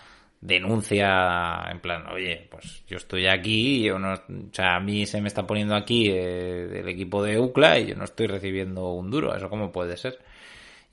denuncia 0.42 1.68
en 1.70 1.80
plan 1.80 2.08
oye 2.08 2.48
pues 2.50 2.84
yo 2.88 2.98
estoy 2.98 3.28
aquí 3.28 3.84
yo 3.84 4.00
no 4.00 4.14
o 4.14 4.20
sea 4.52 4.76
a 4.76 4.80
mí 4.80 5.06
se 5.06 5.22
me 5.22 5.28
está 5.28 5.46
poniendo 5.46 5.76
aquí 5.76 6.10
eh, 6.10 6.80
el 6.80 6.90
equipo 6.90 7.24
de 7.24 7.40
UCLA 7.40 7.80
y 7.80 7.88
yo 7.88 7.96
no 7.96 8.04
estoy 8.04 8.28
recibiendo 8.28 8.90
un 8.92 9.12
duro 9.12 9.36
eso 9.36 9.50
cómo 9.50 9.72
puede 9.72 9.98
ser 9.98 10.20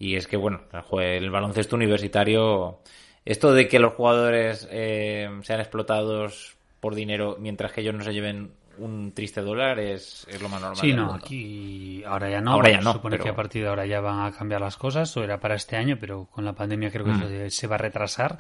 y 0.01 0.15
es 0.15 0.29
que, 0.29 0.37
bueno, 0.37 0.61
el 1.01 1.29
baloncesto 1.29 1.75
universitario, 1.75 2.79
esto 3.25 3.53
de 3.53 3.67
que 3.67 3.81
los 3.81 3.95
jugadores 3.95 4.69
eh, 4.71 5.29
sean 5.43 5.59
explotados 5.59 6.57
por 6.79 6.95
dinero 6.95 7.37
mientras 7.41 7.73
que 7.73 7.81
ellos 7.81 7.97
no 7.97 8.05
se 8.05 8.13
lleven 8.13 8.53
un 8.79 9.11
triste 9.11 9.41
dólar 9.41 9.81
es, 9.81 10.25
es 10.31 10.41
lo 10.41 10.49
más 10.49 10.61
normal. 10.61 10.77
Sí, 10.81 10.93
no, 10.93 11.13
aquí 11.13 12.05
ahora 12.07 12.31
ya 12.31 12.41
no. 12.41 12.53
Ahora 12.53 12.71
ya 12.71 12.81
no, 12.81 12.93
supone 12.93 13.15
pero- 13.15 13.25
que 13.25 13.31
a 13.31 13.35
partir 13.35 13.63
de 13.65 13.71
ahora 13.71 13.87
ya 13.87 14.01
van 14.01 14.25
a 14.25 14.31
cambiar 14.31 14.61
las 14.61 14.77
cosas. 14.77 15.17
O 15.17 15.25
era 15.25 15.41
para 15.41 15.57
este 15.57 15.75
año, 15.75 15.97
pero 15.99 16.27
con 16.27 16.45
la 16.45 16.53
pandemia 16.53 16.93
creo 16.93 17.05
que 17.05 17.11
Mm. 17.11 17.29
se- 17.29 17.51
se 17.51 17.67
va 17.67 17.75
a 17.75 17.79
retrasar. 17.79 18.39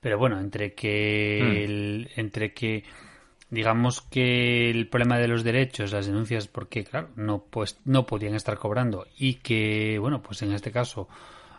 Pero 0.00 0.18
bueno, 0.18 0.40
entre 0.40 0.74
que 0.74 1.40
Mm. 1.42 1.56
el- 1.56 2.10
entre 2.16 2.52
que 2.54 2.84
digamos 3.50 4.00
que 4.02 4.70
el 4.70 4.88
problema 4.88 5.18
de 5.18 5.26
los 5.28 5.42
derechos, 5.44 5.92
las 5.92 6.06
denuncias, 6.06 6.46
porque 6.48 6.84
claro, 6.84 7.08
no 7.16 7.44
pues 7.50 7.78
no 7.84 8.06
podían 8.06 8.34
estar 8.34 8.56
cobrando 8.58 9.06
y 9.18 9.34
que 9.34 9.98
bueno, 9.98 10.22
pues 10.22 10.42
en 10.42 10.52
este 10.52 10.70
caso 10.70 11.08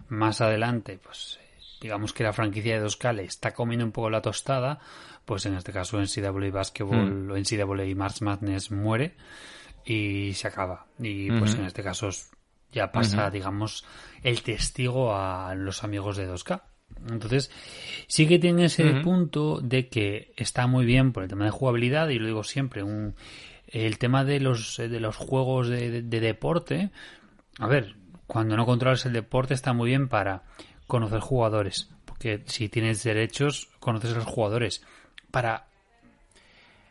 más 0.07 0.39
adelante, 0.41 0.99
pues 1.03 1.37
digamos 1.81 2.13
que 2.13 2.23
la 2.23 2.31
franquicia 2.33 2.75
de 2.75 2.85
2K 2.85 3.13
le 3.13 3.23
está 3.25 3.53
comiendo 3.53 3.85
un 3.85 3.91
poco 3.91 4.09
la 4.09 4.21
tostada, 4.21 4.79
pues 5.25 5.45
en 5.45 5.55
este 5.55 5.71
caso 5.73 5.99
NCAA 5.99 6.49
Basketball 6.51 7.29
o 7.31 7.35
NCAA 7.37 7.95
March 7.95 8.21
Madness 8.21 8.71
muere 8.71 9.15
y 9.85 10.33
se 10.33 10.47
acaba. 10.47 10.85
Y 10.99 11.29
pues 11.39 11.55
en 11.55 11.65
este 11.65 11.83
caso 11.83 12.09
ya 12.71 12.91
pasa, 12.91 13.29
digamos, 13.31 13.85
el 14.23 14.41
testigo 14.43 15.13
a 15.15 15.53
los 15.55 15.83
amigos 15.83 16.15
de 16.17 16.27
2K. 16.27 16.61
Entonces, 17.09 17.49
sí 18.07 18.27
que 18.27 18.37
tiene 18.39 18.65
ese 18.65 18.83
punto 19.01 19.59
de 19.61 19.87
que 19.87 20.33
está 20.37 20.67
muy 20.67 20.85
bien 20.85 21.11
por 21.13 21.23
el 21.23 21.29
tema 21.29 21.45
de 21.45 21.51
jugabilidad, 21.51 22.09
y 22.09 22.19
lo 22.19 22.27
digo 22.27 22.43
siempre, 22.43 22.83
un, 22.83 23.15
el 23.67 23.97
tema 23.97 24.23
de 24.25 24.39
los, 24.39 24.77
de 24.77 24.99
los 24.99 25.15
juegos 25.15 25.67
de, 25.69 25.89
de- 25.89 26.01
de 26.01 26.19
deporte. 26.19 26.89
A 27.59 27.67
ver, 27.67 27.95
cuando 28.27 28.55
no 28.57 28.65
controlas 28.65 29.05
el 29.05 29.13
deporte 29.13 29.53
está 29.53 29.73
muy 29.73 29.89
bien 29.89 30.07
para 30.07 30.43
conocer 30.87 31.19
jugadores, 31.21 31.89
porque 32.05 32.41
si 32.45 32.69
tienes 32.69 33.03
derechos, 33.03 33.69
conoces 33.79 34.11
a 34.13 34.15
los 34.17 34.25
jugadores. 34.25 34.83
Para 35.31 35.67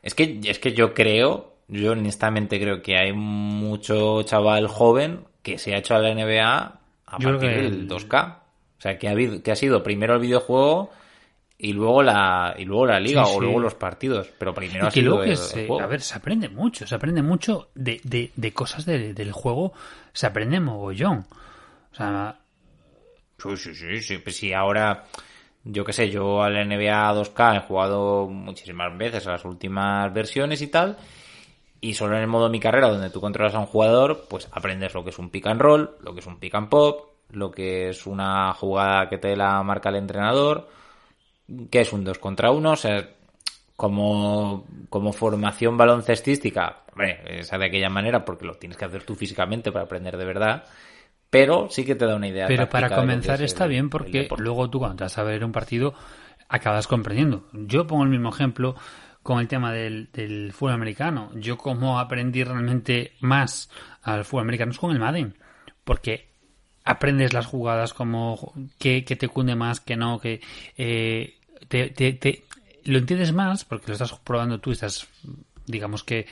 Es 0.03 0.15
que, 0.15 0.41
es 0.45 0.59
que 0.59 0.73
yo 0.73 0.95
creo, 0.95 1.55
yo 1.69 1.93
honestamente 1.93 2.59
creo 2.59 2.83
que 2.83 2.97
hay 2.97 3.13
mucho 3.13 4.23
chaval 4.23 4.67
joven 4.67 5.21
que 5.43 5.59
se 5.59 5.75
ha 5.75 5.79
hecho 5.79 5.95
a 5.95 5.99
la 5.99 6.11
NBA 6.11 6.81
a 7.07 7.19
Yo 7.19 7.29
partir 7.33 7.51
del 7.51 7.65
el- 7.67 7.89
2K. 7.89 8.40
O 8.81 8.83
sea, 8.83 8.99
que 8.99 9.09
ha, 9.09 9.13
habido, 9.13 9.43
que 9.45 9.53
ha 9.53 9.57
sido 9.57 9.85
primero 9.85 10.17
el 10.17 10.21
videojuego 10.23 10.91
y 11.59 11.73
luego 11.75 12.03
la, 12.03 12.55
y 12.59 12.65
luego 12.67 12.87
la 12.87 13.01
liga 13.01 13.27
Sí, 13.27 13.29
o 13.29 13.41
luego 13.41 13.61
los 13.61 13.75
partidos. 13.77 14.33
Pero 14.39 14.55
primero 14.55 14.87
ha 14.87 14.91
Y 14.91 14.91
que 14.91 15.01
sido 15.01 15.21
que 15.21 15.33
el, 15.33 15.37
se- 15.37 15.61
el 15.61 15.67
juego. 15.67 15.83
a 15.83 15.87
ver, 15.87 16.01
se 16.01 16.15
aprende 16.17 16.49
mucho, 16.49 16.87
se 16.87 16.95
aprende 16.95 17.23
mucho 17.23 17.71
de, 17.75 18.01
de, 18.05 18.33
de 18.37 18.53
cosas 18.53 18.85
de- 18.87 19.15
del 19.15 19.33
juego, 19.33 19.73
se 20.13 20.27
aprende 20.27 20.61
mogollón. 20.61 21.27
O 21.93 21.97
sea, 21.97 22.41
Sí, 23.39 23.57
sí, 23.57 23.75
sí, 23.75 24.01
sí. 24.03 24.19
Pues 24.19 24.37
sí, 24.37 24.53
ahora, 24.53 25.07
yo 25.65 25.85
qué 25.85 25.93
sé, 25.93 26.11
yo 26.11 26.43
al 26.43 26.57
NBA 26.57 27.13
2K 27.15 27.57
he 27.57 27.61
jugado 27.61 28.29
muchísimas 28.29 28.97
veces 28.99 29.27
a 29.27 29.33
las 29.33 29.45
últimas 29.45 30.13
versiones 30.13 30.61
y 30.63 30.69
tal. 30.69 30.99
Y 31.81 31.95
solo 31.95 32.17
en 32.17 32.23
el 32.23 32.29
modo 32.29 32.51
mi 32.51 32.61
carrera, 32.61 32.89
donde 32.91 33.11
tú 33.11 33.21
controlas 33.21 33.55
a 33.55 33.61
un 33.61 33.67
jugador, 33.67 34.27
pues 34.31 34.49
aprendes 34.53 34.95
lo 34.95 35.05
que 35.05 35.11
es 35.11 35.19
un 35.21 35.31
pick 35.31 35.47
and 35.49 35.61
roll, 35.63 35.97
lo 36.03 36.15
que 36.15 36.21
es 36.21 36.27
un 36.27 36.41
pick 36.41 36.55
and 36.57 36.71
pop, 36.71 37.10
lo 37.33 37.51
que 37.51 37.91
es 37.91 38.07
una 38.07 38.53
jugada 38.55 39.09
que 39.09 39.19
te 39.19 39.37
la 39.37 39.63
marca 39.63 39.89
el 39.91 39.97
entrenador, 39.97 40.69
que 41.71 41.81
es 41.81 41.93
un 41.93 42.05
2 42.05 42.19
contra 42.19 42.51
1, 42.51 42.73
o 42.73 42.77
sea, 42.77 43.09
como, 43.77 44.67
como 44.89 45.13
formación 45.13 45.77
baloncestística, 45.77 46.83
hombre, 46.93 47.41
esa 47.41 47.59
de 47.59 47.67
aquella 47.67 47.91
manera, 47.91 48.25
porque 48.25 48.45
lo 48.47 48.55
tienes 48.55 48.77
que 48.79 48.85
hacer 48.85 49.05
tú 49.05 49.15
físicamente 49.15 49.73
para 49.73 49.85
aprender 49.87 50.17
de 50.17 50.25
verdad, 50.25 50.65
pero 51.31 51.69
sí 51.71 51.85
que 51.85 51.95
te 51.95 52.07
da 52.07 52.17
una 52.17 52.29
idea. 52.29 52.47
pero 52.49 52.69
para 52.69 52.91
comenzar 52.91 53.37
es 53.43 53.53
está 53.53 53.65
el- 53.65 53.71
bien 53.71 53.91
porque 53.91 54.29
luego 54.39 54.69
tú 54.71 54.79
cuando 54.81 54.97
te 54.99 55.05
vas 55.05 55.19
a 55.19 55.23
ver 55.23 55.45
un 55.45 55.53
partido 55.53 55.95
acabas 56.49 56.87
comprendiendo. 56.87 57.47
Yo 57.53 57.87
pongo 57.87 58.05
el 58.05 58.11
mismo 58.11 58.31
ejemplo 58.31 58.75
con 59.23 59.39
el 59.41 59.49
tema 59.49 59.73
del, 59.73 60.11
del 60.13 60.53
fútbol 60.53 60.75
americano. 60.75 61.31
Yo 61.35 61.57
como 61.59 62.01
aprendí 62.01 62.43
realmente 62.45 63.13
más 63.21 63.71
al 64.03 64.25
fútbol 64.25 64.43
americano 64.43 64.73
es 64.73 64.79
con 64.79 64.91
el 64.93 64.99
Madden, 64.99 65.37
porque 65.85 66.30
aprendes 66.85 67.33
las 67.33 67.47
jugadas 67.47 67.95
como 67.95 68.53
que, 68.79 69.03
te 69.03 69.29
cunde 69.29 69.55
más, 69.55 69.81
que 69.81 69.97
no, 69.97 70.19
que 70.19 70.41
eh, 70.77 71.37
te, 71.69 72.45
lo 72.85 72.99
entiendes 72.99 73.33
más 73.33 73.65
porque 73.65 73.89
lo 73.89 73.93
estás 73.93 74.13
probando 74.21 74.61
tú, 74.61 74.73
estás, 74.73 75.09
digamos 75.67 76.05
que 76.05 76.27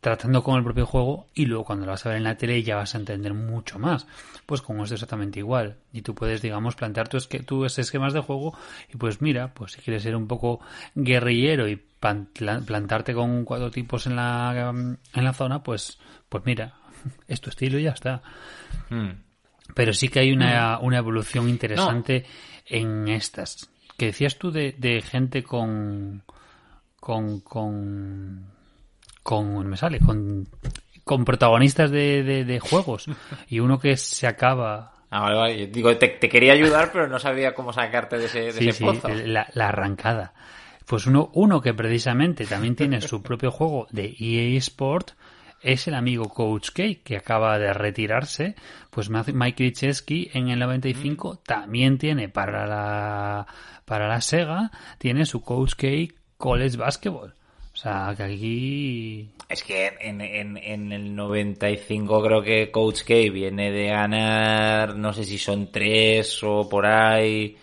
tratando 0.00 0.44
con 0.44 0.56
el 0.56 0.62
propio 0.62 0.86
juego 0.86 1.26
y 1.34 1.46
luego 1.46 1.64
cuando 1.64 1.84
lo 1.84 1.92
vas 1.92 2.06
a 2.06 2.10
ver 2.10 2.18
en 2.18 2.24
la 2.24 2.36
tele 2.36 2.62
ya 2.62 2.76
vas 2.76 2.94
a 2.94 2.98
entender 2.98 3.34
mucho 3.34 3.78
más. 3.78 4.06
Pues 4.46 4.62
como 4.62 4.84
es 4.84 4.92
exactamente 4.92 5.40
igual. 5.40 5.76
Y 5.92 6.02
tú 6.02 6.14
puedes, 6.14 6.40
digamos, 6.40 6.76
plantear 6.76 7.08
tus, 7.08 7.28
tus 7.28 7.78
esquemas 7.78 8.12
de 8.12 8.20
juego 8.20 8.56
y 8.92 8.96
pues 8.96 9.20
mira, 9.20 9.52
pues 9.52 9.72
si 9.72 9.80
quieres 9.80 10.04
ser 10.04 10.14
un 10.14 10.28
poco 10.28 10.60
guerrillero 10.94 11.68
y 11.68 11.76
plantarte 11.76 13.12
con 13.12 13.44
cuatro 13.44 13.70
tipos 13.70 14.06
en 14.06 14.16
la, 14.16 14.70
en 14.70 15.24
la 15.24 15.32
zona, 15.32 15.62
pues, 15.62 15.98
pues 16.28 16.44
mira, 16.46 16.74
es 17.28 17.40
tu 17.40 17.50
estilo 17.50 17.78
y 17.78 17.82
ya 17.82 17.90
está. 17.90 18.22
Hmm. 18.88 19.27
Pero 19.74 19.92
sí 19.92 20.08
que 20.08 20.20
hay 20.20 20.32
una, 20.32 20.78
hmm. 20.78 20.84
una 20.84 20.98
evolución 20.98 21.48
interesante 21.48 22.24
en 22.66 23.08
estas. 23.08 23.70
Que 23.96 24.06
decías 24.06 24.38
tú 24.38 24.50
de, 24.50 24.74
de 24.78 25.00
gente 25.02 25.42
con, 25.42 26.22
con, 27.00 27.40
con 27.40 28.46
con, 29.28 29.66
me 29.66 29.76
sale, 29.76 30.00
con, 30.00 30.48
con 31.04 31.24
protagonistas 31.26 31.90
de, 31.90 32.22
de, 32.22 32.60
juegos 32.60 33.06
y 33.50 33.60
uno 33.60 33.78
que 33.78 33.94
se 33.98 34.26
acaba 34.26 34.92
Ah, 35.10 35.20
vale, 35.20 35.36
vale. 35.36 35.66
digo, 35.68 35.96
te, 35.96 36.18
quería 36.18 36.52
ayudar, 36.52 36.90
pero 36.92 37.08
no 37.08 37.18
sabía 37.18 37.54
cómo 37.54 37.72
sacarte 37.72 38.18
de 38.18 38.26
ese, 38.26 38.52
de 38.52 38.68
ese 38.70 38.84
pozo. 38.84 39.08
La, 39.08 39.48
la, 39.54 39.68
arrancada. 39.68 40.34
Pues 40.86 41.06
uno, 41.06 41.30
uno 41.34 41.60
que 41.60 41.74
precisamente 41.74 42.46
también 42.46 42.74
tiene 42.76 43.00
su 43.00 43.22
propio 43.22 43.50
juego 43.50 43.86
de 43.90 44.14
EA 44.18 44.58
Sport 44.58 45.12
es 45.62 45.88
el 45.88 45.94
amigo 45.94 46.28
Coach 46.28 46.70
K, 46.70 46.82
que 47.04 47.16
acaba 47.16 47.58
de 47.58 47.72
retirarse. 47.72 48.54
Pues 48.90 49.10
Mike 49.10 49.72
Krzyzewski 49.72 50.30
en 50.34 50.48
el 50.48 50.58
95 50.58 51.32
mm. 51.32 51.36
también 51.44 51.98
tiene 51.98 52.28
para 52.28 52.66
la, 52.66 53.46
para 53.84 54.08
la 54.08 54.20
Sega, 54.20 54.70
tiene 54.98 55.26
su 55.26 55.42
Coach 55.42 55.74
K 55.74 56.14
College 56.36 56.76
Basketball. 56.76 57.34
O 57.72 57.76
sea, 57.80 58.12
que 58.16 58.22
aquí... 58.24 59.30
Es 59.48 59.62
que 59.62 59.92
en, 60.00 60.20
en, 60.20 60.56
en, 60.56 60.92
el 60.92 61.14
95 61.14 62.22
creo 62.22 62.42
que 62.42 62.70
Coach 62.72 63.02
K 63.02 63.14
viene 63.32 63.70
de 63.70 63.86
ganar, 63.86 64.96
no 64.96 65.12
sé 65.12 65.24
si 65.24 65.38
son 65.38 65.70
tres 65.70 66.42
o 66.42 66.68
por 66.68 66.86
ahí, 66.86 67.56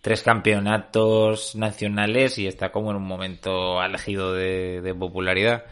tres 0.00 0.22
campeonatos 0.22 1.56
nacionales 1.56 2.38
y 2.38 2.46
está 2.46 2.70
como 2.70 2.90
en 2.90 2.96
un 2.96 3.06
momento 3.06 3.80
álgido 3.80 4.32
de, 4.32 4.94
popularidad. 4.98 5.64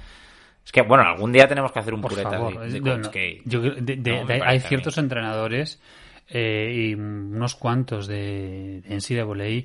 Es 0.68 0.72
que, 0.72 0.82
bueno, 0.82 1.02
algún 1.02 1.32
día 1.32 1.48
tenemos 1.48 1.72
que 1.72 1.78
hacer 1.78 1.94
un 1.94 2.02
pureta 2.02 2.28
de, 2.28 2.80
Coach 2.82 3.08
K. 3.08 4.44
hay 4.44 4.60
ciertos 4.60 4.98
entrenadores 4.98 5.80
eh, 6.28 6.90
y 6.90 6.94
unos 6.94 7.54
cuantos 7.54 8.06
de, 8.06 8.82
de 8.82 8.94
NCAA 8.94 9.64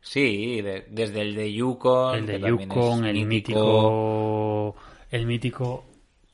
Sí, 0.00 0.62
desde 0.62 1.20
el 1.20 1.34
de 1.34 1.52
Yukon. 1.52 2.16
El 2.16 2.26
de 2.26 2.40
Yukon, 2.40 3.04
el 3.04 3.26
mítico. 3.26 4.74
El 5.10 5.26
mítico 5.26 5.84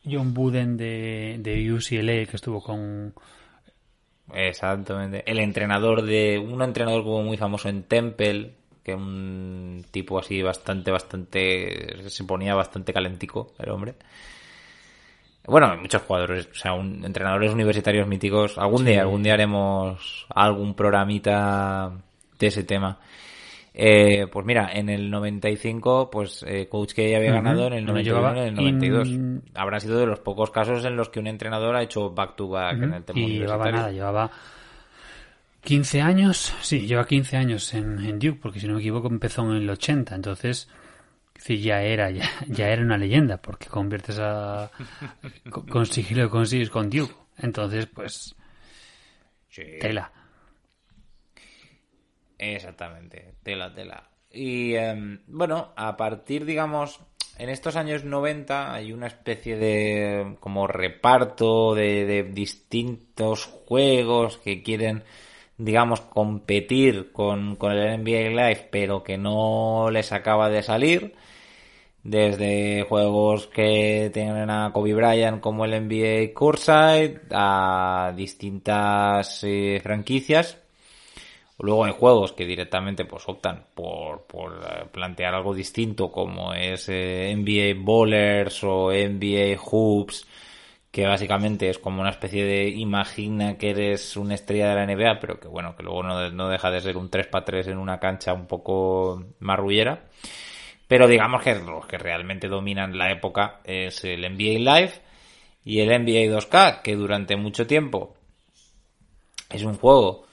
John 0.08 0.32
Buden 0.32 0.76
de, 0.76 1.38
de 1.40 1.72
UCLA 1.72 2.26
que 2.26 2.36
estuvo 2.36 2.62
con. 2.62 3.12
Exactamente. 4.32 5.24
El 5.28 5.40
entrenador 5.40 6.02
de. 6.02 6.38
Un 6.38 6.62
entrenador 6.62 7.02
como 7.02 7.24
muy 7.24 7.36
famoso 7.36 7.68
en 7.68 7.82
Temple, 7.82 8.54
que 8.82 8.94
un 8.94 9.84
tipo 9.90 10.18
así 10.18 10.42
bastante, 10.42 10.90
bastante. 10.90 12.10
Se 12.10 12.24
ponía 12.24 12.54
bastante 12.54 12.92
calentico 12.92 13.52
el 13.58 13.70
hombre. 13.70 13.94
Bueno, 15.46 15.76
muchos 15.76 16.02
jugadores, 16.02 16.48
o 16.52 16.54
sea, 16.54 16.72
un, 16.72 17.04
entrenadores 17.04 17.52
universitarios 17.52 18.06
míticos. 18.06 18.58
Algún 18.58 18.84
día, 18.84 19.02
algún 19.02 19.22
día 19.22 19.34
haremos 19.34 20.26
algún 20.30 20.74
programita 20.74 21.92
de 22.38 22.46
ese 22.46 22.64
tema. 22.64 22.98
Eh, 23.74 24.26
pues 24.30 24.44
mira, 24.44 24.70
en 24.72 24.90
el 24.90 25.10
95, 25.10 26.10
pues 26.10 26.44
eh, 26.46 26.68
Coach 26.68 26.92
que 26.92 27.10
ya 27.10 27.16
había 27.16 27.32
ganado 27.32 27.66
en 27.68 27.72
el 27.72 27.86
91 27.86 28.30
en 28.32 28.38
el 28.38 28.54
92. 28.54 29.08
Habrá 29.54 29.80
sido 29.80 29.98
de 29.98 30.06
los 30.06 30.20
pocos 30.20 30.50
casos 30.50 30.84
en 30.84 30.94
los 30.94 31.08
que 31.08 31.20
un 31.20 31.26
entrenador 31.26 31.74
ha 31.74 31.82
hecho 31.82 32.10
back 32.10 32.36
to 32.36 32.48
back 32.48 32.82
en 32.82 32.92
el 32.92 33.04
tema 33.04 33.20
Y 33.20 33.38
llevaba 33.38 33.70
nada, 33.70 33.90
llevaba 33.90 34.30
15 35.62 36.00
años, 36.00 36.54
sí, 36.62 36.86
lleva 36.86 37.06
15 37.06 37.36
años 37.36 37.72
en, 37.74 38.18
Duke, 38.18 38.38
porque 38.42 38.60
si 38.60 38.66
no 38.66 38.74
me 38.74 38.80
equivoco 38.80 39.08
empezó 39.08 39.42
en 39.42 39.62
el 39.62 39.70
80, 39.70 40.14
entonces 40.14 40.68
sí, 41.36 41.60
ya 41.60 41.82
era 41.82 42.10
ya, 42.10 42.28
ya 42.48 42.68
era 42.68 42.82
una 42.82 42.98
leyenda, 42.98 43.38
porque 43.38 43.66
conviertes 43.68 44.18
a 44.18 44.70
conseguirlo 45.70 46.30
consigues 46.30 46.70
con 46.70 46.90
Duke. 46.90 47.14
Entonces, 47.38 47.86
pues 47.86 48.34
tela. 49.80 50.12
Exactamente, 52.38 53.34
tela, 53.42 53.72
tela. 53.72 54.10
Y 54.30 54.74
em, 54.74 55.20
bueno, 55.26 55.72
a 55.76 55.96
partir, 55.96 56.44
digamos, 56.44 57.00
en 57.38 57.48
estos 57.48 57.76
años 57.76 58.04
90 58.04 58.72
hay 58.74 58.92
una 58.92 59.06
especie 59.06 59.56
de 59.56 60.36
como 60.40 60.66
reparto 60.66 61.74
de, 61.74 62.30
distintos 62.32 63.44
juegos 63.44 64.38
que 64.38 64.62
quieren, 64.62 65.04
digamos, 65.64 66.00
competir 66.00 67.12
con, 67.12 67.56
con 67.56 67.72
el 67.72 68.02
NBA 68.02 68.30
Live, 68.30 68.68
pero 68.70 69.02
que 69.02 69.18
no 69.18 69.90
les 69.90 70.12
acaba 70.12 70.48
de 70.50 70.62
salir. 70.62 71.14
Desde 72.04 72.84
juegos 72.88 73.46
que 73.46 74.10
tienen 74.12 74.50
a 74.50 74.72
Kobe 74.72 74.94
Bryant 74.94 75.40
como 75.40 75.64
el 75.64 75.86
NBA 75.86 76.34
Courtside 76.34 77.20
a 77.30 78.12
distintas 78.16 79.44
eh, 79.44 79.80
franquicias 79.82 80.58
Luego 81.62 81.84
hay 81.84 81.92
juegos 81.92 82.32
que 82.32 82.44
directamente 82.44 83.04
pues 83.04 83.22
optan 83.28 83.66
por, 83.72 84.22
por 84.22 84.52
eh, 84.52 84.84
plantear 84.90 85.32
algo 85.32 85.54
distinto 85.54 86.10
como 86.10 86.52
es 86.54 86.88
eh, 86.88 87.32
NBA 87.36 87.80
Bowlers 87.80 88.64
o 88.64 88.90
NBA 88.90 89.60
Hoops, 89.62 90.26
que 90.92 91.06
básicamente 91.06 91.70
es 91.70 91.78
como 91.78 92.02
una 92.02 92.10
especie 92.10 92.44
de 92.44 92.68
imagina 92.68 93.56
que 93.56 93.70
eres 93.70 94.14
una 94.18 94.34
estrella 94.34 94.68
de 94.68 94.74
la 94.74 94.86
NBA, 94.86 95.20
pero 95.20 95.40
que 95.40 95.48
bueno, 95.48 95.74
que 95.74 95.82
luego 95.82 96.02
no, 96.02 96.30
no 96.30 96.48
deja 96.50 96.70
de 96.70 96.82
ser 96.82 96.98
un 96.98 97.10
3x3 97.10 97.68
en 97.68 97.78
una 97.78 97.98
cancha 97.98 98.34
un 98.34 98.46
poco 98.46 99.24
marrullera. 99.40 100.04
Pero 100.86 101.08
digamos 101.08 101.42
que 101.42 101.54
los 101.54 101.86
que 101.86 101.96
realmente 101.96 102.46
dominan 102.46 102.98
la 102.98 103.10
época 103.10 103.60
es 103.64 104.04
el 104.04 104.20
NBA 104.20 104.76
Live 104.76 104.92
y 105.64 105.80
el 105.80 105.88
NBA 105.88 106.36
2K, 106.36 106.82
que 106.82 106.94
durante 106.94 107.36
mucho 107.36 107.66
tiempo 107.66 108.14
es 109.48 109.62
un 109.64 109.78
juego 109.78 110.26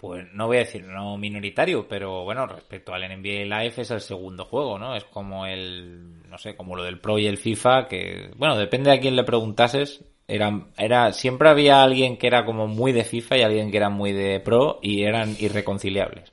pues 0.00 0.26
no 0.32 0.46
voy 0.46 0.56
a 0.56 0.60
decir 0.60 0.86
no 0.86 1.18
minoritario, 1.18 1.86
pero 1.86 2.24
bueno, 2.24 2.46
respecto 2.46 2.94
al 2.94 3.02
NBA 3.02 3.44
Live 3.44 3.74
es 3.76 3.90
el 3.90 4.00
segundo 4.00 4.46
juego, 4.46 4.78
¿no? 4.78 4.96
Es 4.96 5.04
como 5.04 5.44
el, 5.44 6.22
no 6.26 6.38
sé, 6.38 6.56
como 6.56 6.74
lo 6.74 6.84
del 6.84 6.98
Pro 6.98 7.18
y 7.18 7.26
el 7.26 7.36
FIFA, 7.36 7.86
que, 7.86 8.30
bueno, 8.36 8.56
depende 8.56 8.90
a 8.90 8.98
quién 8.98 9.14
le 9.14 9.24
preguntases, 9.24 10.02
era, 10.26 10.68
era, 10.78 11.12
siempre 11.12 11.50
había 11.50 11.82
alguien 11.82 12.16
que 12.16 12.28
era 12.28 12.46
como 12.46 12.66
muy 12.66 12.92
de 12.92 13.04
FIFA 13.04 13.36
y 13.36 13.42
alguien 13.42 13.70
que 13.70 13.76
era 13.76 13.90
muy 13.90 14.12
de 14.12 14.40
Pro 14.40 14.78
y 14.80 15.02
eran 15.02 15.36
irreconciliables. 15.38 16.32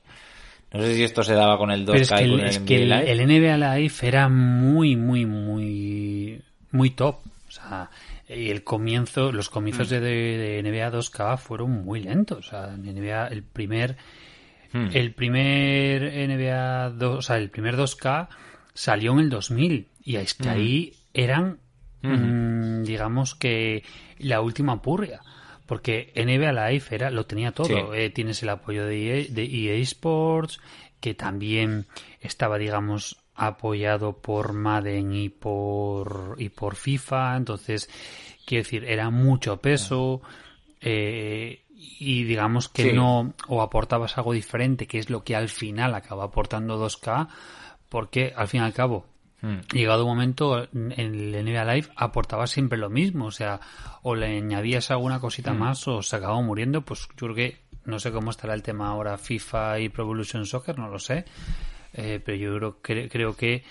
No 0.71 0.81
sé 0.81 0.95
si 0.95 1.03
esto 1.03 1.21
se 1.23 1.33
daba 1.33 1.57
con 1.57 1.69
el 1.69 1.85
2K 1.85 2.25
y 2.25 2.29
con 2.29 2.39
el, 2.39 2.61
NBA 2.61 3.01
Live. 3.01 3.11
El 3.11 3.27
NBA 3.27 3.75
Live 3.75 3.93
era 4.01 4.29
muy, 4.29 4.95
muy, 4.95 5.25
muy, 5.25 6.41
muy 6.71 6.89
top. 6.91 7.17
O 7.49 7.51
sea, 7.51 7.89
y 8.29 8.49
el 8.49 8.63
comienzo, 8.63 9.31
los 9.31 9.49
comienzos 9.49 9.87
mm. 9.87 9.95
de, 9.95 10.61
NBA 10.63 10.91
2K 10.91 11.37
fueron 11.37 11.71
muy 11.83 12.01
lentos. 12.01 12.47
O 12.47 12.49
sea, 12.49 12.75
NBA, 12.75 13.27
el 13.27 13.43
primer, 13.43 13.97
mm. 14.73 14.87
el 14.93 15.13
primer 15.13 16.01
NBA 16.03 16.89
2, 16.91 17.17
o 17.17 17.21
sea, 17.21 17.37
el 17.37 17.49
primer 17.49 17.77
2K 17.77 18.27
salió 18.73 19.13
en 19.13 19.19
el 19.19 19.29
2000 19.29 19.87
y 20.03 20.15
es 20.17 20.33
que 20.33 20.49
mm. 20.49 20.51
ahí 20.51 20.93
eran, 21.13 21.59
digamos 22.83 23.35
que 23.35 23.83
la 24.19 24.41
última 24.41 24.81
purria. 24.81 25.21
Porque 25.65 26.13
NBA 26.15 26.53
Live 26.53 26.85
era, 26.91 27.11
lo 27.11 27.25
tenía 27.25 27.51
todo. 27.51 27.93
Eh, 27.93 28.09
tienes 28.09 28.41
el 28.41 28.49
apoyo 28.49 28.85
de 28.85 29.19
EA, 29.19 29.25
de 29.29 29.43
EA 29.43 29.75
Sports, 29.81 30.61
que 31.01 31.13
también 31.13 31.87
estaba, 32.21 32.57
digamos, 32.57 33.17
apoyado 33.37 34.17
por 34.17 34.53
Madden 34.53 35.13
y 35.13 35.29
por 35.29 36.35
y 36.39 36.49
por 36.49 36.75
FIFA 36.75 37.37
entonces 37.37 37.89
quiero 38.45 38.63
decir 38.63 38.83
era 38.83 39.11
mucho 39.11 39.57
peso 39.57 40.21
eh, 40.81 41.63
y 41.69 42.23
digamos 42.23 42.67
que 42.67 42.93
no 42.93 43.33
o 43.47 43.61
aportabas 43.61 44.17
algo 44.17 44.33
diferente 44.33 44.87
que 44.87 44.97
es 44.97 45.11
lo 45.11 45.23
que 45.23 45.35
al 45.35 45.49
final 45.49 45.93
acaba 45.93 46.25
aportando 46.25 46.83
2K 46.83 47.27
porque 47.89 48.33
al 48.35 48.47
fin 48.47 48.61
y 48.61 48.63
al 48.63 48.73
cabo 48.73 49.05
hmm. 49.41 49.59
Llegado 49.71 50.03
un 50.03 50.09
momento 50.09 50.67
en 50.73 50.93
el 50.97 51.31
NBA 51.45 51.75
Live 51.75 51.89
aportaba 51.95 52.47
siempre 52.47 52.77
lo 52.77 52.89
mismo, 52.89 53.27
o 53.27 53.31
sea, 53.31 53.59
o 54.01 54.15
le 54.15 54.37
añadías 54.37 54.89
alguna 54.89 55.19
cosita 55.19 55.53
hmm. 55.53 55.59
más 55.59 55.87
o 55.87 56.01
se 56.01 56.15
acababa 56.15 56.41
muriendo, 56.41 56.81
pues 56.81 57.07
yo 57.09 57.27
creo 57.27 57.35
que 57.35 57.57
No 57.85 57.99
sé 57.99 58.11
cómo 58.11 58.31
estará 58.31 58.55
el 58.55 58.63
tema 58.63 58.89
ahora 58.89 59.17
FIFA 59.17 59.79
y 59.79 59.89
Pro 59.89 60.03
Evolution 60.03 60.45
Soccer, 60.45 60.77
no 60.77 60.89
lo 60.89 60.99
sé. 60.99 61.23
Eh, 61.93 62.19
pero 62.23 62.37
yo 62.37 62.55
creo, 62.57 62.81
cre- 62.81 63.09
creo 63.11 63.35
que 63.35 63.63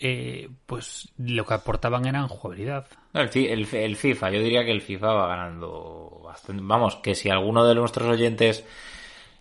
eh, 0.00 0.48
pues 0.66 1.08
lo 1.18 1.44
que 1.44 1.54
aportaban 1.54 2.06
eran 2.06 2.28
jugabilidad. 2.28 2.86
No, 3.14 3.20
El, 3.22 3.30
el, 3.34 3.66
el 3.74 3.96
FIFA, 3.96 4.30
yo 4.30 4.40
diría 4.40 4.64
que 4.64 4.70
el 4.70 4.80
FIFA 4.80 5.06
va 5.12 5.28
ganando 5.28 6.20
bastante. 6.24 6.62
Vamos, 6.64 6.96
que 6.96 7.14
si 7.14 7.28
alguno 7.30 7.66
de 7.66 7.74
nuestros 7.74 8.08
oyentes 8.08 8.64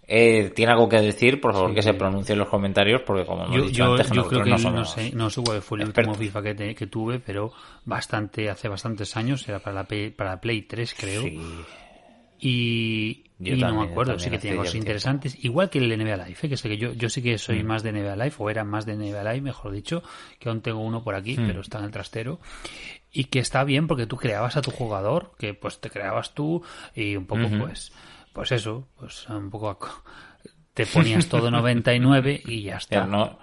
eh, 0.08 0.52
tiene 0.56 0.72
algo 0.72 0.88
que 0.90 1.02
decir, 1.02 1.40
por 1.42 1.52
favor 1.54 1.70
Sí. 1.72 1.76
que 1.76 1.82
se 1.84 1.94
pronuncie 1.94 2.34
en 2.34 2.40
los 2.40 2.48
comentarios, 2.48 3.02
porque 3.02 3.26
como 3.26 3.44
hemos 3.44 3.56
Yo, 3.58 3.64
dicho 3.64 3.74
yo, 3.86 3.92
antes, 3.92 4.10
yo 4.12 4.26
creo 4.28 4.44
que 4.44 4.50
no 4.52 4.58
no 4.72 4.86
sé, 4.86 5.12
no 5.14 5.30
sé 5.30 5.42
cuál 5.44 5.62
fue 5.62 5.78
el 5.80 5.84
expertos. 5.84 6.14
último 6.18 6.26
FIFA 6.32 6.42
que, 6.44 6.56
te- 6.56 6.76
que 6.76 6.88
tuve, 6.88 7.20
pero 7.20 7.52
bastante 7.86 8.50
hace 8.50 8.68
bastantes 8.70 9.16
años, 9.18 9.48
era 9.50 9.60
para 9.60 9.84
la 9.84 9.88
para 10.16 10.30
la 10.32 10.42
Play 10.42 10.62
3 10.64 10.96
creo. 10.98 11.22
Sí. 11.24 11.40
Y, 12.40 13.24
Yo 13.40 13.54
y 13.56 13.60
no 13.62 13.76
me 13.82 13.86
acuerdo, 13.86 14.18
sí 14.18 14.30
que 14.32 14.40
tiene 14.40 14.58
cosas 14.58 14.74
interesantes. 14.76 15.38
Igual 15.46 15.70
que 15.70 15.78
el 15.78 15.90
NBA 15.96 16.18
Live, 16.18 16.38
¿eh? 16.42 16.50
que 16.50 16.58
sé 16.58 16.70
que 16.70 16.78
yo, 16.78 16.94
yo 16.94 17.08
sí 17.10 17.22
que 17.22 17.38
soy 17.38 17.62
Mm. 17.64 17.68
más 17.68 17.84
de 17.84 17.92
NBA 17.92 18.16
Live, 18.16 18.34
o 18.40 18.50
era 18.50 18.64
más 18.64 18.86
de 18.88 18.96
NBA 18.96 19.24
Live, 19.24 19.42
mejor 19.42 19.72
dicho, 19.72 20.02
que 20.40 20.50
aún 20.50 20.62
tengo 20.62 20.80
uno 20.80 21.04
por 21.04 21.14
aquí, 21.14 21.38
Mm. 21.38 21.46
pero 21.48 21.62
está 21.62 21.78
en 21.78 21.86
el 21.86 21.92
trastero. 21.92 22.40
Y 23.12 23.26
que 23.26 23.40
está 23.40 23.64
bien 23.64 23.88
porque 23.88 24.08
tú 24.08 24.18
creabas 24.18 24.58
a 24.58 24.62
tu 24.62 24.72
jugador, 24.72 25.34
que 25.38 25.54
pues 25.54 25.80
te 25.80 25.90
creabas 25.90 26.34
tú, 26.34 26.64
y 26.96 27.16
un 27.16 27.26
poco 27.28 27.48
pues, 27.60 27.92
pues 28.34 28.52
eso, 28.52 28.88
pues 29.00 29.28
un 29.30 29.50
poco 29.52 29.78
te 30.74 30.86
ponías 30.88 31.28
todo 31.28 31.50
99 31.52 32.42
y 32.46 32.64
ya 32.64 32.78
está. 32.78 32.96
Ya 33.02 33.06
no, 33.06 33.38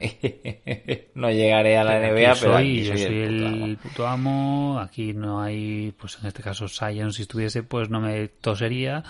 no 1.14 1.30
llegaré 1.30 1.76
a 1.78 1.84
la 1.84 1.98
NBA, 2.00 2.34
pero 2.40 2.56
aquí 2.56 2.84
yo 2.84 2.96
soy 2.96 2.98
soy 2.98 3.18
el 3.20 3.28
puto 3.28 3.44
el 3.44 3.44
amo. 3.46 3.76
puto 3.82 4.06
amo, 4.06 4.78
aquí 4.80 5.12
no 5.12 5.40
hay, 5.42 5.92
pues 5.98 6.18
en 6.20 6.26
este 6.28 6.42
caso 6.42 6.68
Sion, 6.68 7.12
si 7.12 7.22
estuviese, 7.22 7.62
pues 7.62 7.88
no 7.90 8.00
me 8.00 8.28
tosería 8.28 9.02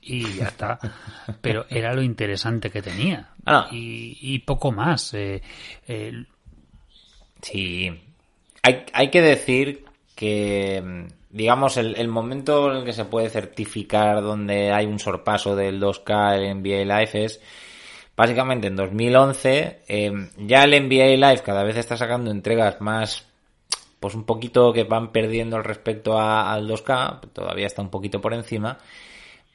y 0.00 0.34
ya 0.34 0.46
está. 0.48 0.78
Pero 1.40 1.66
era 1.68 1.92
lo 1.92 2.02
interesante 2.02 2.70
que 2.70 2.82
tenía. 2.82 3.30
Ah. 3.44 3.66
Y, 3.70 4.16
y 4.20 4.38
poco 4.40 4.70
más. 4.72 5.12
eh, 5.14 5.42
eh, 5.88 6.12
Sí. 7.42 7.90
Hay, 8.62 8.84
hay 8.92 9.10
que 9.10 9.20
decir 9.22 9.84
que, 10.14 11.06
digamos, 11.30 11.76
el, 11.76 11.96
el 11.96 12.08
momento 12.08 12.70
en 12.70 12.78
el 12.78 12.84
que 12.84 12.92
se 12.92 13.04
puede 13.04 13.28
certificar 13.30 14.22
donde 14.22 14.72
hay 14.72 14.86
un 14.86 14.98
sorpaso 14.98 15.54
del 15.54 15.80
2K 15.80 16.34
el 16.36 16.60
NBA 16.60 16.84
Live 16.84 17.24
es 17.24 17.40
básicamente 18.16 18.68
en 18.68 18.76
2011. 18.76 19.82
eh, 19.86 20.12
ya 20.38 20.64
el 20.64 20.70
NBA 20.70 21.16
Live 21.16 21.42
cada 21.42 21.62
vez 21.62 21.76
está 21.76 21.96
sacando 21.96 22.30
entregas 22.30 22.80
más, 22.80 23.26
pues 24.00 24.14
un 24.14 24.24
poquito 24.24 24.72
que 24.72 24.84
van 24.84 25.12
perdiendo 25.12 25.60
respecto 25.62 26.18
al 26.18 26.68
2K, 26.68 27.32
todavía 27.32 27.66
está 27.66 27.82
un 27.82 27.90
poquito 27.90 28.20
por 28.20 28.34
encima. 28.34 28.78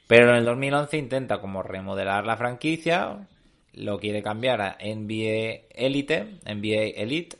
Pero 0.06 0.30
en 0.30 0.36
el 0.36 0.44
2011 0.44 0.96
intenta 0.98 1.40
como 1.40 1.62
remodelar 1.62 2.26
la 2.26 2.36
franquicia, 2.36 3.26
lo 3.74 3.98
quiere 3.98 4.22
cambiar 4.22 4.60
a 4.60 4.76
NBA 4.80 5.66
Elite, 5.70 6.38
NBA 6.44 7.00
Elite, 7.02 7.38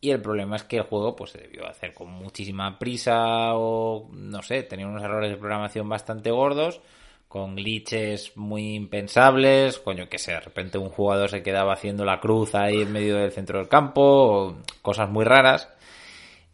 y 0.00 0.10
el 0.10 0.20
problema 0.20 0.56
es 0.56 0.64
que 0.64 0.76
el 0.76 0.82
juego 0.84 1.16
pues 1.16 1.30
se 1.30 1.38
debió 1.38 1.66
hacer 1.66 1.92
con 1.94 2.10
muchísima 2.10 2.78
prisa 2.78 3.54
o 3.54 4.08
no 4.12 4.42
sé, 4.42 4.62
tenía 4.62 4.86
unos 4.86 5.02
errores 5.02 5.30
de 5.30 5.36
programación 5.36 5.88
bastante 5.88 6.30
gordos, 6.30 6.80
con 7.28 7.56
glitches 7.56 8.36
muy 8.36 8.74
impensables, 8.74 9.78
coño 9.78 10.08
que 10.08 10.18
sé, 10.18 10.32
de 10.32 10.40
repente 10.40 10.78
un 10.78 10.88
jugador 10.88 11.28
se 11.28 11.42
quedaba 11.42 11.74
haciendo 11.74 12.04
la 12.04 12.20
cruz 12.20 12.54
ahí 12.54 12.82
en 12.82 12.92
medio 12.92 13.16
del 13.16 13.32
centro 13.32 13.58
del 13.58 13.68
campo, 13.68 14.56
cosas 14.82 15.10
muy 15.10 15.24
raras. 15.24 15.68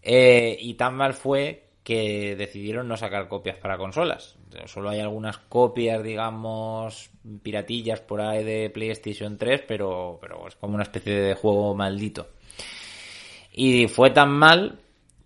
Eh, 0.02 0.56
y 0.60 0.74
tan 0.74 0.96
mal 0.96 1.14
fue 1.14 1.64
que 1.84 2.34
decidieron 2.36 2.88
no 2.88 2.96
sacar 2.96 3.28
copias 3.28 3.56
para 3.58 3.78
consolas. 3.78 4.36
Solo 4.66 4.90
hay 4.90 5.00
algunas 5.00 5.38
copias, 5.38 6.02
digamos, 6.02 7.10
piratillas 7.42 8.00
por 8.00 8.20
ahí 8.20 8.44
de 8.44 8.70
PlayStation 8.70 9.36
3, 9.36 9.62
pero, 9.66 10.18
pero 10.20 10.46
es 10.48 10.56
como 10.56 10.74
una 10.74 10.84
especie 10.84 11.14
de 11.14 11.34
juego 11.34 11.74
maldito. 11.74 12.28
Y 13.52 13.86
fue 13.88 14.10
tan 14.10 14.30
mal 14.30 14.78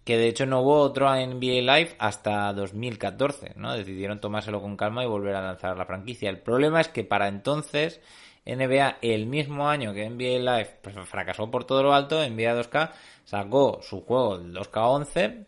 que 0.09 0.17
de 0.17 0.29
hecho 0.29 0.47
no 0.47 0.63
hubo 0.63 0.79
otro 0.79 1.15
NBA 1.15 1.61
Live 1.61 1.95
hasta 1.99 2.51
2014, 2.55 3.53
¿no? 3.57 3.75
Decidieron 3.75 4.21
tomárselo 4.21 4.63
con 4.63 4.75
calma 4.75 5.05
y 5.05 5.07
volver 5.07 5.35
a 5.35 5.43
lanzar 5.43 5.77
la 5.77 5.85
franquicia. 5.85 6.31
El 6.31 6.39
problema 6.39 6.81
es 6.81 6.89
que 6.89 7.05
para 7.05 7.29
entonces 7.29 8.01
NBA, 8.47 9.01
el 9.03 9.27
mismo 9.27 9.69
año 9.69 9.93
que 9.93 10.09
NBA 10.09 10.39
Live 10.39 10.79
pues, 10.81 10.97
fracasó 11.05 11.51
por 11.51 11.65
todo 11.65 11.83
lo 11.83 11.93
alto, 11.93 12.27
NBA 12.27 12.55
2K 12.59 12.91
sacó 13.27 13.81
su 13.83 14.01
juego, 14.01 14.37
el 14.37 14.55
2K11, 14.55 15.45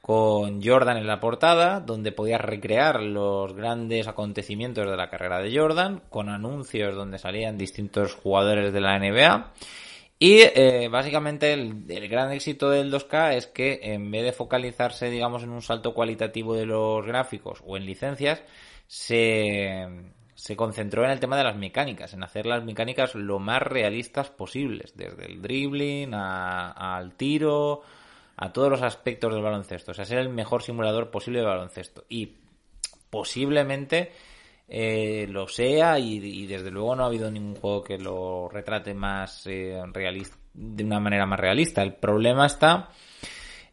con 0.00 0.60
Jordan 0.64 0.96
en 0.96 1.06
la 1.06 1.20
portada, 1.20 1.78
donde 1.78 2.10
podías 2.10 2.40
recrear 2.40 3.00
los 3.00 3.52
grandes 3.52 4.08
acontecimientos 4.08 4.90
de 4.90 4.96
la 4.96 5.10
carrera 5.10 5.38
de 5.38 5.56
Jordan, 5.56 6.02
con 6.10 6.28
anuncios 6.28 6.96
donde 6.96 7.20
salían 7.20 7.56
distintos 7.56 8.14
jugadores 8.14 8.72
de 8.72 8.80
la 8.80 8.98
NBA. 8.98 9.52
Y 10.18 10.40
eh, 10.40 10.88
básicamente 10.90 11.52
el, 11.52 11.84
el 11.88 12.08
gran 12.08 12.32
éxito 12.32 12.70
del 12.70 12.90
2K 12.90 13.34
es 13.34 13.46
que 13.46 13.80
en 13.82 14.10
vez 14.10 14.24
de 14.24 14.32
focalizarse, 14.32 15.10
digamos, 15.10 15.42
en 15.42 15.50
un 15.50 15.60
salto 15.62 15.92
cualitativo 15.92 16.54
de 16.54 16.64
los 16.64 17.04
gráficos 17.04 17.62
o 17.66 17.76
en 17.76 17.84
licencias, 17.84 18.42
se, 18.86 19.86
se 20.34 20.56
concentró 20.56 21.04
en 21.04 21.10
el 21.10 21.20
tema 21.20 21.36
de 21.36 21.44
las 21.44 21.56
mecánicas, 21.56 22.14
en 22.14 22.22
hacer 22.22 22.46
las 22.46 22.64
mecánicas 22.64 23.14
lo 23.14 23.38
más 23.38 23.60
realistas 23.60 24.30
posibles, 24.30 24.96
desde 24.96 25.26
el 25.26 25.42
dribbling 25.42 26.14
a- 26.14 26.96
al 26.96 27.14
tiro, 27.14 27.82
a 28.36 28.52
todos 28.54 28.70
los 28.70 28.82
aspectos 28.82 29.32
del 29.34 29.42
baloncesto. 29.42 29.90
O 29.90 29.94
sea, 29.94 30.06
ser 30.06 30.18
el 30.18 30.30
mejor 30.30 30.62
simulador 30.62 31.10
posible 31.10 31.40
de 31.40 31.46
baloncesto. 31.46 32.04
Y 32.08 32.36
posiblemente 33.10 34.12
eh, 34.68 35.26
lo 35.30 35.46
sea 35.48 35.98
y, 35.98 36.16
y 36.16 36.46
desde 36.46 36.70
luego 36.70 36.96
no 36.96 37.04
ha 37.04 37.06
habido 37.06 37.30
ningún 37.30 37.56
juego 37.56 37.82
que 37.82 37.98
lo 37.98 38.48
retrate 38.48 38.94
más 38.94 39.46
eh, 39.46 39.80
realista, 39.92 40.36
de 40.54 40.84
una 40.84 41.00
manera 41.00 41.26
más 41.26 41.38
realista. 41.40 41.82
El 41.82 41.94
problema 41.94 42.46
está 42.46 42.88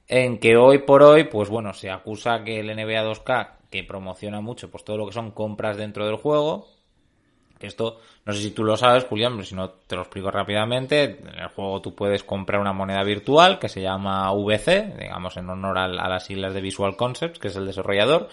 en 0.08 0.38
que 0.40 0.56
hoy 0.58 0.80
por 0.80 1.02
hoy, 1.04 1.24
pues 1.26 1.50
bueno, 1.50 1.74
se 1.74 1.90
acusa 1.90 2.44
que 2.44 2.60
el 2.60 2.68
NBA 2.68 3.04
2K, 3.04 3.50
que 3.72 3.84
promociona 3.84 4.42
mucho 4.42 4.70
pues 4.70 4.84
todo 4.84 4.98
lo 4.98 5.08
que 5.08 5.14
son 5.14 5.32
compras 5.32 5.78
dentro 5.78 6.06
del 6.06 6.18
juego, 6.18 6.68
que 7.58 7.68
esto, 7.68 8.00
no 8.26 8.34
sé 8.34 8.42
si 8.42 8.52
tú 8.52 8.64
lo 8.66 8.76
sabes, 8.76 9.06
Julián, 9.06 9.34
pero 9.34 9.46
si 9.46 9.56
no 9.56 9.70
te 9.70 9.96
lo 9.96 10.02
explico 10.02 10.30
rápidamente. 10.30 11.04
En 11.22 11.40
el 11.40 11.48
juego 11.48 11.82
tú 11.82 11.96
puedes 11.96 12.24
comprar 12.24 12.60
una 12.60 12.74
moneda 12.74 13.04
virtual 13.04 13.58
que 13.58 13.70
se 13.70 13.82
llama 13.82 14.32
VC, 14.34 14.96
digamos 15.00 15.38
en 15.38 15.50
honor 15.50 15.78
al- 15.78 16.00
a, 16.00 16.10
las 16.10 16.26
siglas 16.26 16.54
de 16.54 16.62
Visual 16.62 16.98
Concepts, 16.98 17.40
que 17.40 17.48
es 17.48 17.56
el 17.56 17.66
desarrollador. 17.66 18.28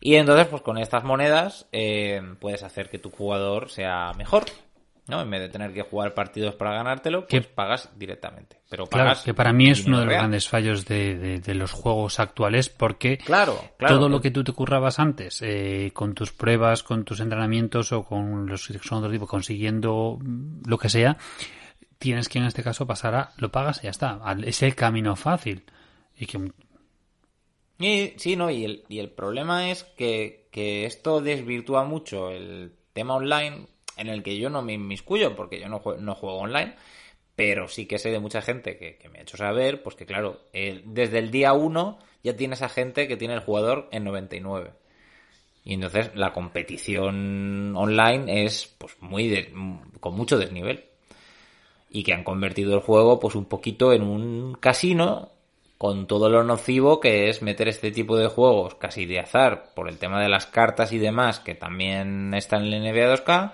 Y 0.00 0.16
entonces, 0.16 0.46
pues 0.46 0.62
con 0.62 0.78
estas 0.78 1.04
monedas 1.04 1.66
eh, 1.72 2.20
puedes 2.40 2.62
hacer 2.62 2.90
que 2.90 2.98
tu 2.98 3.10
jugador 3.10 3.70
sea 3.70 4.12
mejor. 4.16 4.44
¿no? 5.08 5.20
En 5.22 5.30
vez 5.30 5.40
de 5.40 5.48
tener 5.48 5.72
que 5.72 5.82
jugar 5.82 6.14
partidos 6.14 6.56
para 6.56 6.72
ganártelo, 6.72 7.28
pues 7.28 7.30
Que- 7.30 7.40
pagas 7.48 7.90
directamente. 7.96 8.58
Pero 8.68 8.86
Claro, 8.86 9.04
pagas 9.10 9.22
que 9.22 9.34
para 9.34 9.52
mí 9.52 9.70
es 9.70 9.86
uno 9.86 9.98
de 10.00 10.04
los 10.04 10.08
real. 10.10 10.22
grandes 10.22 10.48
fallos 10.48 10.84
de, 10.84 11.16
de- 11.16 11.38
de 11.38 11.54
los 11.54 11.70
juegos 11.70 12.18
actuales 12.18 12.68
porque 12.70 13.16
Claro, 13.18 13.56
claro. 13.78 13.94
todo 13.98 14.08
lo 14.08 14.20
que 14.20 14.32
tú 14.32 14.42
te 14.42 14.50
currabas 14.50 14.98
antes, 14.98 15.40
eh, 15.42 15.92
con 15.94 16.12
tus 16.14 16.32
pruebas, 16.32 16.82
con 16.82 17.04
tus 17.04 17.20
entrenamientos 17.20 17.92
o 17.92 18.02
con 18.02 18.46
los 18.48 18.66
que 18.66 18.80
son 18.80 18.98
otro 18.98 19.12
tipo, 19.12 19.28
consiguiendo 19.28 20.18
lo 20.66 20.76
que 20.76 20.88
sea, 20.88 21.16
tienes 22.00 22.28
que 22.28 22.40
en 22.40 22.46
este 22.46 22.64
caso 22.64 22.84
pasar 22.84 23.14
a 23.14 23.30
lo 23.36 23.52
pagas 23.52 23.78
y 23.78 23.84
ya 23.84 23.90
está. 23.90 24.18
Es 24.44 24.60
el 24.64 24.74
camino 24.74 25.14
fácil. 25.14 25.62
Y 26.18 26.26
que 26.26 26.50
Y, 27.78 28.14
sí, 28.16 28.36
no, 28.36 28.50
y 28.50 28.64
el, 28.64 28.84
y 28.88 28.98
el 29.00 29.10
problema 29.10 29.70
es 29.70 29.84
que, 29.84 30.46
esto 30.56 31.20
desvirtúa 31.20 31.84
mucho 31.84 32.30
el 32.30 32.72
tema 32.94 33.16
online 33.16 33.66
en 33.98 34.08
el 34.08 34.22
que 34.22 34.38
yo 34.38 34.48
no 34.48 34.62
me 34.62 34.72
inmiscuyo 34.72 35.36
porque 35.36 35.60
yo 35.60 35.68
no 35.68 35.80
juego, 35.80 36.38
online, 36.38 36.74
pero 37.34 37.68
sí 37.68 37.84
que 37.84 37.98
sé 37.98 38.10
de 38.10 38.20
mucha 38.20 38.40
gente 38.40 38.78
que, 38.78 38.98
me 39.10 39.18
ha 39.18 39.22
hecho 39.22 39.36
saber, 39.36 39.82
pues 39.82 39.96
que 39.96 40.06
claro, 40.06 40.40
desde 40.52 41.18
el 41.18 41.30
día 41.30 41.52
1 41.52 41.98
ya 42.24 42.36
tienes 42.36 42.62
a 42.62 42.70
gente 42.70 43.06
que 43.06 43.18
tiene 43.18 43.34
el 43.34 43.40
jugador 43.40 43.88
en 43.92 44.04
99. 44.04 44.72
Y 45.66 45.74
entonces 45.74 46.10
la 46.14 46.32
competición 46.32 47.76
online 47.76 48.44
es 48.44 48.74
pues 48.78 48.96
muy 49.00 49.28
de- 49.28 49.52
con 50.00 50.14
mucho 50.14 50.38
desnivel. 50.38 50.84
Y 51.90 52.02
que 52.02 52.14
han 52.14 52.24
convertido 52.24 52.74
el 52.74 52.80
juego 52.80 53.20
pues 53.20 53.34
un 53.34 53.44
poquito 53.46 53.92
en 53.92 54.02
un 54.02 54.54
casino 54.54 55.30
con 55.78 56.06
todo 56.06 56.30
lo 56.30 56.42
nocivo 56.42 57.00
que 57.00 57.28
es 57.28 57.42
meter 57.42 57.68
este 57.68 57.90
tipo 57.90 58.16
de 58.16 58.28
juegos 58.28 58.74
casi 58.76 59.06
de 59.06 59.20
azar 59.20 59.72
por 59.74 59.88
el 59.88 59.98
tema 59.98 60.20
de 60.20 60.28
las 60.28 60.46
cartas 60.46 60.92
y 60.92 60.98
demás 60.98 61.40
que 61.40 61.54
también 61.54 62.32
están 62.34 62.64
en 62.64 62.72
el 62.72 62.82
NBA 62.82 63.16
2K 63.16 63.52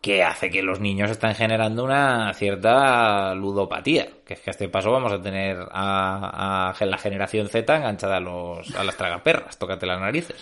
que 0.00 0.22
hace 0.22 0.50
que 0.50 0.62
los 0.62 0.80
niños 0.80 1.10
están 1.10 1.34
generando 1.34 1.84
una 1.84 2.32
cierta 2.34 3.34
ludopatía 3.34 4.08
que 4.26 4.34
es 4.34 4.40
que 4.40 4.50
a 4.50 4.52
este 4.52 4.68
paso 4.68 4.90
vamos 4.90 5.12
a 5.12 5.20
tener 5.20 5.58
a, 5.72 6.70
a 6.70 6.86
la 6.86 6.98
generación 6.98 7.48
Z 7.48 7.76
enganchada 7.76 8.16
a, 8.16 8.20
los, 8.20 8.74
a 8.74 8.84
las 8.84 8.96
tragaperras 8.96 9.58
tócate 9.58 9.86
las 9.86 10.00
narices. 10.00 10.36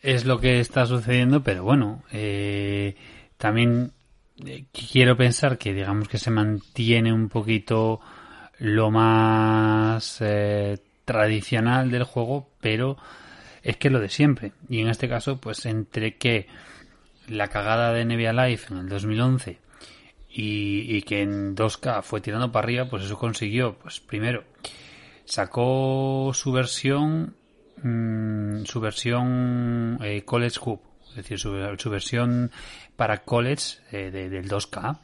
Es 0.00 0.24
lo 0.24 0.38
que 0.38 0.60
está 0.60 0.86
sucediendo, 0.86 1.42
pero 1.42 1.64
bueno, 1.64 2.04
eh, 2.12 2.94
también 3.36 3.92
eh, 4.46 4.66
quiero 4.72 5.16
pensar 5.16 5.58
que 5.58 5.74
digamos 5.74 6.08
que 6.08 6.18
se 6.18 6.30
mantiene 6.30 7.12
un 7.12 7.28
poquito 7.28 8.00
lo 8.58 8.90
más 8.90 10.18
eh, 10.20 10.78
tradicional 11.04 11.90
del 11.90 12.04
juego, 12.04 12.48
pero 12.60 12.96
es 13.62 13.76
que 13.76 13.90
lo 13.90 14.00
de 14.00 14.08
siempre. 14.08 14.52
Y 14.68 14.80
en 14.80 14.88
este 14.88 15.08
caso, 15.08 15.38
pues 15.40 15.64
entre 15.66 16.16
que 16.16 16.46
la 17.28 17.48
cagada 17.48 17.92
de 17.92 18.04
NBA 18.04 18.32
Live 18.32 18.60
en 18.70 18.78
el 18.78 18.88
2011 18.88 19.58
y, 20.30 20.96
y 20.96 21.02
que 21.02 21.22
en 21.22 21.54
2K 21.56 22.02
fue 22.02 22.20
tirando 22.20 22.50
para 22.52 22.64
arriba, 22.64 22.84
pues 22.88 23.04
eso 23.04 23.18
consiguió, 23.18 23.74
pues 23.78 24.00
primero, 24.00 24.44
sacó 25.24 26.30
su 26.34 26.52
versión, 26.52 27.34
mm, 27.82 28.64
su 28.64 28.80
versión 28.80 29.98
eh, 30.02 30.22
College 30.24 30.58
Hub, 30.64 30.80
es 31.10 31.16
decir, 31.16 31.38
su, 31.38 31.54
su 31.78 31.90
versión 31.90 32.50
para 32.96 33.18
college 33.24 33.78
eh, 33.92 34.10
de- 34.10 34.28
del 34.28 34.48
2K. 34.48 34.98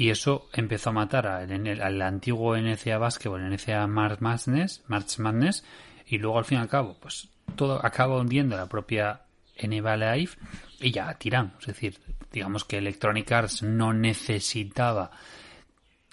Y 0.00 0.10
eso 0.10 0.48
empezó 0.52 0.90
a 0.90 0.92
matar 0.92 1.26
al, 1.26 1.80
al- 1.82 2.02
antiguo 2.02 2.56
NCA 2.56 2.98
Basketball, 2.98 3.40
el 3.42 3.52
NCA 3.52 3.84
March 3.88 4.20
Madness, 4.20 4.84
March 4.86 5.18
Madness, 5.18 5.64
y 6.06 6.18
luego 6.18 6.38
al 6.38 6.44
fin 6.44 6.58
y 6.58 6.60
al 6.60 6.68
cabo, 6.68 6.96
pues 7.00 7.30
todo 7.56 7.84
acaba 7.84 8.16
hundiendo 8.20 8.56
la 8.56 8.68
propia 8.68 9.22
NBA 9.60 9.96
Live 9.96 10.30
y 10.78 10.92
ya 10.92 11.12
tiran. 11.14 11.54
Es 11.58 11.66
decir, 11.66 11.98
digamos 12.30 12.64
que 12.64 12.78
Electronic 12.78 13.32
Arts 13.32 13.64
no 13.64 13.92
necesitaba 13.92 15.10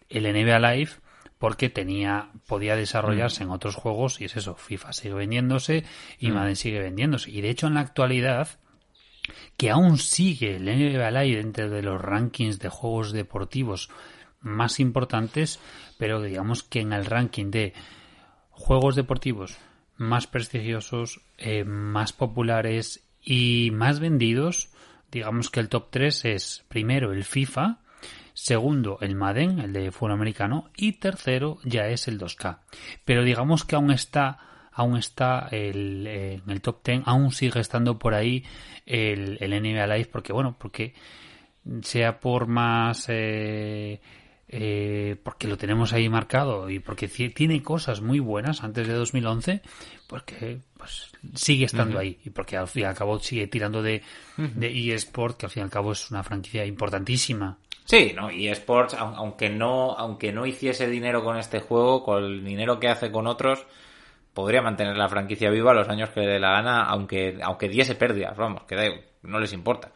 el 0.10 0.24
NBA 0.24 0.58
Live 0.74 0.90
porque 1.38 1.70
tenía 1.70 2.30
podía 2.48 2.76
desarrollarse 2.76 3.44
en 3.44 3.52
otros 3.52 3.76
juegos 3.76 4.20
y 4.20 4.26
es 4.26 4.36
eso, 4.36 4.56
FIFA 4.56 4.94
sigue 4.94 5.14
vendiéndose 5.14 5.84
y 6.18 6.32
Madden 6.32 6.56
sigue 6.56 6.80
vendiéndose. 6.80 7.30
Y 7.30 7.42
de 7.42 7.52
hecho 7.52 7.68
en 7.68 7.76
la 7.76 7.82
actualidad 7.82 8.48
que 9.58 9.70
aún 9.70 9.98
sigue 9.98 10.58
el 10.58 10.66
NBA 10.66 11.12
Live 11.12 11.38
dentro 11.38 11.70
de 11.70 11.82
los 11.82 12.02
rankings 12.02 12.60
de 12.60 12.70
juegos 12.70 13.12
deportivos 13.12 13.90
más 14.42 14.80
importantes, 14.80 15.60
pero 15.98 16.22
digamos 16.22 16.64
que 16.64 16.82
en 16.82 16.94
el 16.94 17.06
ranking 17.06 17.52
de 17.52 17.74
juegos 18.52 18.96
deportivos 18.96 19.58
más 19.98 20.28
prestigiosos, 20.28 21.22
eh, 21.38 21.64
más 21.64 22.14
populares 22.14 23.04
y 23.22 23.72
más 23.74 24.00
vendidos, 24.00 24.70
digamos 25.12 25.50
que 25.50 25.60
el 25.60 25.70
top 25.70 25.88
3 25.90 26.26
es 26.26 26.66
primero 26.68 27.12
el 27.12 27.24
FIFA, 27.24 27.80
segundo 28.34 28.98
el 29.02 29.16
Madden, 29.16 29.60
el 29.60 29.74
de 29.74 29.92
fútbol 29.92 30.12
americano, 30.12 30.70
y 30.76 30.94
tercero 30.94 31.58
ya 31.64 31.88
es 31.88 32.08
el 32.08 32.20
2K. 32.20 32.60
Pero 33.06 33.24
digamos 33.24 33.64
que 33.64 33.76
aún 33.76 33.92
está 33.92 34.40
aún 34.76 34.98
está 34.98 35.48
el, 35.52 36.06
eh, 36.08 36.34
en 36.46 36.50
el 36.52 36.62
top 36.62 36.84
10, 36.86 37.02
aún 37.06 37.32
sigue 37.32 37.60
estando 37.60 37.98
por 37.98 38.14
ahí 38.14 38.44
el, 38.86 39.38
el 39.42 39.52
NBA 39.54 39.88
Live, 39.88 40.10
porque 40.12 40.34
bueno, 40.34 40.56
porque 40.60 40.94
sea 41.82 42.20
por 42.20 42.46
más 42.48 43.06
eh, 43.10 44.00
eh, 44.48 45.16
porque 45.24 45.48
lo 45.48 45.58
tenemos 45.58 45.94
ahí 45.94 46.08
marcado 46.10 46.70
y 46.70 46.80
porque 46.80 47.08
tiene 47.08 47.64
cosas 47.64 48.02
muy 48.02 48.20
buenas 48.20 48.64
antes 48.64 48.88
de 48.88 48.94
2011 48.94 49.62
porque 50.08 50.60
pues 50.78 51.10
sigue 51.34 51.66
estando 51.66 51.98
ahí 51.98 52.20
y 52.24 52.30
porque 52.30 52.56
al 52.58 52.68
fin 52.68 52.84
y 52.84 52.86
al 52.86 52.94
cabo 52.96 53.18
sigue 53.20 53.48
tirando 53.48 53.82
de, 53.82 54.04
de 54.38 54.94
eSport 54.94 55.38
que 55.38 55.48
al 55.48 55.52
fin 55.52 55.62
y 55.62 55.64
al 55.64 55.72
cabo 55.72 55.94
es 55.94 56.12
una 56.12 56.22
franquicia 56.24 56.64
importantísima. 56.66 57.58
Sí, 57.86 58.14
no, 58.16 58.32
y 58.32 58.48
Sports, 58.50 58.96
au- 58.96 59.14
aunque 59.16 59.50
no, 59.50 59.92
aunque 59.98 60.32
no 60.32 60.46
hiciese 60.46 60.88
dinero 60.90 61.24
con 61.24 61.38
este 61.38 61.60
juego, 61.60 62.04
con 62.04 62.24
el 62.24 62.44
dinero 62.46 62.80
que 62.80 62.88
hace 62.88 63.12
con 63.12 63.28
otros, 63.28 63.66
podría 64.36 64.62
mantener 64.62 64.96
la 64.96 65.10
franquicia 65.10 65.50
viva 65.50 65.74
los 65.74 65.90
años 65.90 66.10
que 66.12 66.20
le 66.20 66.28
dé 66.28 66.40
la 66.40 66.52
gana, 66.52 66.84
aunque, 66.84 67.40
aunque 67.42 67.68
diese 67.70 67.96
pérdidas, 67.96 68.38
vamos, 68.38 68.64
que 68.66 68.76
da- 68.76 69.02
no 69.24 69.40
les 69.40 69.52
importa. 69.54 69.92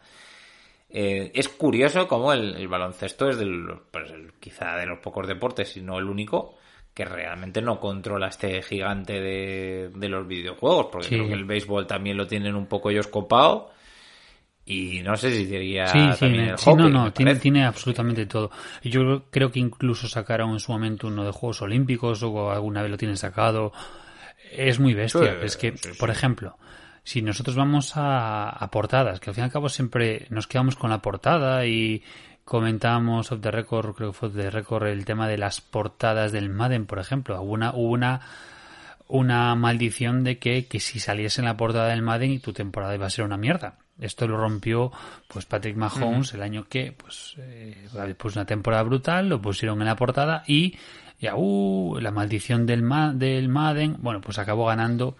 Eh, 0.88 1.30
es 1.34 1.48
curioso 1.48 2.08
cómo 2.08 2.32
el, 2.32 2.56
el 2.56 2.66
baloncesto 2.66 3.28
es 3.28 3.38
del, 3.38 3.68
pues, 3.92 4.10
el- 4.10 4.32
quizá 4.40 4.74
de 4.76 4.86
los 4.86 4.98
pocos 4.98 5.28
deportes, 5.28 5.68
si 5.72 5.82
no 5.82 5.98
el 5.98 6.06
único, 6.06 6.56
que 6.92 7.04
realmente 7.04 7.62
no 7.62 7.78
controla 7.78 8.26
este 8.28 8.60
gigante 8.62 9.20
de, 9.20 9.90
de 9.94 10.08
los 10.08 10.26
videojuegos, 10.26 10.86
porque 10.90 11.06
Sí. 11.08 11.14
creo 11.14 11.28
que 11.28 11.34
el 11.34 11.44
béisbol 11.44 11.86
también 11.86 12.16
lo 12.16 12.26
tienen 12.26 12.56
un 12.56 12.66
poco 12.66 12.90
ellos 12.90 13.06
copado. 13.06 13.70
Y 14.66 15.00
no 15.02 15.16
sé 15.16 15.30
si 15.30 15.46
diría 15.46 15.86
Sí, 15.86 15.98
sí, 16.12 16.20
también 16.20 16.44
el 16.44 16.58
sí, 16.58 16.70
no, 16.70 16.72
hockey, 16.82 16.92
no, 16.92 17.04
me 17.04 17.10
tiene, 17.12 17.34
tiene 17.36 17.64
absolutamente 17.64 18.26
todo. 18.26 18.50
Yo 18.82 19.24
creo 19.30 19.50
que 19.50 19.58
incluso 19.58 20.08
sacaron 20.08 20.50
en 20.50 20.60
su 20.60 20.70
momento 20.72 21.06
uno 21.08 21.24
de 21.24 21.32
Juegos 21.32 21.62
Olímpicos 21.62 22.22
o 22.22 22.50
alguna 22.50 22.82
vez 22.82 22.90
lo 22.90 22.96
tienen 22.98 23.16
sacado. 23.16 23.72
Es 24.50 24.78
muy 24.80 24.94
bestia. 24.94 25.20
Sí, 25.20 25.38
es 25.42 25.56
que, 25.56 25.76
sí, 25.76 25.90
sí. 25.92 25.98
por 25.98 26.10
ejemplo, 26.10 26.56
si 27.02 27.22
nosotros 27.22 27.56
vamos 27.56 27.96
a, 27.96 28.50
a 28.50 28.70
portadas, 28.70 29.20
que 29.20 29.30
al 29.30 29.34
fin 29.34 29.42
y 29.42 29.46
al 29.46 29.52
cabo 29.52 29.68
siempre 29.68 30.26
nos 30.30 30.46
quedamos 30.46 30.76
con 30.76 30.90
la 30.90 31.02
portada 31.02 31.66
y 31.66 32.02
comentamos 32.44 33.30
off 33.30 33.40
the 33.40 33.50
record, 33.50 33.94
creo 33.94 34.10
que 34.10 34.18
fue 34.18 34.30
the 34.30 34.50
record, 34.50 34.88
el 34.88 35.04
tema 35.04 35.28
de 35.28 35.38
las 35.38 35.60
portadas 35.60 36.32
del 36.32 36.50
Madden, 36.50 36.86
por 36.86 36.98
ejemplo. 36.98 37.40
Hubo 37.40 37.52
una, 37.52 37.72
una, 37.72 38.20
una 39.06 39.54
maldición 39.54 40.24
de 40.24 40.38
que, 40.38 40.66
que 40.66 40.80
si 40.80 40.98
saliese 40.98 41.40
en 41.40 41.44
la 41.44 41.56
portada 41.56 41.88
del 41.88 42.02
Madden 42.02 42.32
y 42.32 42.38
tu 42.40 42.52
temporada 42.52 42.94
iba 42.94 43.06
a 43.06 43.10
ser 43.10 43.24
una 43.24 43.36
mierda. 43.36 43.78
Esto 44.00 44.26
lo 44.26 44.36
rompió 44.36 44.90
pues 45.28 45.44
Patrick 45.44 45.76
Mahomes 45.76 46.32
el 46.34 46.42
año 46.42 46.66
que 46.68 46.92
pues 46.92 47.34
eh, 47.38 47.86
pues 48.16 48.34
una 48.34 48.46
temporada 48.46 48.82
brutal, 48.82 49.28
lo 49.28 49.40
pusieron 49.40 49.80
en 49.80 49.86
la 49.86 49.96
portada 49.96 50.42
y 50.46 50.76
ya 51.20 51.34
uh, 51.36 51.98
la 52.00 52.10
maldición 52.10 52.66
del 52.66 52.82
Ma- 52.82 53.12
del 53.12 53.48
Madden, 53.48 53.96
bueno, 54.00 54.20
pues 54.20 54.38
acabó 54.38 54.66
ganando 54.66 55.16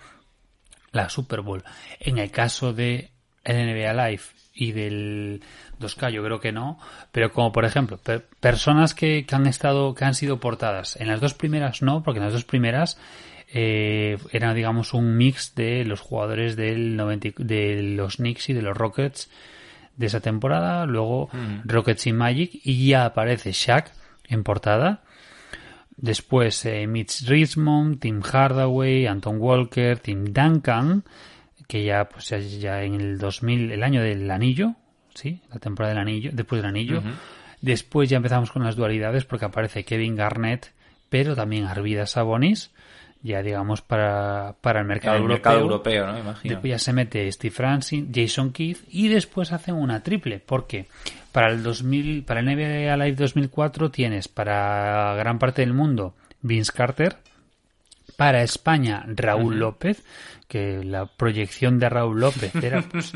la 0.92 1.08
Super 1.08 1.40
Bowl. 1.42 1.62
En 2.00 2.18
el 2.18 2.30
caso 2.30 2.72
de 2.72 3.10
el 3.44 3.56
NBA 3.56 3.92
Live 4.08 4.22
y 4.54 4.72
del 4.72 5.40
2K 5.78 6.10
yo 6.10 6.22
creo 6.24 6.40
que 6.40 6.52
no, 6.52 6.78
pero 7.12 7.32
como 7.32 7.52
por 7.52 7.64
ejemplo, 7.64 7.96
per- 7.98 8.26
personas 8.40 8.94
que, 8.94 9.24
que 9.26 9.34
han 9.34 9.46
estado 9.46 9.94
que 9.94 10.04
han 10.04 10.14
sido 10.14 10.40
portadas, 10.40 10.96
en 11.00 11.08
las 11.08 11.20
dos 11.20 11.34
primeras 11.34 11.80
no, 11.82 12.02
porque 12.02 12.18
en 12.18 12.24
las 12.24 12.32
dos 12.34 12.44
primeras 12.44 12.98
eh, 13.52 14.18
era 14.32 14.52
digamos 14.54 14.92
un 14.94 15.16
mix 15.16 15.54
de 15.54 15.84
los 15.84 16.00
jugadores 16.00 16.56
del 16.56 16.96
90 16.96 17.28
y- 17.28 17.34
de 17.38 17.82
los 17.82 18.16
Knicks 18.16 18.48
y 18.50 18.52
de 18.52 18.62
los 18.62 18.76
Rockets 18.76 19.30
de 19.96 20.06
esa 20.06 20.20
temporada, 20.20 20.86
luego 20.86 21.28
Rockets 21.64 22.06
y 22.06 22.12
Magic 22.12 22.50
y 22.64 22.88
ya 22.88 23.04
aparece 23.04 23.52
Shaq 23.52 23.90
en 24.28 24.44
portada. 24.44 25.02
Después 26.00 26.64
eh, 26.64 26.86
Mitch 26.86 27.26
Richmond, 27.26 28.00
Tim 28.00 28.22
Hardaway, 28.22 29.06
Anton 29.06 29.36
Walker, 29.38 29.98
Tim 29.98 30.32
Duncan, 30.32 31.04
que 31.68 31.84
ya 31.84 32.08
pues 32.08 32.28
ya, 32.28 32.38
ya 32.38 32.82
en 32.82 32.94
el 32.94 33.18
2000, 33.18 33.72
el 33.72 33.82
año 33.82 34.02
del 34.02 34.30
anillo, 34.30 34.74
sí, 35.14 35.40
la 35.52 35.58
temporada 35.58 35.94
del 35.94 36.02
anillo, 36.02 36.30
después 36.32 36.62
del 36.62 36.70
anillo. 36.70 37.02
Después 37.60 38.08
ya 38.08 38.16
empezamos 38.16 38.50
con 38.50 38.64
las 38.64 38.76
dualidades 38.76 39.26
porque 39.26 39.44
aparece 39.44 39.84
Kevin 39.84 40.16
Garnett, 40.16 40.72
pero 41.10 41.36
también 41.36 41.66
Arvidas 41.66 42.12
Sabonis, 42.12 42.70
ya 43.22 43.42
digamos 43.42 43.82
para, 43.82 44.54
para 44.60 44.80
el 44.80 44.86
mercado 44.86 45.16
el 45.16 45.22
europeo. 45.22 45.36
mercado 45.36 45.60
europeo, 45.60 46.06
¿no? 46.06 46.18
Imagino. 46.18 46.54
Después 46.54 46.70
ya 46.70 46.78
se 46.78 46.92
mete 46.92 47.30
Steve 47.32 47.54
Francis, 47.54 48.04
Jason 48.12 48.52
Keith 48.52 48.78
y 48.88 49.08
después 49.08 49.52
hacen 49.52 49.74
una 49.74 50.02
triple. 50.02 50.40
porque 50.40 50.86
Para 51.32 51.48
el 51.48 51.62
2000, 51.62 52.24
para 52.24 52.40
el 52.40 52.46
NBA 52.46 52.96
Live 52.96 53.16
2004 53.16 53.90
tienes 53.90 54.28
para 54.28 55.14
gran 55.14 55.38
parte 55.38 55.62
del 55.62 55.74
mundo 55.74 56.14
Vince 56.40 56.72
Carter. 56.72 57.16
Para 58.16 58.42
España 58.42 59.04
Raúl 59.06 59.58
López, 59.58 60.02
que 60.46 60.84
la 60.84 61.06
proyección 61.06 61.78
de 61.78 61.88
Raúl 61.88 62.20
López 62.20 62.54
era, 62.54 62.82
pues, 62.90 63.12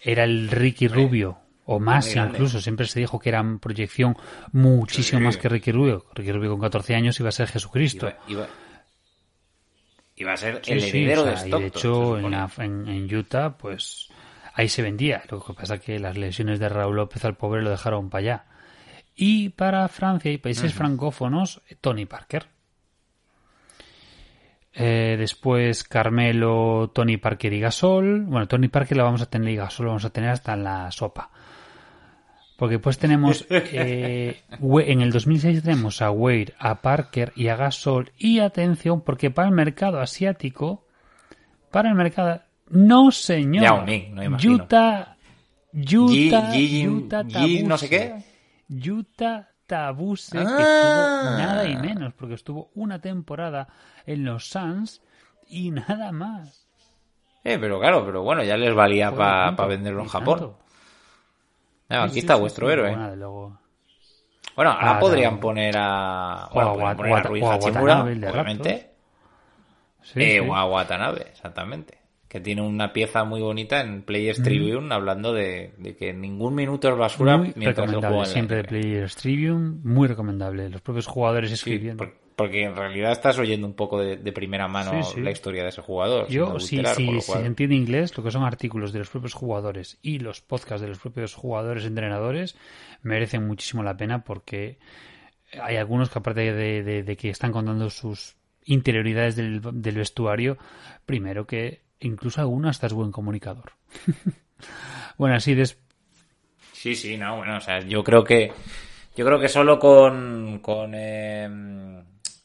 era 0.00 0.24
el 0.24 0.48
Ricky 0.48 0.88
Rubio 0.88 1.38
o 1.66 1.78
más 1.78 2.14
incluso. 2.14 2.60
Siempre 2.60 2.86
se 2.86 3.00
dijo 3.00 3.18
que 3.18 3.28
era 3.28 3.44
proyección 3.60 4.16
muchísimo 4.52 5.20
más 5.20 5.36
que 5.36 5.48
Ricky 5.48 5.72
Rubio. 5.72 6.06
Ricky 6.14 6.32
Rubio 6.32 6.50
con 6.50 6.60
14 6.60 6.94
años 6.94 7.18
iba 7.20 7.28
a 7.28 7.32
ser 7.32 7.48
Jesucristo. 7.48 8.06
Iba, 8.06 8.18
iba, 8.28 8.48
iba 10.16 10.32
a 10.32 10.36
ser 10.36 10.60
Sí, 10.64 10.72
el 10.72 10.80
sí, 10.80 10.98
heredero 10.98 11.22
o 11.22 11.24
sea, 11.24 11.32
de 11.32 11.48
y 11.48 11.50
Stockton. 11.50 11.60
de 11.62 11.70
se 11.70 11.78
hecho, 11.78 12.16
en, 12.18 12.22
supone. 12.22 12.36
la- 12.36 12.50
en- 12.64 12.88
en 12.88 13.14
Utah, 13.16 13.56
pues 13.58 14.08
ahí 14.54 14.68
se 14.68 14.82
vendía. 14.82 15.22
Lo 15.30 15.42
que 15.44 15.52
pasa 15.54 15.78
que 15.78 15.98
las 15.98 16.16
lesiones 16.16 16.58
de 16.60 16.68
Raúl 16.68 16.96
López 16.96 17.24
al 17.24 17.36
pobre 17.36 17.62
lo 17.62 17.70
dejaron 17.70 18.10
para 18.10 18.20
allá. 18.20 18.44
Y 19.16 19.50
para 19.50 19.86
Francia 19.88 20.30
y 20.32 20.38
países 20.38 20.72
francófonos, 20.74 21.60
Tony 21.80 22.04
Parker. 22.06 22.46
Eh, 24.76 25.14
después 25.18 25.84
Carmelo, 25.84 26.90
Tony 26.92 27.16
Parker 27.16 27.52
y 27.52 27.60
Gasol. 27.60 28.22
Bueno, 28.24 28.48
Tony 28.48 28.66
Parker 28.68 28.96
lo 28.96 29.04
vamos 29.04 29.22
a 29.22 29.30
tener 29.30 29.48
y 29.50 29.56
Gasol 29.56 29.86
lo 29.86 29.90
vamos 29.92 30.04
a 30.04 30.10
tener 30.10 30.30
hasta 30.30 30.54
en 30.54 30.64
la 30.64 30.90
sopa. 30.90 31.30
Porque 32.56 32.78
pues 32.78 32.98
tenemos 32.98 33.46
eh, 33.50 34.42
en 34.50 35.00
el 35.00 35.10
2006 35.10 35.62
tenemos 35.62 36.00
a 36.02 36.10
Wade, 36.10 36.54
a 36.58 36.80
Parker 36.80 37.32
y 37.34 37.48
a 37.48 37.56
Gasol 37.56 38.12
y 38.16 38.38
atención 38.38 39.00
porque 39.00 39.30
para 39.30 39.48
el 39.48 39.54
mercado 39.54 40.00
asiático, 40.00 40.86
para 41.70 41.88
el 41.88 41.94
mercado 41.96 42.42
no 42.70 43.10
señor, 43.10 43.62
Yao 43.64 43.84
Ming, 43.84 44.14
no. 44.14 44.36
Utah, 44.36 45.16
Utah, 45.72 46.52
Utah 46.86 47.22
no 47.64 47.78
sé 47.78 47.88
Tabuse. 47.88 48.24
Utah 48.90 49.48
Tabuse 49.66 50.32
que 50.32 50.38
Ah. 50.38 51.22
estuvo 51.22 51.38
nada 51.38 51.68
y 51.68 51.76
menos 51.76 52.14
porque 52.14 52.34
estuvo 52.34 52.70
una 52.74 53.00
temporada 53.00 53.68
en 54.06 54.24
los 54.24 54.48
Suns 54.48 55.02
y 55.48 55.70
nada 55.70 56.12
más. 56.12 56.68
Eh, 57.42 57.58
pero 57.58 57.78
claro, 57.78 58.06
pero 58.06 58.22
bueno, 58.22 58.42
ya 58.42 58.56
les 58.56 58.74
valía 58.74 59.10
para 59.14 59.48
punto, 59.48 59.66
venderlo 59.68 60.02
en 60.02 60.08
Japón. 60.08 60.38
tanto. 60.38 60.63
Ah, 61.88 62.02
Sí, 62.02 62.04
aquí 62.04 62.12
sí, 62.14 62.18
está 62.20 62.34
sí, 62.34 62.40
vuestro 62.40 62.66
sí, 62.66 62.72
héroe. 62.72 62.88
bueno, 62.90 63.10
de 63.10 63.16
luego. 63.16 63.58
Bueno, 64.56 64.70
ahora 64.70 64.96
Ah, 64.96 65.00
podrían 65.00 65.40
poner 65.40 65.74
a. 65.76 66.48
O 66.50 66.54
Bueno, 66.54 66.70
a 66.70 66.72
podrían 66.72 66.88
Wat- 66.92 66.96
poner 66.96 67.12
a 67.14 67.22
Rui 67.22 67.40
o 67.42 67.50
a 67.50 67.54
Hachimura, 67.54 68.02
obviamente. 68.02 68.90
Sí, 70.02 70.20
eh, 70.22 70.40
sí. 70.42 70.48
O 70.48 70.54
a 70.54 70.66
Watanabe, 70.66 71.22
exactamente. 71.30 71.98
que 72.28 72.40
tiene 72.40 72.62
una 72.62 72.92
pieza 72.92 73.22
muy 73.22 73.40
bonita 73.40 73.80
en 73.80 74.02
Players 74.02 74.42
Tribune 74.42 74.92
hablando 74.92 75.32
de, 75.32 75.72
de 75.78 75.94
que 75.94 76.12
ningún 76.12 76.52
minuto 76.56 76.88
es 76.88 76.96
basura 76.98 77.36
Muy 77.36 77.52
mientras 77.54 77.86
recomendable, 77.88 78.26
siempre 78.26 78.56
de. 78.56 78.64
Players 78.64 79.14
Tribune, 79.14 79.78
muy 79.84 80.08
recomendable. 80.08 80.68
Los 80.68 80.80
propios 80.80 81.06
jugadores 81.06 81.50
Sí, 81.50 81.54
escribiendo. 81.54 82.02
por- 82.04 82.23
porque 82.36 82.64
en 82.64 82.74
realidad 82.76 83.12
estás 83.12 83.38
oyendo 83.38 83.66
un 83.66 83.74
poco 83.74 84.00
de, 84.00 84.16
de 84.16 84.32
primera 84.32 84.66
mano 84.68 85.02
Sí, 85.04 85.12
sí. 85.14 85.20
la 85.20 85.30
historia 85.30 85.62
de 85.62 85.68
ese 85.68 85.82
jugador. 85.82 86.28
Yo, 86.28 86.58
si, 86.58 86.76
cual- 86.82 87.22
se 87.22 87.46
entiende 87.46 87.76
inglés, 87.76 88.16
lo 88.16 88.24
que 88.24 88.30
son 88.30 88.42
artículos 88.44 88.92
de 88.92 88.98
los 89.00 89.08
propios 89.10 89.34
jugadores 89.34 89.98
y 90.02 90.18
los 90.18 90.40
podcasts 90.40 90.80
de 90.82 90.88
los 90.88 90.98
propios 90.98 91.34
jugadores 91.34 91.84
entrenadores 91.84 92.56
merecen 93.02 93.46
muchísimo 93.46 93.82
la 93.82 93.96
pena 93.96 94.24
porque 94.24 94.78
hay 95.62 95.76
algunos 95.76 96.10
que 96.10 96.18
aparte 96.18 96.52
de, 96.52 96.82
de- 96.82 97.02
de 97.04 97.16
que 97.16 97.30
están 97.30 97.52
contando 97.52 97.88
sus 97.90 98.36
interioridades 98.64 99.36
del, 99.36 99.60
del 99.62 99.94
vestuario, 99.96 100.56
primero 101.06 101.46
que 101.46 101.82
incluso 102.00 102.40
alguno 102.40 102.68
hasta 102.68 102.86
es 102.88 102.92
buen 102.92 103.12
comunicador. 103.12 103.72
bueno, 105.18 105.36
así 105.36 105.54
des... 105.54 105.78
Sí, 106.72 106.94
sí, 106.94 107.16
no, 107.16 107.36
bueno, 107.36 107.56
o 107.56 107.60
sea, 107.60 107.80
yo 107.80 108.02
creo 108.04 108.24
que 108.24 108.52
yo 109.16 109.24
creo 109.24 109.38
que 109.38 109.48
solo 109.48 109.78
con 109.78 110.58
con 110.60 110.92
eh, 110.94 111.48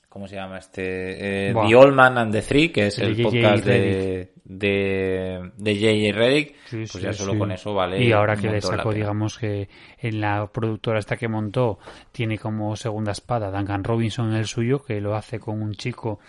¿cómo 0.09 0.27
se 0.27 0.35
llama 0.35 0.57
este? 0.57 1.49
Eh. 1.49 1.53
The 1.53 1.75
Old 1.75 1.93
Man 1.93 2.17
and 2.17 2.33
the 2.33 2.41
Three, 2.41 2.69
que 2.69 2.87
es 2.87 2.99
El 2.99 3.11
el, 3.15 3.23
podcast 3.23 3.65
de 3.65 4.33
de 4.43 5.51
de 5.57 5.75
J.J. 5.75 6.17
Reddick, 6.17 6.55
Sí, 6.65 6.77
pues 6.77 6.91
sí, 6.91 7.01
ya 7.01 7.13
solo 7.13 7.33
sí. 7.33 7.37
con 7.37 7.51
eso 7.51 7.73
vale. 7.73 8.03
Y 8.03 8.11
ahora 8.11 8.35
que 8.35 8.49
le 8.49 8.61
sacó, 8.61 8.91
digamos 8.91 9.37
que 9.37 9.69
en 9.99 10.19
la 10.19 10.47
productora 10.47 10.99
esta 10.99 11.17
que 11.17 11.27
montó, 11.27 11.77
tiene 12.11 12.37
como 12.39 12.75
segunda 12.75 13.11
espada 13.11 13.51
Duncan 13.51 13.83
Robinson 13.83 14.31
en 14.31 14.37
el 14.37 14.47
suyo, 14.47 14.83
que 14.83 14.99
lo 14.99 15.15
hace 15.15 15.39
con 15.39 15.61
un 15.61 15.73
chico 15.75 16.19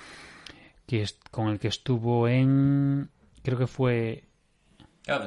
que 0.86 1.02
es, 1.02 1.18
con 1.30 1.48
el 1.48 1.58
que 1.58 1.68
estuvo 1.68 2.28
en. 2.28 3.08
Creo 3.42 3.58
que 3.58 3.66
fue. 3.66 4.24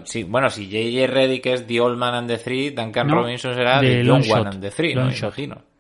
Sí, 0.04 0.24
bueno, 0.24 0.50
si 0.50 0.66
J.J. 0.66 1.12
Reddick 1.12 1.46
es 1.48 1.66
The 1.66 1.82
Old 1.82 1.98
Man 1.98 2.14
and 2.14 2.28
the 2.28 2.38
Three, 2.38 2.70
Duncan 2.70 3.08
No, 3.08 3.16
Robinson 3.16 3.56
será 3.56 3.82
The 3.82 4.04
Long 4.04 4.24
One 4.30 4.50
and 4.50 4.62
the 4.62 4.70
Three, 4.70 4.94
Long 4.94 5.08
¿no? 5.08 5.12
Shot. 5.12 5.38
Imagino. 5.40 5.73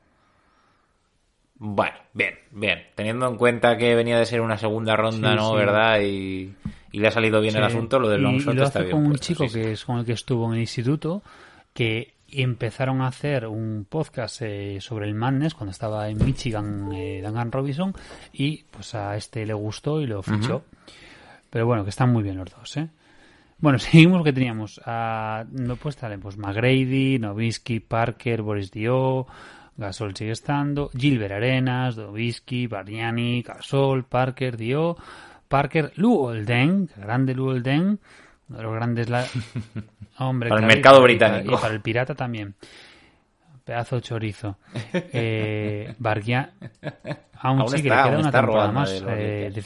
Bueno, 1.65 1.95
bien, 2.13 2.33
bien. 2.51 2.79
Teniendo 2.93 3.25
en 3.25 3.37
cuenta 3.37 3.77
que 3.77 3.95
venía 3.95 4.17
de 4.19 4.25
ser 4.25 4.41
una 4.41 4.57
segunda 4.57 4.97
ronda, 4.97 5.29
Sí, 5.31 5.35
¿no? 5.37 5.51
sí. 5.51 5.55
¿Verdad? 5.55 5.99
Y, 6.01 6.53
y 6.91 6.99
le 6.99 7.07
ha 7.07 7.11
salido 7.11 7.39
bien 7.39 7.55
el 7.55 7.61
Sí. 7.63 7.67
asunto, 7.67 7.99
lo 7.99 8.09
del 8.09 8.19
Y- 8.19 8.23
long 8.23 8.35
y 8.35 8.39
shot 8.39 8.53
lo 8.55 8.63
está 8.65 8.79
hace 8.79 8.87
bien. 8.87 8.97
con 8.97 9.05
un 9.05 9.09
puesto, 9.11 9.25
chico 9.27 9.43
sí, 9.45 9.49
sí. 9.49 9.59
que 9.61 9.71
es 9.71 9.85
con 9.85 9.97
el 9.99 10.05
que 10.05 10.11
estuvo 10.11 10.45
en 10.47 10.55
el 10.55 10.59
instituto, 10.59 11.23
que 11.73 12.15
empezaron 12.27 13.01
a 13.01 13.07
hacer 13.07 13.47
un 13.47 13.85
podcast 13.89 14.41
eh, 14.41 14.79
sobre 14.81 15.07
el 15.07 15.15
Madness 15.15 15.53
cuando 15.53 15.71
estaba 15.71 16.09
en 16.09 16.17
Michigan, 16.25 16.91
eh, 16.93 17.21
Duncan 17.23 17.49
Robinson, 17.49 17.93
y 18.33 18.65
pues 18.69 18.93
a 18.95 19.15
este 19.15 19.45
le 19.45 19.53
gustó 19.53 20.01
y 20.01 20.07
lo 20.07 20.21
fichó. 20.21 20.63
Pero 21.49 21.65
bueno, 21.65 21.85
que 21.85 21.91
están 21.91 22.11
muy 22.11 22.23
bien 22.23 22.35
los 22.37 22.49
dos, 22.49 22.75
¿eh? 22.75 22.89
Bueno, 23.59 23.79
seguimos 23.79 24.21
que 24.25 24.33
teníamos 24.33 24.81
a 24.85 25.45
no 25.49 25.77
pues 25.77 25.95
pues 26.21 26.37
McGrady, 26.37 27.19
Novisky, 27.19 27.79
Parker, 27.79 28.41
Boris 28.41 28.69
Dio, 28.69 29.27
Gasol 29.77 30.15
sigue 30.15 30.31
estando, 30.31 30.89
Gilbert 30.95 31.33
Arenas, 31.33 31.97
Novisky, 31.97 32.67
Bargnani, 32.67 33.41
Gasol, 33.41 34.03
Parker, 34.05 34.55
Dio, 34.57 34.95
Parker, 35.47 35.91
Lou 35.95 36.15
Olden, 36.25 36.89
grande 36.95 37.33
Lou 37.33 37.49
Olden, 37.49 37.99
uno 38.49 38.57
de 38.57 38.63
los 38.63 38.73
grandes 38.73 39.09
la... 39.09 39.25
hombre, 40.19 40.49
Para 40.49 40.61
el 40.61 40.65
claro, 40.67 40.71
y 40.71 40.75
mercado 40.75 40.95
para- 40.97 41.03
británico. 41.05 41.53
y 41.55 41.57
para 41.61 41.73
el 41.73 41.81
pirata 41.81 42.13
también. 42.15 42.53
Pedazo 43.63 43.95
de 43.95 44.01
chorizo. 44.01 44.57
Eh, 44.93 45.93
Aún, 47.35 47.59
Aún 47.61 47.67
sí 47.69 47.81
que 47.81 47.89
está, 47.89 48.03
le 48.05 48.09
queda 48.11 48.19
una 48.19 48.31
temporada 48.31 48.71
más. 48.71 48.89
de 48.91 49.01
los 49.01 49.09
eh, 49.11 49.49
Lakers. 49.49 49.55
de 49.55 49.61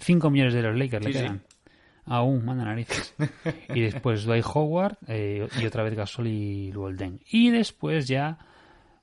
5 0.00 0.30
millones 0.30 0.54
de 0.54 0.62
los 0.62 0.76
Lakers 0.76 1.04
le 1.06 1.12
Sí, 1.12 1.18
sí. 1.18 1.24
quedan. 1.24 1.42
Aún, 2.06 2.44
manda 2.44 2.64
narices. 2.64 3.14
y 3.74 3.80
después 3.80 4.24
Dwight 4.24 4.44
Howard 4.52 4.96
eh, 5.06 5.46
y 5.60 5.66
otra 5.66 5.82
vez 5.84 5.94
Gasol 5.94 6.26
y 6.26 6.72
Walden. 6.74 7.20
Y 7.30 7.50
después 7.50 8.06
ya 8.08 8.36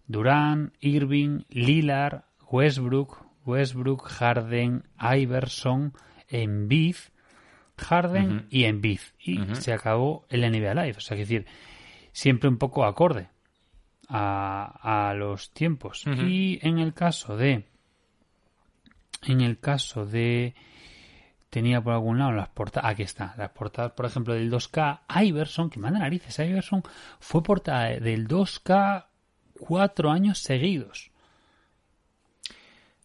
Durán, 0.09 0.73
Irving, 0.81 1.43
Lillard, 1.49 2.23
Westbrook, 2.49 3.27
Westbrook, 3.45 4.07
Harden, 4.07 4.83
Iverson, 4.99 5.93
Embiid, 6.27 6.95
Harden 7.77 8.47
y 8.49 8.63
Embiid. 8.63 9.01
Y 9.19 9.39
se 9.53 9.71
acabó 9.71 10.25
el 10.29 10.41
NBA 10.41 10.73
Live. 10.73 10.95
O 10.97 10.99
sea, 10.99 11.15
que 11.15 11.21
decir, 11.21 11.45
siempre 12.11 12.49
un 12.49 12.57
poco 12.57 12.85
acorde 12.85 13.29
a, 14.07 15.09
a 15.09 15.13
los 15.13 15.51
tiempos. 15.51 16.05
Y 16.07 16.59
en 16.63 16.79
el 16.79 16.95
caso 16.95 17.37
de. 17.37 17.67
En 19.27 19.41
el 19.41 19.59
caso 19.59 20.07
de. 20.07 20.55
Tenía 21.51 21.81
por 21.81 21.93
algún 21.93 22.17
lado 22.17 22.31
las 22.31 22.49
portadas. 22.49 22.91
Aquí 22.91 23.03
está. 23.03 23.35
Las 23.37 23.51
portadas, 23.51 23.91
por 23.91 24.07
ejemplo, 24.07 24.33
del 24.33 24.51
2K. 24.51 25.01
Iverson, 25.23 25.69
que 25.69 25.79
manda 25.79 25.99
narices. 25.99 26.39
Iverson 26.39 26.81
fue 27.19 27.43
portada 27.43 27.89
del 27.99 28.27
2K 28.27 29.08
cuatro 29.59 30.09
años 30.09 30.39
seguidos. 30.39 31.11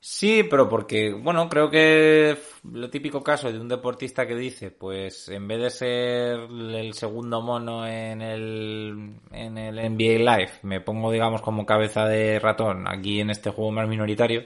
Sí, 0.07 0.43
pero 0.51 0.69
porque, 0.69 1.15
bueno, 1.15 1.49
creo 1.49 1.71
que 1.71 2.37
lo 2.71 2.91
típico 2.91 3.23
caso 3.23 3.51
de 3.51 3.59
un 3.59 3.69
deportista 3.71 4.27
que 4.27 4.37
dice, 4.37 4.71
pues 4.71 5.31
en 5.31 5.49
vez 5.49 5.63
de 5.63 5.71
ser 5.71 6.41
el 6.41 6.93
segundo 6.93 7.41
mono 7.41 7.87
en 7.87 8.21
el, 8.21 9.15
en 9.33 9.57
el 9.57 9.77
NBA 9.77 10.19
Live, 10.19 10.51
me 10.63 10.83
pongo, 10.83 11.11
digamos, 11.11 11.41
como 11.41 11.65
cabeza 11.65 12.07
de 12.07 12.39
ratón 12.39 12.87
aquí 12.87 13.21
en 13.21 13.31
este 13.31 13.49
juego 13.49 13.71
más 13.71 13.89
minoritario. 13.89 14.45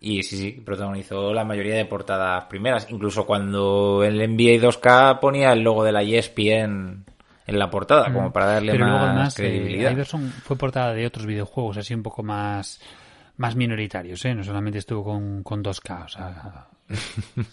Y 0.00 0.22
sí, 0.22 0.38
sí, 0.38 0.52
protagonizó 0.52 1.34
la 1.34 1.44
mayoría 1.44 1.74
de 1.74 1.84
portadas 1.84 2.46
primeras. 2.46 2.90
Incluso 2.90 3.26
cuando 3.26 4.02
el 4.02 4.16
NBA 4.16 4.66
2K 4.66 5.20
ponía 5.20 5.52
el 5.52 5.60
logo 5.60 5.84
de 5.84 5.92
la 5.92 6.02
ESPN 6.02 7.04
en 7.48 7.58
la 7.58 7.70
portada, 7.70 8.12
como 8.12 8.30
para 8.32 8.46
darle 8.46 8.72
Pero 8.72 8.84
más 8.84 8.92
luego 8.92 9.06
además, 9.06 9.38
eh, 9.38 9.42
credibilidad. 9.42 9.90
Iverson 9.90 10.30
fue 10.44 10.56
portada 10.56 10.92
de 10.92 11.06
otros 11.06 11.26
videojuegos 11.26 11.78
así 11.78 11.94
un 11.94 12.02
poco 12.02 12.22
más, 12.22 12.80
más 13.38 13.56
minoritarios, 13.56 14.22
¿eh? 14.26 14.34
No 14.34 14.44
solamente 14.44 14.78
estuvo 14.78 15.02
con, 15.02 15.42
con 15.42 15.64
2K, 15.64 16.04
o 16.04 16.08
sea, 16.08 16.68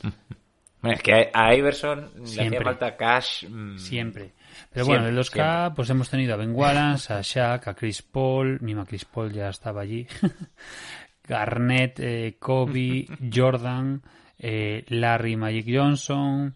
Bueno, 0.82 0.98
es 0.98 1.02
que 1.02 1.32
a 1.34 1.48
a 1.48 1.56
Iverson 1.56 2.12
le 2.16 2.28
Siempre. 2.28 2.58
hacía 2.58 2.62
falta 2.64 2.96
cash. 2.96 3.46
mm, 3.50 3.78
siempre. 3.80 4.34
Pero 4.72 4.86
bueno, 4.86 5.06
del 5.06 5.18
2K 5.18 5.32
siempre. 5.32 5.76
pues 5.76 5.90
hemos 5.90 6.10
tenido 6.10 6.34
a 6.36 6.38
Ben 6.38 6.54
Wallace, 6.54 7.12
a 7.14 7.22
Shaq, 7.22 7.68
a 7.70 7.74
Chris 7.74 8.04
Paul, 8.04 8.60
misma 8.62 8.86
Chris 8.86 9.06
Paul 9.06 9.32
ya 9.32 9.50
estaba 9.50 9.82
allí, 9.82 10.06
Garnett, 11.28 12.00
eh, 12.02 12.36
Kobe, 12.40 13.08
Jordan, 13.34 14.02
eh, 14.38 14.84
Larry 14.90 15.38
Magic 15.38 15.66
Johnson, 15.74 16.56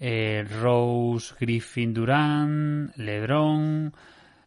eh, 0.00 0.44
Rose, 0.60 1.34
Griffin 1.38 1.92
Durant, 1.94 2.96
LeBron, 2.96 3.92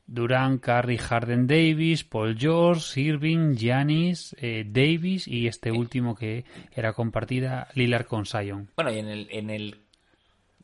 Durant, 0.05 0.59
Curry, 0.61 0.97
Harden 0.97 1.47
Davis, 1.47 2.03
Paul 2.03 2.35
George, 2.37 2.99
Irving, 2.99 3.55
Giannis, 3.55 4.35
eh, 4.39 4.65
Davis 4.67 5.27
y 5.27 5.47
este 5.47 5.71
último 5.71 6.15
que 6.15 6.43
era 6.75 6.93
compartida, 6.93 7.67
Lillard 7.75 8.05
con 8.05 8.25
Zion. 8.25 8.69
Bueno, 8.75 8.91
y 8.91 8.99
en 8.99 9.07
el, 9.07 9.27
en 9.31 9.49
el 9.49 9.77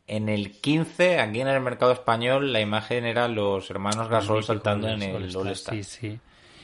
en 0.08 0.28
el 0.28 0.52
15, 0.60 1.20
aquí 1.20 1.40
en 1.40 1.48
el 1.48 1.62
mercado 1.62 1.92
español, 1.92 2.52
la 2.52 2.60
imagen 2.60 3.06
era 3.06 3.28
los 3.28 3.70
hermanos 3.70 4.10
Gasol 4.10 4.44
saltando 4.44 4.90
en 4.90 5.04
el 5.04 5.16
All-Star, 5.16 5.42
All-Star. 5.46 5.76
Sí, 5.76 5.84
sí. 5.84 6.20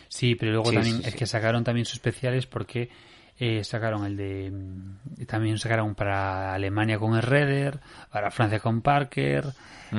Sí, 0.08 0.36
pero 0.36 0.52
luego 0.54 0.70
Sí, 0.70 0.76
también 0.76 0.98
sí, 0.98 1.04
es 1.06 1.12
sí. 1.12 1.18
que 1.20 1.26
sacaron 1.28 1.64
también 1.64 1.86
sus 1.86 1.96
especiales 1.96 2.48
porque 2.48 2.90
eh, 3.40 3.64
sacaron 3.64 4.06
el 4.06 4.16
de. 4.18 4.52
mm, 4.52 5.26
También 5.26 5.58
sacaron 5.58 5.96
para 5.96 6.54
Alemania 6.54 6.98
con 7.00 7.16
Herreder, 7.18 7.80
para 8.12 8.32
Francia 8.32 8.60
con 8.60 8.82
Parker, 8.82 9.46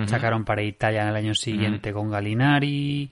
sacaron 0.06 0.44
para 0.44 0.62
Italia 0.62 1.02
en 1.02 1.08
el 1.08 1.16
año 1.16 1.34
siguiente 1.34 1.92
con 1.92 2.10
Galinari. 2.10 3.10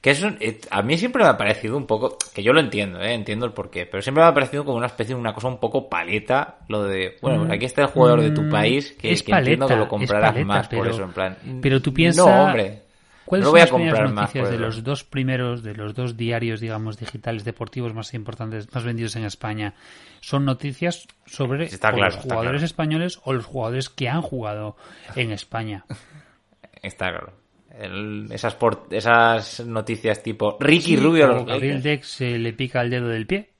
Que 0.00 0.10
es 0.10 0.22
un- 0.22 0.36
eh, 0.40 0.60
a 0.70 0.82
mí 0.82 0.98
siempre 0.98 1.22
me 1.22 1.28
ha 1.30 1.36
parecido 1.36 1.76
un 1.76 1.86
poco, 1.86 2.18
que 2.34 2.42
yo 2.42 2.52
lo 2.52 2.58
entiendo, 2.60 3.00
eh, 3.00 3.14
entiendo 3.14 3.46
el 3.46 3.52
porqué, 3.52 3.86
pero 3.86 4.02
siempre 4.02 4.24
me 4.24 4.28
ha 4.30 4.34
parecido 4.34 4.64
como 4.64 4.76
una 4.76 4.86
especie 4.88 5.14
de 5.14 5.20
una 5.20 5.32
cosa 5.32 5.46
un 5.46 5.58
poco 5.60 5.88
paleta, 5.88 6.58
lo 6.68 6.82
de, 6.82 7.18
bueno, 7.22 7.38
pues 7.38 7.52
aquí 7.52 7.66
está 7.66 7.82
el 7.82 7.86
jugador 7.88 8.20
de 8.22 8.32
tu 8.32 8.42
Mm, 8.42 8.50
país, 8.50 8.92
que, 9.00 9.12
es 9.12 9.22
que 9.22 9.30
entiendo 9.32 9.66
que 9.66 9.74
paleta, 9.74 9.84
lo 9.84 9.88
comprarás 9.88 10.32
paleta, 10.32 10.46
más 10.46 10.68
por 10.68 10.88
eso, 10.88 11.04
en 11.04 11.12
plan. 11.12 11.36
Pero 11.62 11.80
tú 11.80 11.94
piensas. 11.94 12.26
No, 12.26 12.32
hombre. 12.46 12.82
¿Cuáles 13.24 13.44
no 13.44 13.46
son 13.48 13.52
voy 13.52 13.60
a 13.60 13.64
las 13.64 13.70
primeras 13.70 13.94
comprar 13.98 14.14
más 14.14 14.22
noticias 14.24 14.50
de 14.50 14.58
los 14.58 14.84
dos 14.84 15.04
primeros, 15.04 15.62
de 15.62 15.74
los 15.74 15.94
dos 15.94 16.16
diarios, 16.16 16.60
digamos, 16.60 16.98
digitales 16.98 17.44
deportivos 17.44 17.94
más 17.94 18.12
importantes, 18.14 18.72
más 18.74 18.84
vendidos 18.84 19.16
en 19.16 19.24
España? 19.24 19.74
Son 20.20 20.44
noticias 20.44 21.06
sobre 21.26 21.68
claro, 21.68 21.96
los 21.98 22.16
jugadores 22.16 22.50
claro. 22.60 22.64
españoles 22.64 23.20
o 23.24 23.32
los 23.32 23.44
jugadores 23.46 23.88
que 23.90 24.08
han 24.08 24.22
jugado 24.22 24.76
en 25.16 25.32
España. 25.32 25.84
Está 26.82 27.10
claro. 27.10 27.32
El- 27.78 28.28
esas, 28.30 28.54
por- 28.54 28.86
esas 28.90 29.64
noticias 29.64 30.22
tipo 30.22 30.58
Ricky 30.60 30.94
Sí, 30.94 30.96
Rubio 30.96 31.26
los. 31.26 31.82
Dex 31.82 32.06
se 32.06 32.38
le 32.38 32.52
pica 32.52 32.82
el 32.82 32.90
dedo 32.90 33.08
del 33.08 33.26
pie. 33.26 33.51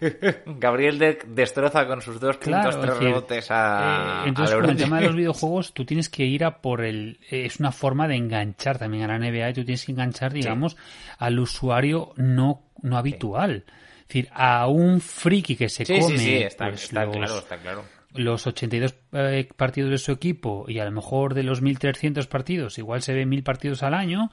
Gabriel 0.46 0.98
Deck 0.98 1.26
destroza 1.26 1.86
con 1.86 2.02
sus 2.02 2.20
dos 2.20 2.36
puntos, 2.36 2.76
Claro, 2.76 2.80
tres 2.80 2.94
es 2.94 2.98
rebotes 2.98 3.50
a, 3.50 4.22
eh, 4.24 4.28
entonces 4.28 4.54
a 4.54 4.60
con 4.60 4.70
el 4.70 4.76
tema 4.76 5.00
de 5.00 5.06
los 5.06 5.16
videojuegos 5.16 5.72
tú 5.72 5.84
tienes 5.84 6.08
que 6.08 6.24
ir 6.24 6.44
a 6.44 6.60
por 6.60 6.84
el 6.84 7.20
es 7.30 7.60
una 7.60 7.72
forma 7.72 8.08
de 8.08 8.16
enganchar 8.16 8.78
también 8.78 9.04
a 9.04 9.08
la 9.08 9.18
NBA 9.18 9.50
y 9.50 9.52
tú 9.54 9.64
tienes 9.64 9.84
que 9.84 9.92
enganchar 9.92 10.32
digamos 10.32 10.76
al 11.18 11.38
usuario 11.38 12.12
no 12.16 12.68
no 12.82 12.96
habitual. 12.96 13.64
Decir, 14.06 14.28
a 14.32 14.66
un 14.68 15.00
friki 15.00 15.56
que 15.56 15.68
se 15.68 15.84
Sí, 15.84 15.98
come 15.98 16.46
está, 16.46 16.68
pues, 16.68 16.84
está 16.84 17.04
los, 17.04 17.16
claro, 17.16 17.38
está 17.38 17.58
claro. 17.58 17.84
los 18.14 18.46
82 18.46 18.94
eh, 19.12 19.48
partidos 19.54 19.90
de 19.90 19.98
su 19.98 20.12
equipo 20.12 20.64
y 20.66 20.78
a 20.78 20.84
lo 20.84 20.92
mejor 20.92 21.34
de 21.34 21.42
los 21.42 21.60
1300 21.60 22.26
partidos, 22.26 22.78
igual 22.78 23.02
se 23.02 23.12
ve 23.12 23.26
1000 23.26 23.42
partidos 23.42 23.82
al 23.82 23.94
año, 23.94 24.30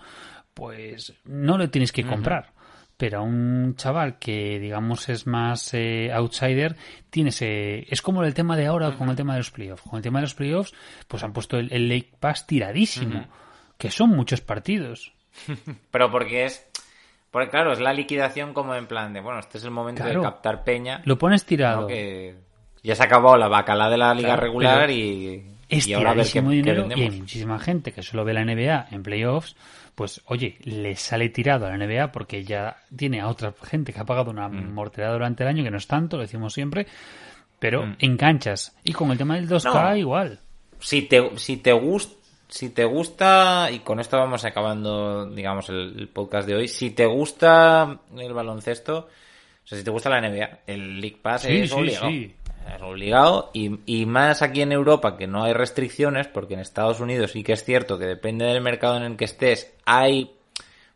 pues 0.54 1.14
no 1.26 1.58
lo 1.58 1.70
tienes 1.70 1.91
que 1.91 2.06
comprar. 2.06 2.54
Pero 2.98 3.20
a 3.20 3.22
un 3.22 3.76
chaval 3.76 4.20
que, 4.20 4.58
digamos, 4.60 5.10
es 5.10 5.28
más 5.28 5.74
eh, 5.74 6.12
outsider, 6.14 6.78
tienes, 7.10 7.41
eh, 7.41 7.86
es 7.89 8.02
como 8.02 8.24
el 8.24 8.34
tema 8.34 8.56
de 8.56 8.68
ahora 8.68 8.96
con 8.96 9.10
el 9.10 9.16
tema 9.18 9.34
de 9.34 9.39
los 9.39 9.52
playoffs. 9.52 9.82
Con 9.84 9.98
el 9.98 10.02
tema 10.04 10.20
de 10.20 10.24
los 10.24 10.34
playoffs, 10.36 10.74
pues 11.08 11.24
han 11.24 11.34
puesto 11.34 11.58
el, 11.58 11.72
el 11.74 11.89
Lake 11.89 12.12
Pass 12.20 12.48
tiradísimo, 12.48 13.26
que 13.78 13.91
son 13.91 14.12
muchos 14.12 14.39
partidos. 14.41 15.14
Pero 15.91 16.10
porque 16.10 16.46
es. 16.46 16.66
Porque 17.32 17.50
claro, 17.50 17.74
es 17.74 17.82
la 17.82 17.91
liquidación 17.91 18.54
como 18.54 18.76
en 18.76 18.88
plan 18.88 19.12
de, 19.12 19.20
bueno, 19.20 19.39
este 19.39 19.58
es 19.58 19.66
el 19.66 19.72
momento 19.72 20.02
Claro. 20.04 20.22
de 20.22 20.26
captar 20.28 20.64
peña. 20.64 21.02
Lo 21.04 21.18
pones 21.18 21.43
tirado. 21.46 21.82
¿no? 21.82 21.88
Que 21.88 22.36
ya 22.82 22.96
se 22.96 23.04
ha 23.04 23.08
acabado 23.08 23.36
la 23.36 23.50
bacala 23.50 23.89
de 23.89 23.98
la 23.98 24.14
liga 24.14 24.30
Claro, 24.30 24.41
regular 24.43 24.89
y, 24.89 25.43
es 25.68 25.86
y 25.88 25.93
ahora 25.93 26.12
a 26.12 26.14
ver 26.14 26.26
qué, 26.28 26.41
qué 26.41 26.96
y 26.98 27.02
hay 27.02 27.12
muchísima 27.12 27.60
gente 27.60 27.91
que 27.91 28.04
solo 28.04 28.24
ve 28.24 28.34
la 28.34 28.46
NBA 28.46 28.88
en 28.91 29.04
playoffs, 29.04 29.58
pues 29.96 30.22
oye, 30.26 30.58
le 30.64 30.96
sale 30.96 31.30
tirado 31.30 31.66
a 31.66 31.76
la 31.76 31.78
NBA 31.86 32.12
porque 32.12 32.43
ya 32.43 32.78
tiene 32.96 33.22
a 33.22 33.28
otra 33.28 33.54
gente 33.64 33.93
que 33.93 34.00
ha 34.00 34.06
pagado 34.06 34.30
una 34.32 34.48
Mm. 34.50 34.74
mortalidad 34.74 35.14
durante 35.14 35.43
el 35.43 35.50
año, 35.50 35.64
que 35.64 35.72
no 35.72 35.78
es 35.78 35.88
tanto, 35.88 36.18
lo 36.18 36.24
decimos 36.24 36.54
siempre, 36.54 36.86
pero 37.60 37.96
enganchas. 38.00 38.76
Y 38.84 38.91
con 38.93 39.10
el 39.12 39.18
tema 39.18 39.36
del 39.36 39.48
2K 39.48 39.72
Mm. 39.72 39.89
No. 39.91 39.96
igual. 39.98 40.39
si 40.80 41.04
te, 41.04 41.38
si 41.38 41.58
te 41.58 41.72
gusta 41.72 42.14
si 42.48 42.70
te 42.70 42.86
gusta 42.86 43.70
y 43.72 43.80
con 43.80 44.00
esto 44.00 44.18
vamos 44.20 44.46
acabando 44.46 45.26
digamos 45.32 45.68
el, 45.70 45.96
el 45.98 46.08
podcast 46.10 46.48
de 46.48 46.54
hoy 46.56 46.68
si 46.68 46.91
te 46.91 47.08
gusta 47.08 47.98
el 48.16 48.34
baloncesto 48.34 48.98
o 49.64 49.68
sea 49.68 49.80
si 49.80 49.84
te 49.84 49.89
gusta 49.89 50.12
la 50.12 50.22
NBA 50.22 50.60
el 50.68 51.02
League 51.02 51.18
Pass 51.20 51.41
Sí, 51.41 51.58
es 51.62 51.70
sí, 51.72 51.76
obligado 51.76 52.08
sí. 52.10 52.36
Es 52.74 52.82
obligado 52.82 53.51
y, 53.53 53.80
y 53.86 54.05
más 54.05 54.41
aquí 54.41 54.61
en 54.61 54.72
Europa 54.72 55.18
que 55.18 55.28
no 55.28 55.43
hay 55.43 55.53
restricciones 55.53 56.28
porque 56.28 56.55
en 56.55 56.59
Estados 56.59 56.99
Unidos 56.99 57.32
sí 57.32 57.43
que 57.43 57.53
es 57.53 57.63
cierto 57.63 57.97
que 57.97 58.05
depende 58.05 58.45
del 58.45 58.61
mercado 58.61 58.97
en 58.97 59.03
el 59.03 59.18
que 59.18 59.26
estés 59.26 59.74
hay 59.86 60.36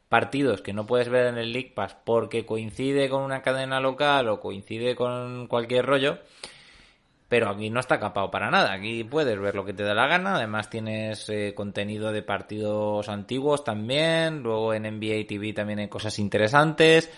partidos 0.08 0.62
que 0.62 0.74
no 0.74 0.86
puedes 0.86 1.10
ver 1.10 1.28
en 1.28 1.38
el 1.38 1.54
League 1.54 1.72
Pass 1.76 1.96
porque 2.04 2.46
coincide 2.46 3.10
con 3.10 3.22
una 3.22 3.42
cadena 3.42 3.80
local 3.80 4.30
o 4.30 4.40
coincide 4.40 4.96
con 4.96 5.48
cualquier 5.48 5.86
rollo 5.86 6.20
pero 7.30 7.48
aquí 7.48 7.70
no 7.70 7.80
está 7.80 8.00
capado 8.00 8.32
para 8.32 8.50
nada. 8.50 8.74
Aquí 8.74 9.04
puedes 9.04 9.40
ver 9.40 9.54
lo 9.54 9.64
que 9.64 9.74
te 9.74 9.84
da 9.84 9.94
la 9.94 10.08
gana. 10.08 10.36
Además 10.36 10.70
tienes 10.70 11.30
eh, 11.30 11.54
contenido 11.56 12.12
de 12.12 12.24
partidos 12.24 13.08
antiguos 13.08 13.64
también. 13.64 14.42
Luego 14.42 14.74
en 14.74 14.84
NBA 14.84 15.28
TV 15.28 15.54
también 15.54 15.78
hay 15.78 15.88
cosas 15.88 16.18
interesantes. 16.18 17.12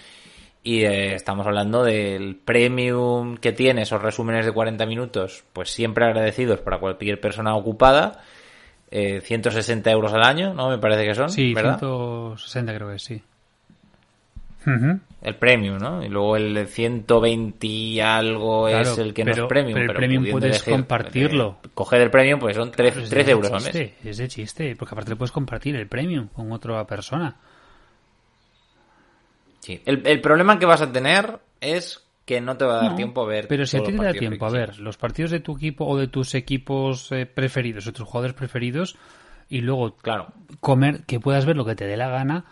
Y 0.63 0.83
eh, 0.83 1.15
estamos 1.15 1.47
hablando 1.47 1.83
del 1.83 2.35
premium 2.35 3.35
que 3.37 3.51
tiene 3.51 3.81
esos 3.81 4.01
resúmenes 4.01 4.45
de 4.45 4.51
40 4.51 4.85
minutos. 4.85 5.43
Pues 5.53 5.71
siempre 5.71 6.05
agradecidos 6.05 6.59
para 6.59 6.77
cualquier 6.79 7.19
persona 7.19 7.55
ocupada. 7.55 8.21
Eh, 8.91 9.21
160 9.21 9.89
euros 9.89 10.13
al 10.13 10.23
año, 10.23 10.53
¿no? 10.53 10.69
Me 10.69 10.77
parece 10.77 11.05
que 11.05 11.15
son. 11.15 11.29
Sí, 11.29 11.53
¿verdad? 11.53 11.79
160 11.79 12.75
creo 12.75 12.89
que 12.91 12.99
sí. 12.99 13.21
El 15.23 15.35
premium, 15.37 15.79
¿no? 15.79 16.03
Y 16.03 16.09
luego 16.09 16.35
el 16.37 16.67
120 16.67 17.65
y 17.65 17.99
algo 17.99 18.67
es 18.67 18.87
Claro, 18.89 19.01
el 19.01 19.13
que 19.15 19.25
no 19.25 19.31
pero- 19.31 19.43
es 19.45 19.49
premium. 19.49 19.73
pero 19.73 19.91
el 19.91 19.97
premium 19.97 20.25
puedes 20.31 20.61
compartirlo. 20.63 21.57
eh, 21.63 21.69
coger 21.73 22.01
el 22.01 22.11
premium, 22.11 22.39
pues 22.39 22.55
son 22.55 22.69
13, 22.69 22.91
Pero 22.91 23.03
es 23.05 23.09
13 23.09 23.25
de 23.25 23.31
euros 23.31 23.51
al 23.51 23.63
mes. 23.63 23.91
Es 24.05 24.17
de 24.17 24.27
chiste, 24.27 24.75
porque 24.75 24.93
aparte 24.93 25.09
le 25.09 25.15
puedes 25.15 25.31
compartir 25.31 25.75
el 25.75 25.87
premium 25.87 26.27
con 26.27 26.51
otra 26.51 26.85
persona. 26.85 27.35
Sí. 29.61 29.81
El, 29.85 30.05
el 30.05 30.21
problema 30.21 30.59
que 30.59 30.65
vas 30.65 30.81
a 30.81 30.91
tener 30.91 31.39
es 31.61 32.05
que 32.25 32.41
no 32.41 32.57
te 32.57 32.65
va 32.65 32.73
a 32.73 32.81
dar 32.83 32.91
No, 32.91 32.95
tiempo 32.95 33.23
a 33.23 33.27
ver. 33.27 33.47
Pero 33.47 33.65
si 33.65 33.77
a 33.77 33.83
ti 33.83 33.91
te 33.91 34.03
da 34.03 34.11
tiempo 34.11 34.45
a 34.45 34.49
que 34.51 34.57
ver 34.57 34.79
los 34.79 34.97
partidos 34.97 35.31
de 35.31 35.39
tu 35.39 35.55
equipo 35.55 35.85
o 35.85 35.97
de 35.97 36.07
tus 36.07 36.35
equipos 36.35 37.11
eh, 37.11 37.25
preferidos, 37.25 37.87
o 37.87 37.93
tus 37.93 38.07
jugadores 38.07 38.35
preferidos, 38.35 38.95
y 39.49 39.61
luego 39.61 39.95
Claro. 39.97 40.33
comer, 40.59 41.03
que 41.05 41.19
puedas 41.19 41.45
ver 41.45 41.55
lo 41.55 41.65
que 41.65 41.75
te 41.75 41.85
dé 41.85 41.97
la 41.97 42.09
gana, 42.09 42.45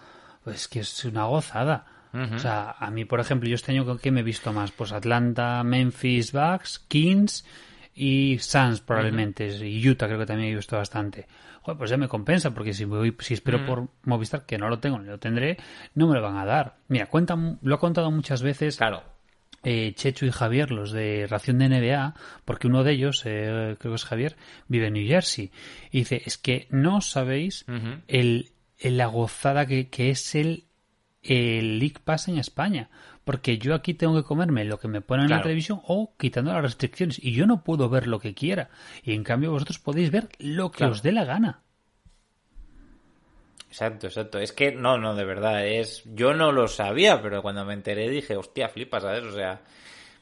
pues 0.44 0.68
que 0.68 0.80
es 0.80 1.06
una 1.06 1.26
gozada. 1.26 1.86
O 2.12 2.40
sea, 2.40 2.72
a 2.72 2.90
mí, 2.90 3.06
por 3.06 3.20
ejemplo, 3.20 3.48
yo 3.48 3.54
este 3.54 3.72
año 3.72 3.98
¿qué 3.98 4.10
me 4.10 4.22
he 4.22 4.24
visto 4.24 4.52
más? 4.52 4.72
Pues 4.72 4.92
Atlanta, 4.92 5.64
Memphis, 5.64 6.32
Bucks, 6.32 6.80
Kings 6.88 7.46
y 7.94 8.40
Suns 8.40 8.82
probablemente. 8.82 9.46
Y 9.64 9.88
Utah 9.88 10.08
creo 10.08 10.18
que 10.18 10.26
también 10.26 10.52
he 10.52 10.56
visto 10.56 10.76
bastante. 10.76 11.28
Joder, 11.62 11.78
pues 11.78 11.90
ya 11.90 11.98
me 11.98 12.08
compensa, 12.08 12.54
porque 12.54 12.74
si 12.74 12.86
voy, 12.86 13.16
si 13.20 13.34
espero 13.34 13.60
por 13.66 13.88
Movistar, 14.04 14.46
que 14.46 14.58
no 14.58 14.70
lo 14.70 14.80
tengo 14.80 14.98
ni 15.00 15.08
lo 15.08 15.20
tendré, 15.20 15.58
no 15.96 16.08
me 16.08 16.16
lo 16.16 16.22
van 16.22 16.38
a 16.38 16.46
dar. 16.46 16.78
Mira, 16.88 17.08
cuenta, 17.08 17.36
lo 17.62 17.76
ha 17.76 17.80
contado 17.80 18.10
muchas 18.12 18.42
veces 18.42 18.78
Claro. 18.78 19.04
eh, 19.64 19.94
Chechu 19.96 20.26
y 20.26 20.32
Javier, 20.32 20.72
los 20.72 20.92
de 20.92 21.28
Ración 21.30 21.60
de 21.60 21.66
NBA, 21.70 22.14
porque 22.46 22.68
uno 22.68 22.84
de 22.84 22.94
ellos, 22.94 23.24
eh, 23.26 23.76
creo 23.80 23.92
que 23.92 23.96
es 23.96 24.06
Javier, 24.06 24.36
vive 24.68 24.88
en 24.88 24.94
New 24.94 25.08
Jersey. 25.08 25.52
Y 25.92 26.00
dice, 26.00 26.22
es 26.26 26.38
que 26.38 26.68
no 26.72 27.02
sabéis 27.02 27.66
el, 28.08 28.52
el- 28.78 28.98
la 28.98 29.08
gozada 29.08 29.66
que, 29.66 29.90
que 29.90 30.12
es 30.12 30.34
el, 30.36 30.64
el 31.22 31.80
League 31.80 31.98
Pass 32.04 32.30
en 32.30 32.38
España. 32.38 32.90
Porque 33.30 33.60
yo 33.60 33.76
aquí 33.76 33.94
tengo 33.94 34.16
que 34.16 34.24
comerme 34.24 34.66
lo 34.66 34.80
que 34.80 34.88
me 34.88 35.02
ponen 35.02 35.26
en 35.26 35.30
la 35.30 35.44
televisión 35.44 35.82
o 35.86 36.16
quitando 36.18 36.52
las 36.52 36.64
restricciones. 36.64 37.24
Y 37.24 37.34
yo 37.34 37.46
no 37.46 37.64
puedo 37.64 37.88
ver 37.88 38.08
lo 38.08 38.18
que 38.20 38.34
quiera. 38.34 38.72
Y 39.04 39.14
en 39.14 39.24
cambio 39.24 39.52
vosotros 39.52 39.78
podéis 39.78 40.10
ver 40.10 40.30
lo 40.40 40.72
que 40.72 40.78
Claro. 40.78 40.94
os 40.94 41.04
dé 41.04 41.12
la 41.12 41.26
gana. 41.26 41.62
Exacto, 43.68 44.08
exacto. 44.08 44.40
Es 44.40 44.52
que 44.52 44.72
no, 44.72 44.98
no, 44.98 45.14
de 45.14 45.26
verdad, 45.26 45.64
es. 45.68 46.02
Yo 46.16 46.34
no 46.34 46.52
lo 46.52 46.68
sabía, 46.68 47.22
pero 47.22 47.44
cuando 47.44 47.64
me 47.66 47.76
enteré 47.76 48.10
dije, 48.10 48.36
hostia, 48.36 48.68
flipas, 48.68 49.04
¿sabes? 49.04 49.24
O 49.26 49.32
sea, 49.32 49.62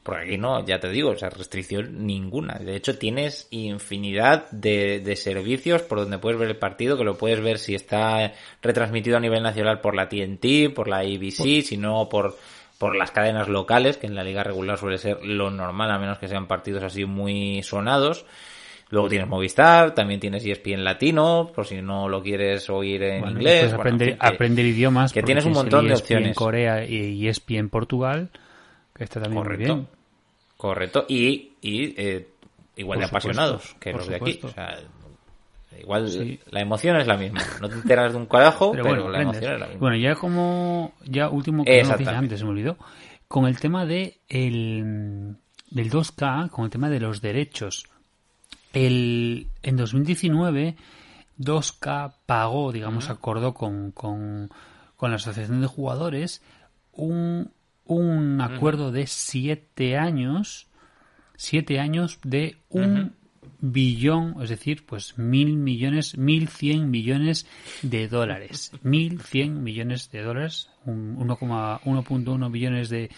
por 0.02 0.18
aquí 0.18 0.36
no, 0.36 0.62
ya 0.66 0.78
te 0.78 0.90
digo, 0.90 1.08
o 1.12 1.16
sea, 1.16 1.30
restricción 1.30 2.06
ninguna. 2.06 2.58
De 2.58 2.76
hecho, 2.76 2.98
tienes 2.98 3.48
infinidad 3.50 4.50
de, 4.50 5.00
de 5.00 5.16
servicios 5.16 5.80
por 5.80 6.00
donde 6.00 6.18
puedes 6.18 6.38
ver 6.38 6.50
el 6.50 6.58
partido, 6.58 6.98
que 6.98 7.04
lo 7.04 7.16
puedes 7.16 7.40
ver 7.40 7.58
si 7.58 7.74
está 7.74 8.34
retransmitido 8.60 9.16
a 9.16 9.20
nivel 9.20 9.42
nacional 9.42 9.80
por 9.80 9.94
la 9.94 10.10
TNT, 10.10 10.74
por 10.74 10.88
la 10.88 10.98
ABC, 10.98 11.62
si 11.62 11.78
no 11.78 12.06
por, 12.10 12.36
por 12.78 12.94
las 12.96 13.10
cadenas 13.10 13.48
locales, 13.48 13.96
que 13.98 14.06
en 14.06 14.14
la 14.14 14.22
liga 14.24 14.44
regular 14.44 14.78
suele 14.78 14.98
ser 14.98 15.18
lo 15.24 15.50
normal, 15.50 15.90
a 15.90 15.98
menos 15.98 16.18
que 16.18 16.28
sean 16.28 16.46
partidos 16.46 16.82
así 16.84 17.04
muy 17.04 17.62
sonados. 17.64 18.24
Luego 18.90 19.08
tienes 19.08 19.28
Movistar, 19.28 19.94
también 19.94 20.18
tienes 20.20 20.46
E 20.46 20.52
ESPN 20.52 20.82
Latino, 20.82 21.50
por 21.54 21.66
si 21.66 21.82
no 21.82 22.08
lo 22.08 22.22
quieres 22.22 22.70
oír 22.70 23.02
en 23.02 23.20
Bueno, 23.20 23.36
inglés. 23.36 23.54
puedes 23.54 23.66
Bueno, 23.74 23.80
aprender, 23.82 24.08
en 24.10 24.18
que- 24.18 24.26
aprender 24.26 24.64
idiomas. 24.66 25.12
que 25.12 25.22
tienes 25.22 25.44
un 25.44 25.52
montón 25.52 25.86
de 25.86 25.92
en 25.92 25.98
opciones. 25.98 26.36
Corea 26.36 26.84
y 26.86 27.28
ESPN 27.28 27.58
en 27.58 27.68
Portugal, 27.68 28.30
que 28.94 29.04
está 29.04 29.20
también 29.20 29.42
muy 29.42 29.42
Correcto. 29.42 29.74
bien. 29.74 29.88
Correcto. 30.56 31.04
Y, 31.08 31.52
y 31.60 31.94
eh, 32.00 32.28
igual 32.76 32.96
Por 32.98 33.02
de 33.02 33.06
supuesto, 33.08 33.28
apasionados 33.30 33.76
que 33.78 33.92
los 33.92 34.08
de 34.08 34.14
aquí. 34.16 34.32
supuesto. 34.34 34.46
O 34.46 34.50
sea, 34.52 34.78
igual 35.80 36.08
Sí. 36.08 36.40
la 36.50 36.60
emoción 36.60 36.96
es 36.96 37.06
la 37.06 37.16
misma. 37.16 37.40
No 37.60 37.68
te 37.68 37.74
enteras 37.76 38.12
de 38.12 38.18
un 38.18 38.26
carajo, 38.26 38.72
pero, 38.72 38.84
Pero, 38.84 38.94
bueno, 38.96 39.10
la 39.10 39.22
emoción 39.22 39.52
es 39.54 39.60
la 39.60 39.66
misma. 39.66 39.80
Bueno, 39.80 39.96
ya 39.96 40.14
como 40.14 40.92
ya 41.04 41.28
último 41.28 41.64
que 41.64 41.82
no 41.82 41.96
dije 41.96 42.10
antes, 42.10 42.38
se 42.38 42.44
me 42.44 42.50
olvidó, 42.50 42.76
con 43.26 43.46
el 43.46 43.58
tema 43.58 43.86
de 43.86 44.20
el 44.28 45.36
del 45.70 45.90
2K, 45.90 46.50
con 46.50 46.64
el 46.64 46.70
tema 46.70 46.88
de 46.88 47.00
los 47.00 47.20
derechos. 47.20 47.86
El 48.72 49.48
en 49.62 49.76
2019 49.76 50.76
2K 51.38 52.14
pagó, 52.26 52.72
digamos, 52.72 53.08
acordó 53.08 53.54
con, 53.54 53.92
con, 53.92 54.50
con 54.96 55.10
la 55.10 55.16
asociación 55.16 55.60
de 55.60 55.66
jugadores 55.66 56.42
un, 56.92 57.50
un 57.84 58.40
acuerdo 58.40 58.92
de 58.92 59.06
siete 59.06 59.96
años 59.96 60.68
siete 61.38 61.78
años 61.78 62.18
de 62.24 62.56
un 62.68 63.14
billón, 63.60 64.36
es 64.42 64.50
decir, 64.50 64.84
pues 64.86 65.18
mil 65.18 65.56
millones, 65.56 66.16
mil 66.18 66.48
cien 66.48 66.90
millones 66.90 67.46
de 67.82 68.08
dólares. 68.08 68.72
Mil 68.82 69.20
cien 69.20 69.62
millones 69.62 70.10
de 70.10 70.22
dólares, 70.22 70.70
un 70.84 71.16
1,1 71.16 72.50
billones 72.50 72.88
de 72.88 73.10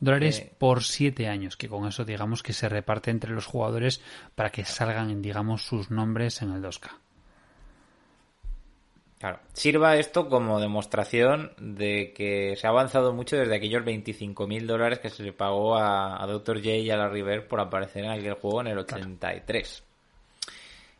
dólares 0.00 0.40
Eh. 0.40 0.52
por 0.58 0.82
siete 0.82 1.28
años, 1.28 1.56
que 1.56 1.68
con 1.68 1.86
eso 1.86 2.04
digamos 2.04 2.42
que 2.42 2.52
se 2.52 2.68
reparte 2.68 3.10
entre 3.10 3.32
los 3.32 3.46
jugadores 3.46 4.00
para 4.34 4.50
que 4.50 4.64
salgan, 4.64 5.22
digamos, 5.22 5.62
sus 5.62 5.90
nombres 5.90 6.42
en 6.42 6.50
el 6.50 6.62
2K. 6.62 6.90
Claro. 9.18 9.38
Sirva 9.52 9.96
esto 9.96 10.28
como 10.28 10.60
demostración 10.60 11.52
de 11.58 12.12
que 12.14 12.56
se 12.56 12.66
ha 12.66 12.70
avanzado 12.70 13.12
mucho 13.12 13.36
desde 13.36 13.56
aquellos 13.56 13.82
25.000 13.84 14.66
dólares 14.66 14.98
que 14.98 15.10
se 15.10 15.22
le 15.22 15.32
pagó 15.32 15.76
a, 15.76 16.22
a 16.22 16.26
Dr. 16.26 16.58
J 16.58 16.70
y 16.70 16.90
a 16.90 16.96
la 16.96 17.08
River 17.08 17.48
por 17.48 17.60
aparecer 17.60 18.04
en 18.04 18.10
aquel 18.10 18.34
juego 18.34 18.60
en 18.60 18.66
el 18.68 18.78
83. 18.78 19.82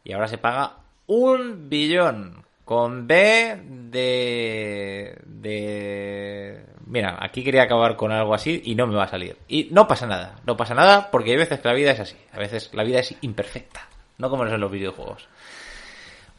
Y 0.05 0.13
ahora 0.13 0.29
se 0.29 0.39
paga 0.39 0.77
un 1.07 1.69
billón 1.69 2.45
con 2.65 3.07
B 3.07 3.61
de... 3.67 5.19
de... 5.27 6.65
Mira, 6.87 7.19
aquí 7.21 7.43
quería 7.43 7.63
acabar 7.63 7.97
con 7.97 8.13
algo 8.13 8.35
así 8.35 8.63
y 8.65 8.75
no 8.75 8.87
me 8.87 8.97
va 8.97 9.05
a 9.05 9.09
salir. 9.09 9.37
Y 9.49 9.69
no 9.71 9.87
pasa 9.87 10.07
nada, 10.07 10.37
no 10.47 10.57
pasa 10.57 10.75
nada 10.75 11.11
porque 11.11 11.33
hay 11.33 11.37
veces 11.37 11.61
que 11.61 11.69
la 11.69 11.75
vida 11.75 11.93
es 11.93 12.01
así. 12.01 12.17
A 12.33 12.39
veces 12.39 12.71
la 12.73 12.85
vida 12.85 13.01
es 13.01 13.15
imperfecta, 13.23 13.89
no 14.19 14.31
como 14.31 14.45
es 14.45 14.53
en 14.53 14.61
los 14.61 14.71
videojuegos. 14.71 15.29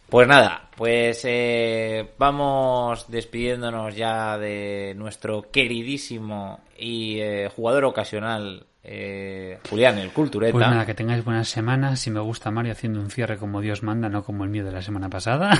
Pues 0.09 0.27
nada, 0.27 0.69
pues 0.75 1.21
eh, 1.25 2.13
vamos 2.17 3.09
despidiéndonos 3.09 3.95
ya 3.95 4.37
de 4.37 4.93
nuestro 4.95 5.49
queridísimo 5.51 6.61
y 6.77 7.19
eh, 7.19 7.49
jugador 7.55 7.85
ocasional 7.85 8.65
eh, 8.87 9.57
Julián, 9.67 9.97
el 9.97 10.11
cultureta. 10.11 10.53
Pues 10.53 10.67
nada, 10.67 10.85
que 10.85 10.93
tengáis 10.93 11.25
buenas 11.25 11.49
semanas. 11.49 11.99
Si 11.99 12.11
me 12.11 12.19
gusta 12.19 12.51
Mario 12.51 12.73
haciendo 12.73 12.99
un 12.99 13.09
cierre 13.09 13.37
como 13.37 13.59
Dios 13.59 13.81
manda, 13.81 14.09
no 14.09 14.23
como 14.23 14.43
el 14.43 14.51
mío 14.51 14.63
de 14.63 14.71
la 14.71 14.83
semana 14.83 15.09
pasada. 15.09 15.59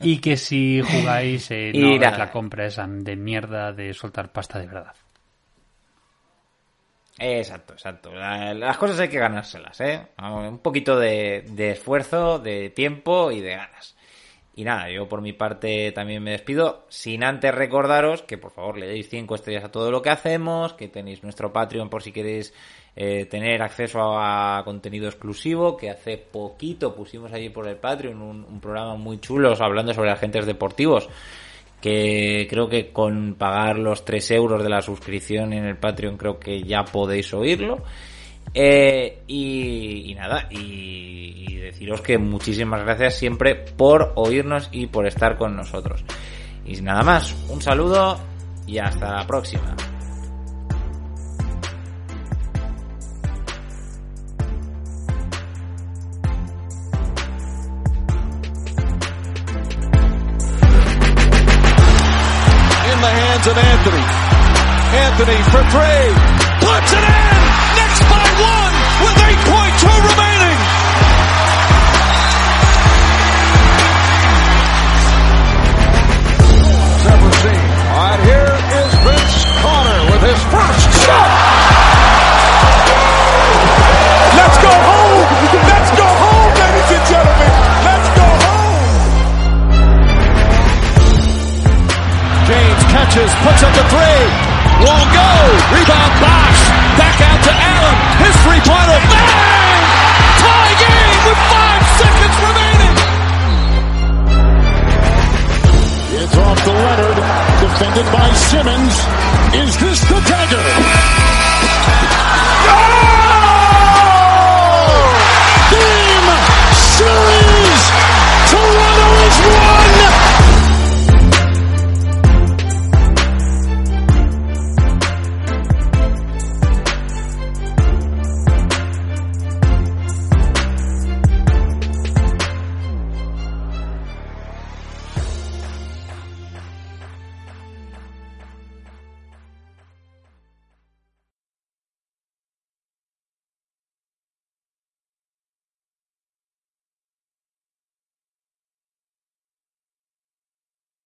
y 0.00 0.18
que 0.18 0.36
si 0.36 0.82
jugáis, 0.82 1.50
eh, 1.50 1.72
no 1.74 1.94
hagáis 1.94 2.18
la 2.18 2.30
compra 2.30 2.66
esa 2.66 2.86
de 2.86 3.16
mierda 3.16 3.72
de 3.72 3.94
soltar 3.94 4.32
pasta 4.32 4.58
de 4.58 4.66
verdad. 4.66 4.94
Exacto, 7.18 7.72
exacto. 7.72 8.12
La- 8.12 8.52
las 8.52 8.76
cosas 8.76 9.00
hay 9.00 9.08
que 9.08 9.18
ganárselas, 9.18 9.80
¿eh? 9.80 10.06
Un 10.22 10.58
poquito 10.58 10.98
de, 10.98 11.44
de 11.48 11.70
esfuerzo, 11.70 12.38
de 12.38 12.68
tiempo 12.70 13.30
y 13.30 13.40
de 13.40 13.56
ganas. 13.56 13.96
Y 14.54 14.64
nada, 14.64 14.90
yo 14.90 15.06
por 15.08 15.20
mi 15.20 15.32
parte 15.34 15.92
también 15.92 16.22
me 16.22 16.30
despido, 16.30 16.86
sin 16.88 17.24
antes 17.24 17.54
recordaros 17.54 18.22
que 18.22 18.38
por 18.38 18.52
favor 18.52 18.78
le 18.78 18.86
deis 18.86 19.08
5 19.10 19.34
estrellas 19.34 19.64
a 19.64 19.70
todo 19.70 19.90
lo 19.90 20.00
que 20.00 20.08
hacemos, 20.10 20.72
que 20.72 20.88
tenéis 20.88 21.22
nuestro 21.22 21.52
Patreon 21.52 21.90
por 21.90 22.02
si 22.02 22.10
queréis 22.12 22.54
eh, 22.96 23.26
tener 23.26 23.60
acceso 23.62 24.18
a, 24.18 24.62
contenido 24.64 25.08
exclusivo, 25.08 25.76
que 25.76 25.90
hace 25.90 26.16
poquito 26.16 26.94
pusimos 26.94 27.32
allí 27.32 27.50
por 27.50 27.68
el 27.68 27.76
Patreon 27.76 28.22
un, 28.22 28.44
un 28.44 28.60
programa 28.60 28.94
muy 28.96 29.20
chulo 29.20 29.54
hablando 29.62 29.92
sobre 29.92 30.10
agentes 30.10 30.46
deportivos 30.46 31.08
que 31.80 32.46
creo 32.48 32.68
que 32.68 32.92
con 32.92 33.34
pagar 33.34 33.78
los 33.78 34.04
3 34.04 34.30
euros 34.32 34.62
de 34.62 34.68
la 34.68 34.82
suscripción 34.82 35.52
en 35.52 35.64
el 35.64 35.76
Patreon 35.76 36.16
creo 36.16 36.38
que 36.38 36.62
ya 36.62 36.84
podéis 36.84 37.32
oírlo. 37.34 37.82
Eh, 38.54 39.22
y, 39.26 40.14
nada, 40.14 40.48
y 40.50 41.56
deciros 41.56 42.00
que 42.00 42.16
muchísimas 42.16 42.82
gracias 42.84 43.18
siempre 43.18 43.54
por 43.54 44.12
oírnos 44.16 44.68
y 44.72 44.86
por 44.86 45.06
estar 45.06 45.36
con 45.36 45.56
nosotros. 45.56 46.04
Y 46.64 46.80
nada 46.80 47.02
más, 47.02 47.34
un 47.48 47.60
saludo 47.60 48.18
y 48.66 48.78
hasta 48.78 49.14
la 49.14 49.26
próxima. 49.26 49.76
Anthony 65.18 65.42
for 65.44 65.64
three. 65.72 66.12
Puts 66.60 66.92
it 66.92 67.00
in. 67.00 67.40
Next 67.80 68.00
by 68.04 68.20
one 68.36 68.74
with 69.00 69.16
8.2 69.16 69.88
remaining. 70.12 70.58
Never 77.00 77.32
seen. 77.32 77.64
All 77.96 78.04
right, 78.04 78.20
here 78.28 78.52
is 78.76 78.92
Vince 79.08 79.40
Carter 79.64 80.00
with 80.12 80.20
his 80.20 80.40
first 80.52 80.84
shot. 81.00 81.30
Let's 84.36 84.58
go 84.60 84.68
home. 84.68 85.32
Let's 85.64 85.90
go 85.96 86.08
home, 86.12 86.52
ladies 86.60 86.92
and 86.92 87.04
gentlemen. 87.08 87.52
Let's 87.88 88.08
go 88.20 88.28
home. 88.44 89.00
James 92.44 92.84
catches, 92.92 93.32
puts 93.40 93.62
up 93.64 93.72
the 93.72 93.84
three. 93.88 94.45
Go. 95.16 95.28
Rebound 95.72 96.14
box. 96.20 96.52
Back 97.00 97.18
out 97.24 97.40
to 97.48 97.52
Allen. 97.52 97.96
His 98.20 98.36
three-pointer. 98.44 99.00
Bang! 99.08 99.82
Tie 100.44 100.74
game 100.84 101.20
with 101.24 101.40
five 101.52 101.82
seconds 102.00 102.36
remaining. 102.44 102.94
It's 106.20 106.36
off 106.36 106.58
to 106.64 106.72
Leonard. 106.72 107.18
Defended 107.64 108.06
by 108.12 108.28
Simmons. 108.50 108.94
Is 109.56 109.72
this 109.80 110.00
the 110.10 110.20
dagger? 110.28 110.64